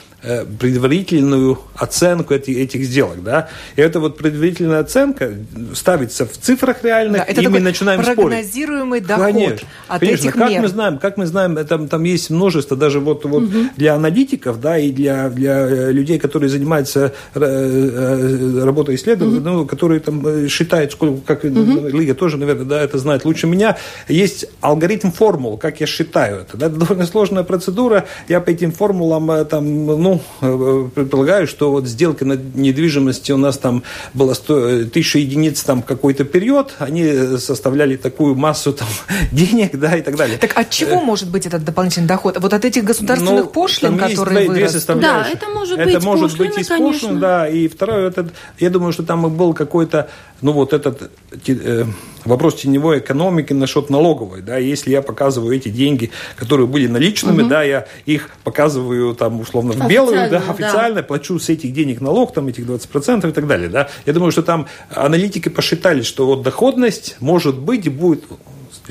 предварительную 0.59 1.59
оценку 1.75 2.35
этих, 2.35 2.57
этих 2.57 2.85
сделок, 2.85 3.23
да, 3.23 3.49
и 3.77 3.81
эта 3.81 3.99
вот 3.99 4.17
предварительная 4.17 4.81
оценка 4.81 5.33
ставится 5.75 6.27
в 6.27 6.39
цифрах 6.39 6.85
реальных, 6.85 7.19
да, 7.19 7.25
это 7.25 7.41
и 7.41 7.47
мы 7.49 7.61
начинаем 7.61 8.03
прогнозируемый 8.03 9.01
спорить. 9.01 9.19
доход 9.19 9.35
конечно, 9.35 9.69
от 9.89 10.01
конечно. 10.01 10.29
этих 10.29 10.39
как 10.39 10.51
мер. 10.51 10.63
мы 10.63 10.69
знаем, 10.69 10.99
как 10.99 11.17
мы 11.17 11.27
знаем, 11.27 11.67
там, 11.67 11.89
там 11.89 12.05
есть 12.05 12.31
множество 12.31 12.77
даже 12.77 13.01
вот, 13.01 13.25
вот 13.25 13.45
угу. 13.45 13.59
для 13.77 13.95
аналитиков, 13.95 14.61
да, 14.61 14.79
и 14.79 14.93
для, 14.93 15.29
для 15.29 15.67
э, 15.67 15.93
людей, 15.93 16.19
которые 16.19 16.51
занимаются 16.51 17.13
э, 17.35 18.61
работой 18.65 18.95
исследования, 18.95 19.39
угу. 19.39 19.49
ну, 19.49 19.67
которые 19.67 20.01
там 20.01 20.49
считают, 20.49 20.93
сколько, 20.93 21.21
как 21.27 21.45
угу. 21.45 21.89
Лига 21.89 22.15
тоже, 22.15 22.37
наверное, 22.37 22.65
да, 22.65 22.83
это 22.83 22.99
знает 22.99 23.25
лучше 23.25 23.47
меня, 23.47 23.77
есть 24.09 24.47
алгоритм 24.61 25.11
формул, 25.11 25.59
как 25.59 25.81
я 25.81 25.87
считаю 25.87 26.41
это, 26.41 26.57
да, 26.57 26.67
это 26.67 26.77
довольно 26.77 27.07
сложная 27.07 27.43
процедура, 27.43 28.07
я 28.29 28.41
по 28.41 28.51
этим 28.51 28.73
формулам 28.73 29.47
там, 29.47 29.87
ну, 29.87 30.12
предполагаю, 30.41 31.47
что 31.47 31.71
вот 31.71 31.87
сделка 31.87 32.25
на 32.25 32.35
недвижимости 32.35 33.33
у 33.33 33.37
нас 33.37 33.59
там 33.59 33.83
было 34.15 34.35
100, 34.35 34.87
тысяча 34.87 35.19
единиц 35.19 35.63
там 35.63 35.83
какой-то 35.83 36.25
период, 36.25 36.75
они 36.79 37.37
составляли 37.39 37.97
такую 37.97 38.35
массу 38.35 38.73
там 38.73 38.89
денег, 39.33 39.79
да, 39.79 39.97
и 39.97 40.03
так 40.03 40.17
далее. 40.17 40.39
Так 40.39 40.57
от 40.57 40.71
чего 40.71 41.01
э, 41.01 41.05
может 41.05 41.31
быть 41.31 41.47
этот 41.47 41.65
дополнительный 41.65 42.09
доход? 42.09 42.39
Вот 42.41 42.53
от 42.53 42.65
этих 42.65 42.85
государственных 42.85 43.45
ну, 43.45 43.51
пошлин, 43.51 43.99
которые 43.99 44.49
две, 44.49 44.67
вырос? 44.67 44.85
Да, 44.87 45.27
это 45.31 45.49
может 45.49 45.79
это 45.79 45.93
быть 45.93 46.05
может 46.05 46.31
пошлины, 46.31 46.49
быть 46.51 46.59
из 46.59 46.69
пошлин, 46.69 47.21
да, 47.21 47.49
и 47.49 47.69
второе, 47.69 48.09
это, 48.09 48.29
я 48.59 48.71
думаю, 48.71 48.93
что 48.93 49.03
там 49.03 49.35
был 49.35 49.55
какой-то, 49.55 50.09
ну 50.41 50.53
вот 50.53 50.73
этот 50.73 51.11
э, 51.47 51.85
вопрос 52.25 52.57
теневой 52.57 52.99
экономики 52.99 53.53
насчет 53.53 53.91
налоговой, 53.91 54.43
да, 54.43 54.59
если 54.59 54.91
я 54.91 55.03
показываю 55.03 55.57
эти 55.57 55.69
деньги, 55.69 56.11
которые 56.37 56.67
были 56.67 56.87
наличными, 56.87 57.43
угу. 57.43 57.49
да, 57.49 57.63
я 57.63 57.87
их 58.07 58.31
показываю 58.45 59.15
там 59.15 59.41
условно 59.41 59.73
в 59.73 59.79
белую, 60.11 60.31
да, 60.31 60.39
официально, 60.51 60.97
да. 60.97 61.03
плачу 61.03 61.39
с 61.39 61.49
этих 61.49 61.73
денег 61.73 62.01
налог, 62.01 62.33
там 62.33 62.49
этих 62.49 62.67
20% 62.67 63.29
и 63.29 63.33
так 63.33 63.47
далее, 63.47 63.69
да. 63.69 63.89
Я 64.07 64.13
думаю, 64.13 64.33
что 64.33 64.43
там 64.43 64.67
аналитики 64.91 65.49
посчитали, 65.49 66.03
что 66.03 66.27
вот 66.27 66.43
доходность 66.43 67.17
может 67.21 67.59
быть 67.59 67.87
и 67.87 67.91
будет 67.91 68.25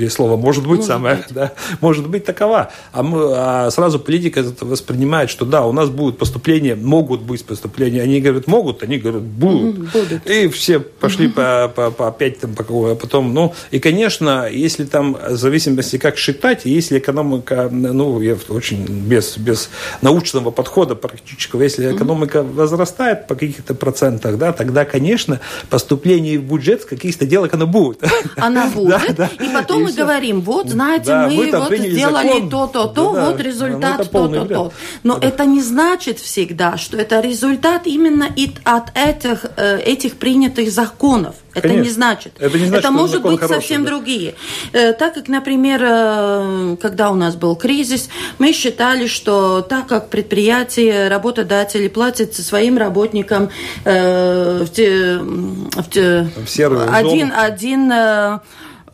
есть 0.01 0.15
слово 0.15 0.37
«может 0.37 0.63
быть» 0.63 0.79
может 0.79 0.85
самое, 0.85 1.15
быть. 1.17 1.25
да, 1.29 1.51
может 1.79 2.07
быть 2.07 2.25
такова. 2.25 2.71
А, 2.91 3.03
мы, 3.03 3.33
а 3.35 3.69
сразу 3.71 3.99
политика 3.99 4.39
это 4.39 4.65
воспринимает, 4.65 5.29
что 5.29 5.45
да, 5.45 5.65
у 5.65 5.71
нас 5.71 5.89
будут 5.89 6.17
поступления, 6.17 6.75
могут 6.75 7.21
быть 7.21 7.45
поступления. 7.45 8.01
Они 8.01 8.19
говорят, 8.21 8.47
могут, 8.47 8.83
они 8.83 8.97
говорят, 8.97 9.23
будут. 9.23 9.77
будут. 9.77 10.27
И 10.27 10.47
все 10.49 10.79
пошли 10.79 11.27
по, 11.27 11.71
по, 11.73 11.91
по 11.91 12.07
опять 12.07 12.39
там, 12.39 12.55
по 12.55 12.63
а 12.91 12.95
потом, 12.95 13.33
ну, 13.33 13.53
и, 13.71 13.79
конечно, 13.79 14.47
если 14.49 14.85
там, 14.85 15.17
в 15.29 15.35
зависимости, 15.35 15.97
как 15.97 16.17
считать, 16.17 16.65
если 16.65 16.99
экономика, 16.99 17.69
ну, 17.71 18.21
я 18.21 18.37
очень 18.49 18.85
без, 18.85 19.37
без 19.37 19.69
научного 20.01 20.51
подхода 20.51 20.95
практического, 20.95 21.63
если 21.63 21.93
экономика 21.93 22.43
возрастает 22.43 23.27
по 23.27 23.35
каких-то 23.35 23.73
процентах, 23.75 24.37
да, 24.37 24.53
тогда, 24.53 24.85
конечно, 24.85 25.39
поступление 25.69 26.39
в 26.39 26.43
бюджет 26.43 26.85
каких-то 26.85 27.25
делок 27.25 27.53
оно 27.53 27.67
будет. 27.67 28.03
Она 28.37 28.67
будет. 28.73 29.15
да, 29.15 29.29
да. 29.37 29.45
И 29.45 29.53
потом 29.53 29.87
и 29.87 29.90
мы 29.91 30.03
говорим, 30.03 30.41
вот, 30.41 30.69
знаете, 30.69 31.05
да, 31.07 31.29
мы 31.29 31.51
вот 31.51 31.73
сделали 31.73 32.49
то-то, 32.49 32.87
то, 32.87 33.13
да, 33.13 33.25
вот 33.25 33.41
результат 33.41 33.99
ну, 33.99 34.05
то-то, 34.05 34.45
то. 34.45 34.73
Но 35.03 35.17
да. 35.17 35.27
это 35.27 35.45
не 35.45 35.61
значит 35.61 36.19
всегда, 36.19 36.77
что 36.77 36.97
это 36.97 37.19
результат 37.19 37.85
именно 37.85 38.27
от 38.63 38.91
этих, 38.95 39.45
э, 39.57 39.79
этих 39.79 40.17
принятых 40.17 40.71
законов. 40.71 41.35
Это 41.53 41.67
Конечно. 41.67 41.83
не 41.83 41.89
значит. 41.89 42.33
Это, 42.39 42.57
не 42.57 42.65
значит, 42.65 42.85
это 42.85 42.91
может 42.91 43.21
быть 43.21 43.39
хороший, 43.39 43.55
совсем 43.55 43.83
да. 43.83 43.89
другие. 43.89 44.35
Э, 44.71 44.93
так 44.93 45.13
как, 45.15 45.27
например, 45.27 45.81
э, 45.83 46.77
когда 46.81 47.11
у 47.11 47.15
нас 47.15 47.35
был 47.35 47.55
кризис, 47.55 48.09
мы 48.39 48.53
считали, 48.53 49.07
что 49.07 49.61
так 49.61 49.87
как 49.87 50.09
предприятия, 50.09 51.09
работодатели 51.09 51.89
платят 51.89 52.33
своим 52.33 52.77
работникам 52.77 53.49
э, 53.83 54.63
в, 54.63 54.69
те, 54.69 55.17
в, 55.17 55.89
те, 55.89 56.29
в 56.69 56.95
один, 56.95 57.33
один 57.35 57.91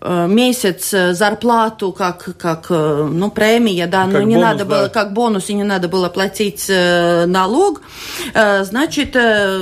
месяц 0.01 0.93
э, 0.93 1.13
зарплату 1.13 1.91
как, 1.91 2.29
как 2.37 2.67
э, 2.69 3.09
ну, 3.11 3.31
премия, 3.31 3.87
да, 3.87 4.05
но 4.05 4.21
не 4.21 4.35
бонус, 4.35 4.49
надо 4.49 4.65
было, 4.65 4.87
как 4.89 5.13
бонус, 5.13 5.49
и 5.49 5.53
не 5.53 5.63
надо 5.63 5.87
было 5.87 6.09
платить 6.09 6.69
налог, 6.69 7.81
значит, 8.33 9.13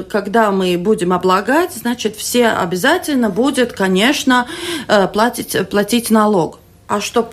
когда 0.09 0.51
мы 0.51 0.77
будем 0.77 1.13
облагать, 1.13 1.73
значит, 1.73 2.15
все 2.17 2.49
обязательно 2.49 3.29
будет, 3.29 3.73
конечно, 3.73 4.47
платить, 5.13 5.69
платить 5.69 6.09
налог. 6.09 6.59
А 6.87 7.01
что 7.01 7.23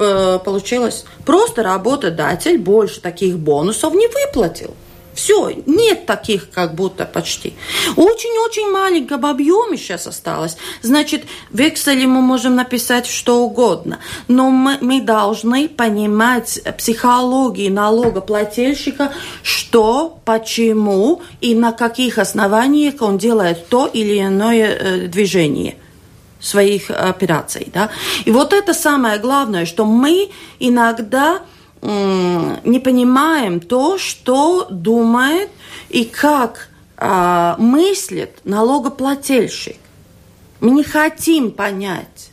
получилось? 0.44 1.04
Просто 1.26 1.62
работодатель 1.62 2.58
больше 2.58 3.00
таких 3.00 3.38
бонусов 3.38 3.94
не 3.94 4.06
выплатил. 4.06 4.74
Все, 5.14 5.52
нет 5.66 6.06
таких 6.06 6.50
как 6.50 6.74
будто 6.74 7.04
почти. 7.04 7.54
Очень-очень 7.96 8.70
маленьком 8.70 9.26
объеме 9.26 9.76
сейчас 9.76 10.06
осталось. 10.06 10.56
Значит, 10.80 11.24
в 11.50 11.58
Excel 11.58 12.06
мы 12.06 12.22
можем 12.22 12.54
написать 12.54 13.06
что 13.06 13.42
угодно. 13.42 13.98
Но 14.28 14.50
мы, 14.50 14.78
мы 14.80 15.00
должны 15.00 15.68
понимать 15.68 16.60
психологию 16.78 17.72
налогоплательщика, 17.72 19.12
что, 19.42 20.18
почему 20.24 21.20
и 21.40 21.54
на 21.54 21.72
каких 21.72 22.18
основаниях 22.18 23.02
он 23.02 23.18
делает 23.18 23.68
то 23.68 23.86
или 23.86 24.18
иное 24.18 24.68
э, 24.74 25.06
движение 25.08 25.76
своих 26.40 26.90
операций. 26.90 27.68
Да? 27.72 27.90
И 28.24 28.30
вот 28.30 28.52
это 28.52 28.74
самое 28.74 29.18
главное, 29.18 29.64
что 29.64 29.84
мы 29.84 30.30
иногда 30.58 31.42
не 31.82 32.78
понимаем 32.78 33.60
то, 33.60 33.98
что 33.98 34.66
думает 34.70 35.50
и 35.88 36.04
как 36.04 36.68
а, 36.96 37.56
мыслит 37.58 38.38
налогоплательщик. 38.44 39.76
Мы 40.60 40.70
не 40.70 40.84
хотим 40.84 41.50
понять. 41.50 42.31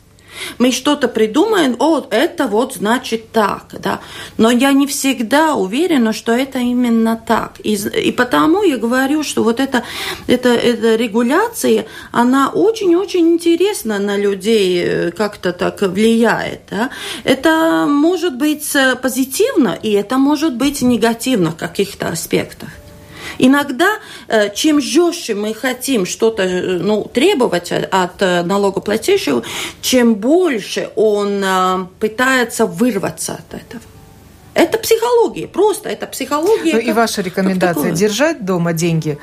Мы 0.58 0.72
что-то 0.72 1.08
придумаем, 1.08 1.76
о, 1.78 2.06
это 2.10 2.46
вот 2.46 2.74
значит 2.74 3.32
так, 3.32 3.66
да. 3.80 4.00
Но 4.36 4.50
я 4.50 4.72
не 4.72 4.86
всегда 4.86 5.54
уверена, 5.54 6.12
что 6.12 6.32
это 6.32 6.58
именно 6.58 7.16
так. 7.16 7.54
И, 7.62 7.74
и 7.74 8.12
потому 8.12 8.62
я 8.62 8.76
говорю, 8.76 9.22
что 9.22 9.42
вот 9.42 9.60
эта, 9.60 9.84
эта, 10.26 10.50
эта 10.50 10.96
регуляция, 10.96 11.86
она 12.12 12.50
очень-очень 12.50 13.28
интересна 13.28 13.98
на 13.98 14.16
людей, 14.16 14.82
э, 14.82 15.10
как-то 15.10 15.52
так 15.52 15.82
влияет. 15.82 16.60
Да. 16.70 16.90
Это 17.24 17.86
может 17.88 18.36
быть 18.36 18.74
э, 18.74 18.96
позитивно, 18.96 19.78
и 19.82 19.92
это 19.92 20.18
может 20.18 20.54
быть 20.54 20.82
негативно 20.82 21.50
в 21.50 21.56
каких-то 21.56 22.08
аспектах. 22.08 22.70
Иногда, 23.40 23.98
э, 24.28 24.54
чем 24.54 24.80
жестче 24.80 25.34
мы 25.34 25.54
хотим 25.54 26.04
что-то 26.04 26.42
э, 26.42 26.78
ну, 26.78 27.10
требовать 27.12 27.72
от 27.72 28.20
э, 28.20 28.42
налогоплательщика, 28.42 29.42
чем 29.80 30.14
больше 30.14 30.90
он 30.94 31.44
пытается 31.98 32.66
вырваться 32.66 33.32
от 33.34 33.54
этого. 33.54 33.82
Это 34.52 34.78
психология, 34.78 35.46
просто 35.46 35.88
это 35.88 36.06
психология. 36.06 36.74
Ну 36.74 36.80
и 36.80 36.92
ваша 36.92 37.22
рекомендация 37.22 37.92
держать 37.92 38.44
дома 38.44 38.72
деньги 38.72 39.18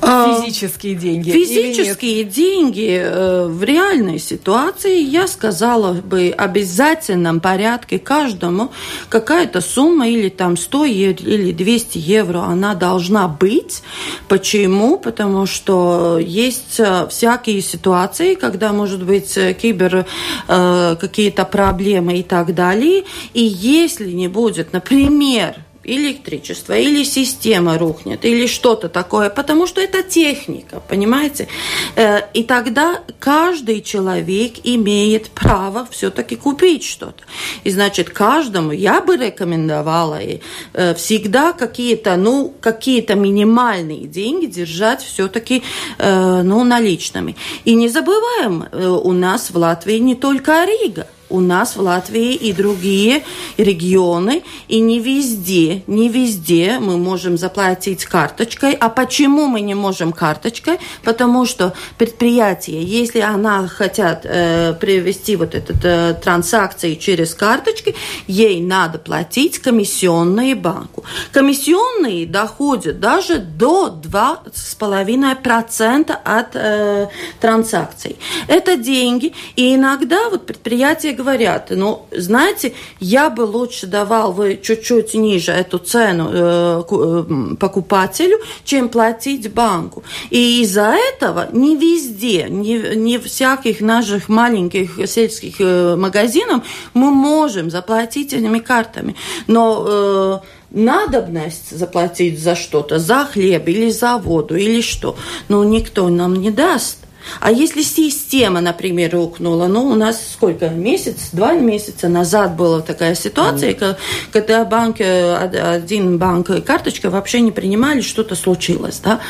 физические 0.00 0.94
деньги? 0.94 1.30
Физические 1.30 2.24
деньги 2.24 3.00
э, 3.02 3.46
в 3.46 3.62
реальной 3.62 4.18
ситуации, 4.18 5.00
я 5.00 5.26
сказала 5.26 5.92
бы, 5.92 6.34
обязательном 6.36 7.40
порядке 7.40 7.98
каждому 7.98 8.72
какая-то 9.08 9.60
сумма 9.60 10.08
или 10.08 10.28
там 10.28 10.56
100 10.56 10.84
или 10.84 11.52
200 11.52 11.98
евро 11.98 12.40
она 12.40 12.74
должна 12.74 13.28
быть. 13.28 13.82
Почему? 14.28 14.98
Потому 14.98 15.46
что 15.46 16.18
есть 16.18 16.78
э, 16.78 17.06
всякие 17.08 17.60
ситуации, 17.60 18.34
когда 18.34 18.72
может 18.72 19.02
быть 19.02 19.36
э, 19.36 19.54
кибер 19.54 20.06
какие-то 20.46 21.44
проблемы 21.44 22.18
и 22.18 22.22
так 22.22 22.54
далее. 22.54 23.04
И 23.32 23.42
если 23.42 24.10
не 24.10 24.28
будет, 24.28 24.72
например, 24.72 25.56
электричество, 25.84 26.72
или 26.74 27.04
система 27.04 27.78
рухнет, 27.78 28.24
или 28.24 28.46
что-то 28.46 28.88
такое, 28.88 29.30
потому 29.30 29.66
что 29.66 29.80
это 29.80 30.02
техника, 30.02 30.80
понимаете? 30.88 31.48
Э, 31.96 32.20
и 32.32 32.44
тогда 32.44 33.00
каждый 33.18 33.82
человек 33.82 34.54
имеет 34.64 35.30
право 35.30 35.86
все-таки 35.90 36.36
купить 36.36 36.84
что-то. 36.84 37.24
И 37.64 37.70
значит, 37.70 38.10
каждому 38.10 38.72
я 38.72 39.00
бы 39.00 39.16
рекомендовала 39.16 40.20
э, 40.22 40.94
всегда 40.94 41.52
какие-то, 41.52 42.16
ну, 42.16 42.54
какие-то 42.60 43.14
минимальные 43.14 44.06
деньги 44.06 44.46
держать 44.46 45.02
все-таки, 45.02 45.62
э, 45.98 46.42
ну, 46.42 46.64
наличными. 46.64 47.36
И 47.64 47.74
не 47.74 47.88
забываем, 47.88 48.64
у 48.72 49.12
нас 49.12 49.50
в 49.50 49.56
Латвии 49.56 49.98
не 49.98 50.14
только 50.14 50.64
Рига 50.64 51.06
у 51.28 51.40
нас 51.40 51.76
в 51.76 51.80
Латвии 51.80 52.34
и 52.34 52.52
другие 52.52 53.22
регионы, 53.56 54.42
и 54.68 54.80
не 54.80 55.00
везде, 55.00 55.82
не 55.86 56.08
везде 56.08 56.78
мы 56.80 56.98
можем 56.98 57.36
заплатить 57.36 58.04
карточкой. 58.04 58.74
А 58.74 58.88
почему 58.88 59.46
мы 59.46 59.60
не 59.60 59.74
можем 59.74 60.12
карточкой? 60.12 60.78
Потому 61.02 61.46
что 61.46 61.74
предприятие, 61.98 62.82
если 62.82 63.20
она 63.20 63.68
хотят 63.68 64.22
э, 64.24 64.74
привести 64.74 65.36
вот 65.36 65.54
эту 65.54 65.74
э, 65.82 66.14
транзакции 66.14 66.94
через 66.94 67.34
карточки, 67.34 67.94
ей 68.26 68.60
надо 68.60 68.98
платить 68.98 69.58
комиссионные 69.58 70.54
банку. 70.54 71.04
Комиссионные 71.32 72.26
доходят 72.26 73.00
даже 73.00 73.38
до 73.38 73.88
2,5% 73.88 76.16
от 76.24 76.48
э, 76.54 77.08
транзакций. 77.40 78.16
Это 78.46 78.76
деньги, 78.76 79.32
и 79.56 79.74
иногда 79.74 80.28
вот 80.30 80.46
предприятие 80.46 81.13
говорят, 81.14 81.68
ну, 81.70 82.06
знаете, 82.10 82.74
я 83.00 83.30
бы 83.30 83.42
лучше 83.42 83.86
давал 83.86 84.32
вы 84.32 84.60
чуть-чуть 84.62 85.14
ниже 85.14 85.52
эту 85.52 85.78
цену 85.78 86.30
э, 86.32 86.82
э, 86.90 87.56
покупателю, 87.58 88.38
чем 88.64 88.88
платить 88.88 89.52
банку. 89.52 90.02
И 90.30 90.62
из-за 90.62 90.94
этого 91.14 91.48
не 91.52 91.76
везде, 91.76 92.48
не, 92.50 92.96
не 92.96 93.18
всяких 93.18 93.80
наших 93.80 94.28
маленьких 94.28 95.08
сельских 95.08 95.56
э, 95.60 95.96
магазинах 95.96 96.62
мы 96.92 97.10
можем 97.10 97.70
заплатить 97.70 98.32
этими 98.32 98.58
картами. 98.58 99.14
Но 99.46 99.84
э, 99.86 100.38
надобность 100.74 101.76
заплатить 101.76 102.40
за 102.40 102.54
что-то, 102.54 102.98
за 102.98 103.24
хлеб 103.24 103.68
или 103.68 103.90
за 103.90 104.18
воду 104.18 104.56
или 104.56 104.80
что, 104.80 105.16
ну, 105.48 105.62
никто 105.64 106.08
нам 106.08 106.34
не 106.36 106.50
даст. 106.50 106.98
А 107.40 107.50
если 107.50 107.82
система, 107.82 108.60
например, 108.60 109.12
рухнула, 109.12 109.66
ну, 109.66 109.86
у 109.86 109.94
нас 109.94 110.20
сколько, 110.32 110.68
месяц, 110.68 111.30
два 111.32 111.54
месяца 111.54 112.08
назад 112.08 112.56
была 112.56 112.80
такая 112.80 113.14
ситуация, 113.14 113.72
mm. 113.72 113.96
когда 114.32 114.64
банк, 114.64 115.00
один 115.00 116.18
банк 116.18 116.64
карточка 116.64 117.10
вообще 117.10 117.40
не 117.40 117.50
принимали, 117.50 118.00
что-то 118.00 118.34
случилось, 118.34 119.00
да, 119.02 119.20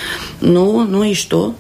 ну, 0.41 0.85
ну 0.85 1.05
и 1.05 1.15
что? 1.15 1.55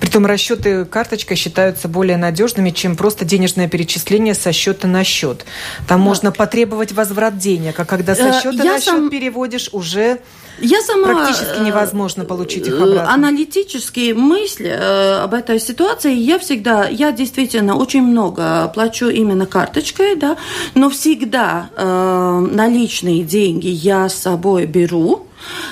Притом 0.00 0.26
расчеты 0.26 0.84
карточкой 0.84 1.36
считаются 1.36 1.88
более 1.88 2.16
надежными, 2.16 2.70
чем 2.70 2.96
просто 2.96 3.24
денежное 3.24 3.68
перечисление 3.68 4.34
со 4.34 4.52
счета 4.52 4.88
на 4.88 5.04
счет. 5.04 5.44
Там 5.88 6.00
да. 6.00 6.04
можно 6.04 6.32
потребовать 6.32 6.92
возврат 6.92 7.38
денег, 7.38 7.78
а 7.78 7.84
когда 7.84 8.14
со 8.14 8.32
счета 8.32 8.62
Я 8.62 8.74
на 8.74 8.80
сам... 8.80 9.02
счет 9.02 9.10
переводишь, 9.10 9.70
уже 9.72 10.20
я 10.60 10.80
сама, 10.82 11.08
Практически 11.08 11.60
э, 11.60 11.64
невозможно 11.64 12.24
получить 12.24 12.66
их 12.66 12.74
обратно. 12.74 13.12
Аналитические 13.12 14.14
мысли 14.14 14.68
э, 14.68 15.14
об 15.22 15.34
этой 15.34 15.58
ситуации 15.58 16.14
я 16.14 16.38
всегда, 16.38 16.86
я 16.86 17.10
действительно 17.10 17.76
очень 17.76 18.02
много 18.02 18.70
плачу 18.74 19.08
именно 19.08 19.46
карточкой, 19.46 20.14
да, 20.16 20.36
но 20.74 20.90
всегда 20.90 21.70
э, 21.76 22.46
наличные 22.52 23.24
деньги 23.24 23.68
я 23.68 24.08
с 24.08 24.14
собой 24.14 24.66
беру, 24.66 25.26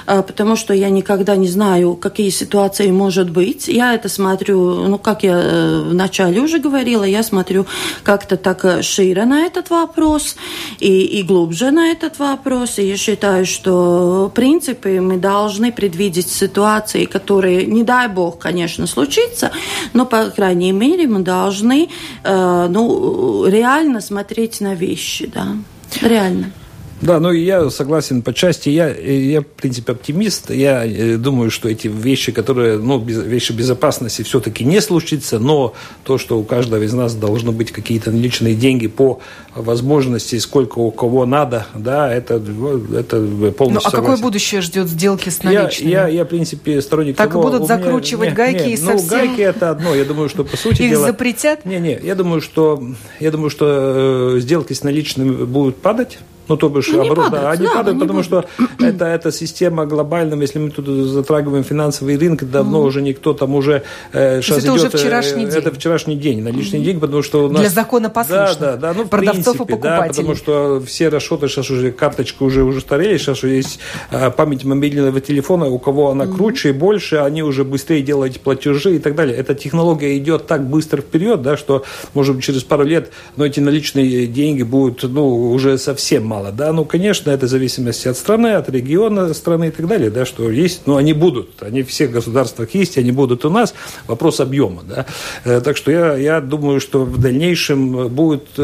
потому 0.07 0.57
что 0.57 0.75
я 0.75 0.91
никогда 0.91 1.37
не 1.37 1.49
знаю, 1.49 1.95
какие 1.95 2.31
ситуации 2.31 2.91
может 2.91 3.31
быть. 3.31 3.69
Я 3.69 3.95
это 3.95 4.09
смотрю, 4.09 4.89
ну, 4.89 4.99
как 4.99 5.23
я 5.23 5.41
э, 5.43 5.83
вначале 5.89 6.41
уже 6.41 6.59
говорила, 6.59 7.05
я 7.05 7.23
смотрю 7.23 7.67
как-то 8.03 8.37
так 8.37 8.65
э, 8.65 8.83
шире 8.83 9.25
на 9.25 9.47
этот 9.47 9.71
вопрос 9.71 10.37
и, 10.79 11.03
и 11.03 11.23
глубже 11.23 11.71
на 11.71 11.89
этот 11.91 12.19
вопрос. 12.19 12.79
И 12.79 12.89
я 12.89 12.97
считаю, 12.97 13.47
что, 13.47 14.29
в 14.31 14.35
принципе, 14.35 15.01
мы 15.01 15.17
должны 15.17 15.73
предвидеть 15.73 16.29
ситуации, 16.29 17.05
которые, 17.05 17.67
не 17.67 17.83
дай 17.83 18.09
бог, 18.09 18.39
конечно, 18.39 18.87
случится, 18.87 19.51
но, 19.93 20.07
по 20.07 20.27
крайней 20.31 20.73
мере, 20.73 21.07
мы 21.07 21.21
должны 21.21 21.89
э, 22.25 22.67
ну, 22.71 23.47
реально 23.47 24.01
смотреть 24.01 24.61
на 24.61 24.75
вещи, 24.75 25.31
да, 25.33 25.57
реально. 26.03 26.53
Да, 27.01 27.19
ну 27.19 27.33
я 27.33 27.71
согласен 27.71 28.23
по 28.23 28.35
части. 28.35 28.69
Я, 28.69 28.89
я 28.91 29.41
в 29.41 29.47
принципе, 29.47 29.93
оптимист. 29.93 30.51
Я 30.51 30.85
э, 30.85 31.17
думаю, 31.17 31.51
что 31.51 31.69
эти 31.69 31.89
вещи, 31.89 32.31
которые, 32.31 32.79
ну, 32.79 32.99
без, 32.99 33.23
вещи 33.23 33.53
безопасности 33.53 34.23
все-таки 34.23 34.65
не 34.65 34.81
случится, 34.81 35.39
но 35.39 35.75
то, 36.05 36.19
что 36.19 36.39
у 36.39 36.45
каждого 36.45 36.83
из 36.83 36.93
нас 36.93 37.15
должны 37.15 37.53
быть 37.53 37.73
какие-то 37.73 38.11
наличные 38.11 38.55
деньги 38.55 38.87
по 38.87 39.21
возможности, 39.55 40.39
сколько 40.39 40.79
у 40.79 40.91
кого 40.91 41.25
надо, 41.27 41.67
да, 41.75 42.13
это, 42.13 42.35
это 42.35 43.21
полностью 43.57 43.91
Ну, 43.93 43.99
а 43.99 44.03
какое 44.03 44.17
будущее 44.17 44.61
ждет 44.61 44.89
сделки 44.89 45.31
с 45.31 45.43
наличными? 45.43 45.91
Я, 45.91 46.09
я, 46.09 46.09
я 46.09 46.25
в 46.25 46.29
принципе, 46.29 46.83
сторонник 46.83 47.17
так 47.17 47.31
того... 47.31 47.45
будут 47.45 47.67
закручивать 47.67 48.29
меня, 48.29 48.37
гайки 48.37 48.63
не, 48.63 48.75
и 48.75 48.79
ну, 48.79 48.99
совсем... 48.99 49.09
гайки 49.09 49.41
это 49.41 49.71
одно. 49.71 49.95
Я 49.95 50.05
думаю, 50.05 50.29
что, 50.29 50.45
по 50.45 50.57
сути 50.57 50.83
Их 50.83 50.91
дела... 50.91 51.07
запретят? 51.07 51.65
Не-не, 51.65 51.99
я 52.03 52.15
думаю, 52.15 52.43
что, 52.43 52.83
я 53.21 53.31
думаю, 53.31 53.51
что 53.51 54.37
э, 54.37 54.41
сделки 54.41 54.75
с 54.75 54.83
наличными 54.83 55.45
будут 55.45 55.77
падать, 55.77 56.19
ну, 56.51 56.57
то 56.57 56.69
бишь, 56.69 56.89
они 56.89 57.07
оборот, 57.07 57.27
падают, 57.27 57.45
да, 57.45 57.51
они 57.53 57.67
да, 57.67 57.75
падают, 57.75 57.89
они 57.89 58.01
потому 58.01 58.23
будут. 58.25 58.27
что 58.27 58.85
это, 58.85 59.05
это 59.05 59.31
система 59.31 59.87
глобальная, 59.87 60.37
если 60.39 60.59
мы 60.59 60.71
тут 60.71 60.87
затрагиваем 60.87 61.63
финансовый 61.63 62.17
рынок, 62.17 62.51
давно 62.51 62.83
mm. 62.83 62.87
уже 62.87 63.03
никто 63.03 63.35
там 63.35 63.55
уже 63.55 63.85
э, 64.13 64.43
сейчас 64.43 64.59
это 64.59 64.67
идет, 64.67 64.77
уже 64.77 64.87
э, 64.87 64.91
вчерашний 64.91 65.45
э, 65.45 65.51
день. 65.51 65.59
Это 65.59 65.71
вчерашний 65.73 66.17
день, 66.17 66.43
наличный 66.43 66.81
mm. 66.81 66.85
день, 66.85 67.01
потому 67.01 67.23
что 67.23 67.47
у 67.47 67.49
нас... 67.49 67.61
Для 67.61 67.71
закона 67.71 68.11
послушных. 68.11 68.59
Да, 68.59 68.77
да, 68.77 68.93
да, 68.93 68.95
ну, 68.95 69.07
продавцов 69.07 69.45
принципе, 69.45 69.65
и 69.65 69.77
покупателей. 69.77 70.09
Да, 70.09 70.09
потому 70.09 70.35
что 70.35 70.83
все 70.85 71.09
расчеты 71.09 71.47
сейчас 71.47 71.71
уже, 71.71 71.93
карточка 71.93 72.43
уже 72.43 72.65
уже 72.65 72.81
старели, 72.81 73.17
сейчас 73.17 73.45
уже 73.45 73.55
есть 73.55 73.79
э, 74.11 74.31
память 74.31 74.65
мобильного 74.65 75.21
телефона, 75.21 75.67
у 75.67 75.79
кого 75.79 76.11
она 76.11 76.25
mm. 76.25 76.35
круче 76.35 76.71
и 76.71 76.73
больше, 76.73 77.17
они 77.17 77.45
уже 77.45 77.63
быстрее 77.63 78.03
делают 78.03 78.41
платежи 78.41 78.97
и 78.97 78.99
так 78.99 79.15
далее. 79.15 79.37
Эта 79.37 79.55
технология 79.55 80.19
идет 80.19 80.49
так 80.49 80.69
быстро 80.69 81.01
вперед, 81.01 81.43
да, 81.43 81.57
что, 81.57 81.85
может 82.15 82.35
быть, 82.35 82.45
через 82.45 82.65
пару 82.65 82.83
лет, 82.83 83.13
но 83.37 83.47
эти 83.47 83.61
наличные 83.61 84.27
деньги 84.27 84.65
будут, 84.65 85.03
ну, 85.05 85.53
уже 85.53 85.79
совсем 85.79 86.25
мало, 86.27 86.40
да, 86.53 86.73
ну, 86.73 86.85
конечно, 86.85 87.31
это 87.31 87.47
в 87.47 87.49
зависимости 87.49 88.09
от 88.09 88.17
страны, 88.17 88.55
от 88.55 88.69
региона 88.69 89.33
страны 89.35 89.69
и 89.69 89.71
так 89.71 89.87
далее, 89.87 90.11
да, 90.11 90.25
что 90.25 90.51
есть, 90.51 90.87
но 90.87 90.97
они 90.97 91.13
будут, 91.13 91.63
они 91.63 91.83
в 91.83 91.89
всех 91.89 92.11
государствах 92.11 92.75
есть, 92.75 92.99
они 92.99 93.13
будут 93.13 93.45
у 93.45 93.51
нас, 93.51 93.75
вопрос 94.07 94.41
объема, 94.41 94.83
да. 94.83 95.07
Э, 95.45 95.61
так 95.61 95.77
что 95.77 95.91
я, 95.91 96.17
я 96.17 96.41
думаю, 96.41 96.81
что 96.81 97.05
в 97.05 97.19
дальнейшем 97.19 98.09
будут 98.09 98.49
э, 98.57 98.63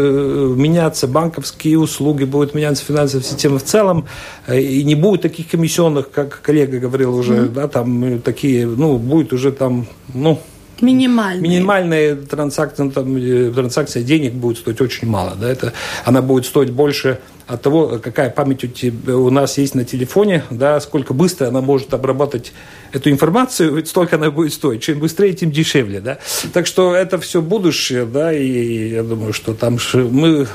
меняться 0.56 1.06
банковские 1.06 1.78
услуги, 1.78 2.24
будет 2.24 2.54
меняться 2.54 2.84
финансовая 2.84 3.24
система 3.24 3.58
в 3.58 3.64
целом, 3.64 4.06
э, 4.46 4.60
и 4.60 4.82
не 4.84 4.94
будет 4.94 5.22
таких 5.22 5.48
комиссионных, 5.48 6.10
как 6.10 6.40
коллега 6.40 6.78
говорил 6.78 7.14
уже, 7.14 7.34
mm-hmm. 7.34 7.52
да, 7.52 7.68
там 7.68 8.20
такие, 8.20 8.66
ну, 8.66 8.98
будет 8.98 9.32
уже 9.32 9.52
там, 9.52 9.86
ну, 10.14 10.40
Минимальные. 10.80 11.42
Минимальная 11.42 12.16
транзакция, 12.16 12.90
там, 12.90 13.52
транзакция 13.54 14.02
денег 14.02 14.34
будет 14.34 14.58
стоить 14.58 14.80
очень 14.80 15.08
мало. 15.08 15.36
Да? 15.40 15.50
Это, 15.50 15.72
она 16.04 16.22
будет 16.22 16.44
стоить 16.46 16.70
больше 16.70 17.18
от 17.46 17.62
того, 17.62 17.98
какая 18.02 18.28
память 18.28 18.64
у, 18.64 18.66
тебя, 18.66 19.16
у 19.16 19.30
нас 19.30 19.56
есть 19.56 19.74
на 19.74 19.84
телефоне, 19.84 20.42
да, 20.50 20.80
сколько 20.80 21.14
быстро 21.14 21.46
она 21.46 21.60
может 21.60 21.94
обрабатывать 21.94 22.52
эту 22.92 23.10
информацию, 23.10 23.86
столько 23.86 24.16
она 24.16 24.30
будет 24.30 24.52
стоить. 24.52 24.82
Чем 24.82 24.98
быстрее, 24.98 25.32
тем 25.32 25.50
дешевле. 25.50 26.00
Да? 26.00 26.18
Так 26.52 26.66
что 26.66 26.94
это 26.94 27.18
все 27.18 27.40
будущее, 27.40 28.04
да, 28.04 28.32
и 28.32 28.90
я 28.90 29.02
думаю, 29.02 29.32
что 29.32 29.54
там 29.54 29.78
мы 29.94 30.46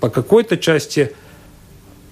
по 0.00 0.10
какой-то 0.10 0.58
части 0.58 1.12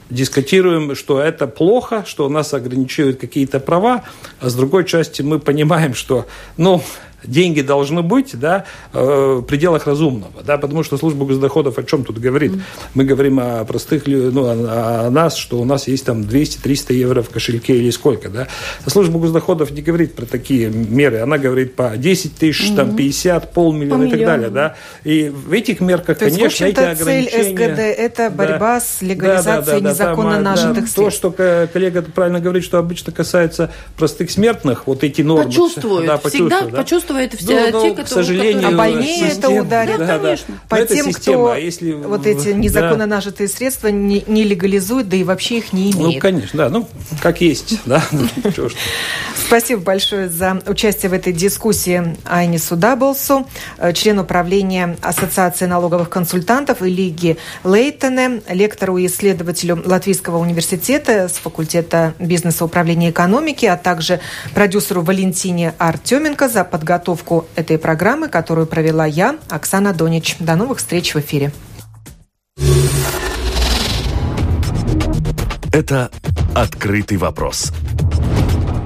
дискутируем, 0.09 0.95
что 0.95 1.21
это 1.21 1.47
плохо, 1.47 2.05
что 2.07 2.27
у 2.27 2.29
нас 2.29 2.55
ограничивают 2.55 3.19
какие-то 3.19 3.61
права, 3.61 4.05
а 4.41 4.49
с 4.49 4.55
другой 4.55 4.85
части 4.85 5.23
мы 5.23 5.39
понимаем, 5.39 5.95
что, 5.95 6.27
ну, 6.57 6.83
деньги 7.25 7.61
должны 7.61 8.03
быть 8.03 8.39
да, 8.39 8.65
э, 8.93 9.39
в 9.41 9.43
пределах 9.43 9.87
разумного, 9.87 10.43
да, 10.45 10.59
потому 10.59 10.83
что 10.83 10.97
служба 10.97 11.25
госдоходов 11.25 11.79
о 11.79 11.83
чем 11.83 12.05
тут 12.05 12.19
говорит? 12.19 12.53
Мы 12.95 13.05
говорим 13.05 13.41
о 13.41 13.65
простых, 13.65 14.07
ну, 14.07 14.45
о, 14.47 15.07
о 15.07 15.11
нас, 15.11 15.37
что 15.37 15.61
у 15.61 15.65
нас 15.65 15.89
есть 15.89 16.05
там 16.05 16.23
200-300 16.23 16.95
евро 16.95 17.23
в 17.23 17.31
кошельке 17.31 17.77
или 17.77 17.91
сколько, 17.91 18.29
да. 18.29 18.49
А 18.85 18.91
служба 18.91 19.19
госдоходов 19.19 19.71
не 19.71 19.83
говорит 19.83 20.15
про 20.15 20.27
такие 20.27 20.69
меры, 20.71 21.19
она 21.21 21.39
говорит 21.39 21.75
по 21.75 21.93
10 21.97 22.37
тысяч, 22.37 22.75
там 22.75 22.97
50, 22.97 23.53
полмиллиона 23.53 24.05
и 24.05 24.11
так 24.11 24.21
далее, 24.21 24.51
да. 24.51 24.77
И 25.05 25.29
в 25.29 25.53
этих 25.53 25.81
мерках, 25.81 26.19
То 26.19 26.27
конечно, 26.27 26.45
есть, 26.45 26.61
эти 26.61 26.81
ограничения... 26.81 27.31
цель 27.31 27.55
СГД– 27.55 27.79
это 27.99 28.31
борьба 28.31 28.75
да, 28.75 28.81
с 28.81 29.03
легализацией 29.03 29.81
да, 29.81 29.91
да, 29.91 29.95
да, 29.97 30.05
незаконно 30.07 30.35
там, 30.35 30.43
нажитых 30.43 30.75
да, 30.75 30.81
средств. 30.81 30.97
То, 30.97 31.11
что 31.11 31.69
коллега 31.73 32.03
правильно 32.03 32.41
говорит, 32.41 32.65
что 32.65 32.79
обычно 32.79 33.13
касается 33.13 33.71
простых 33.97 34.31
смертных, 34.31 34.87
вот 34.87 35.05
эти 35.05 35.23
нормы. 35.23 35.45
Почувствуют, 35.45 36.07
да, 36.07 36.19
всегда 36.19 36.63
да? 36.63 36.77
почувствуют 36.79 37.12
чувствует 37.13 37.35
все 37.35 37.71
ну, 37.71 37.83
те, 37.83 37.89
ну, 37.89 37.95
которые... 37.95 38.05
К 38.05 38.09
сожалению, 38.09 38.63
которые... 38.63 38.75
А 38.75 38.77
больнее 38.77 39.29
это 39.29 39.51
ударит. 39.51 39.99
Да, 39.99 40.19
конечно. 40.19 40.55
По 40.69 40.77
Но 40.77 40.87
тем, 40.87 41.07
система, 41.07 41.37
кто 41.37 41.51
а 41.53 41.59
если... 41.59 41.93
вот 41.93 42.27
эти 42.27 42.49
незаконно 42.49 42.99
да. 42.99 43.07
нажитые 43.07 43.49
средства 43.49 43.89
не, 43.89 44.25
не 44.27 44.45
легализует, 44.45 45.09
да 45.09 45.17
и 45.17 45.25
вообще 45.25 45.59
их 45.59 45.73
не 45.73 45.93
имеет. 45.93 46.15
Ну, 46.15 46.21
конечно, 46.21 46.59
да. 46.59 46.69
Ну, 46.69 46.89
как 47.21 47.41
есть, 47.41 47.79
да. 47.87 48.03
Спасибо 49.47 49.83
большое 49.83 50.29
за 50.29 50.63
участие 50.67 51.11
в 51.11 51.13
этой 51.13 51.33
дискуссии 51.33 52.17
Айне 52.25 52.59
Судаболсу, 52.59 53.47
э, 53.79 53.93
член 53.93 54.19
управления 54.19 54.97
Ассоциации 55.03 55.67
налоговых 55.67 56.09
консультантов 56.09 56.83
и 56.83 56.89
Лиги 56.89 57.37
Лейтене, 57.65 58.43
лектору 58.49 58.97
и 58.97 59.07
исследователю 59.07 59.83
Латвийского 59.85 60.39
университета 60.39 61.29
с 61.29 61.33
факультета 61.33 62.15
бизнеса 62.19 62.65
управления 62.65 63.11
экономики, 63.11 63.67
а 63.67 63.77
также 63.77 64.21
продюсеру 64.55 65.03
Валентине 65.03 65.75
Артеменко 65.79 66.49
за 66.49 66.65
подготовку 67.03 67.47
этой 67.57 67.79
программы, 67.79 68.29
которую 68.29 68.67
провела 68.67 69.05
я, 69.07 69.37
Оксана 69.49 69.93
Донич. 69.93 70.37
До 70.39 70.55
новых 70.55 70.79
встреч 70.79 71.15
в 71.15 71.19
эфире. 71.19 71.53
Это 75.73 76.11
«Открытый 76.55 77.17
вопрос» 77.17 77.73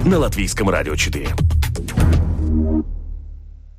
на 0.05 0.19
Латвийском 0.19 0.71
радио 0.71 0.95
4. 0.97 1.29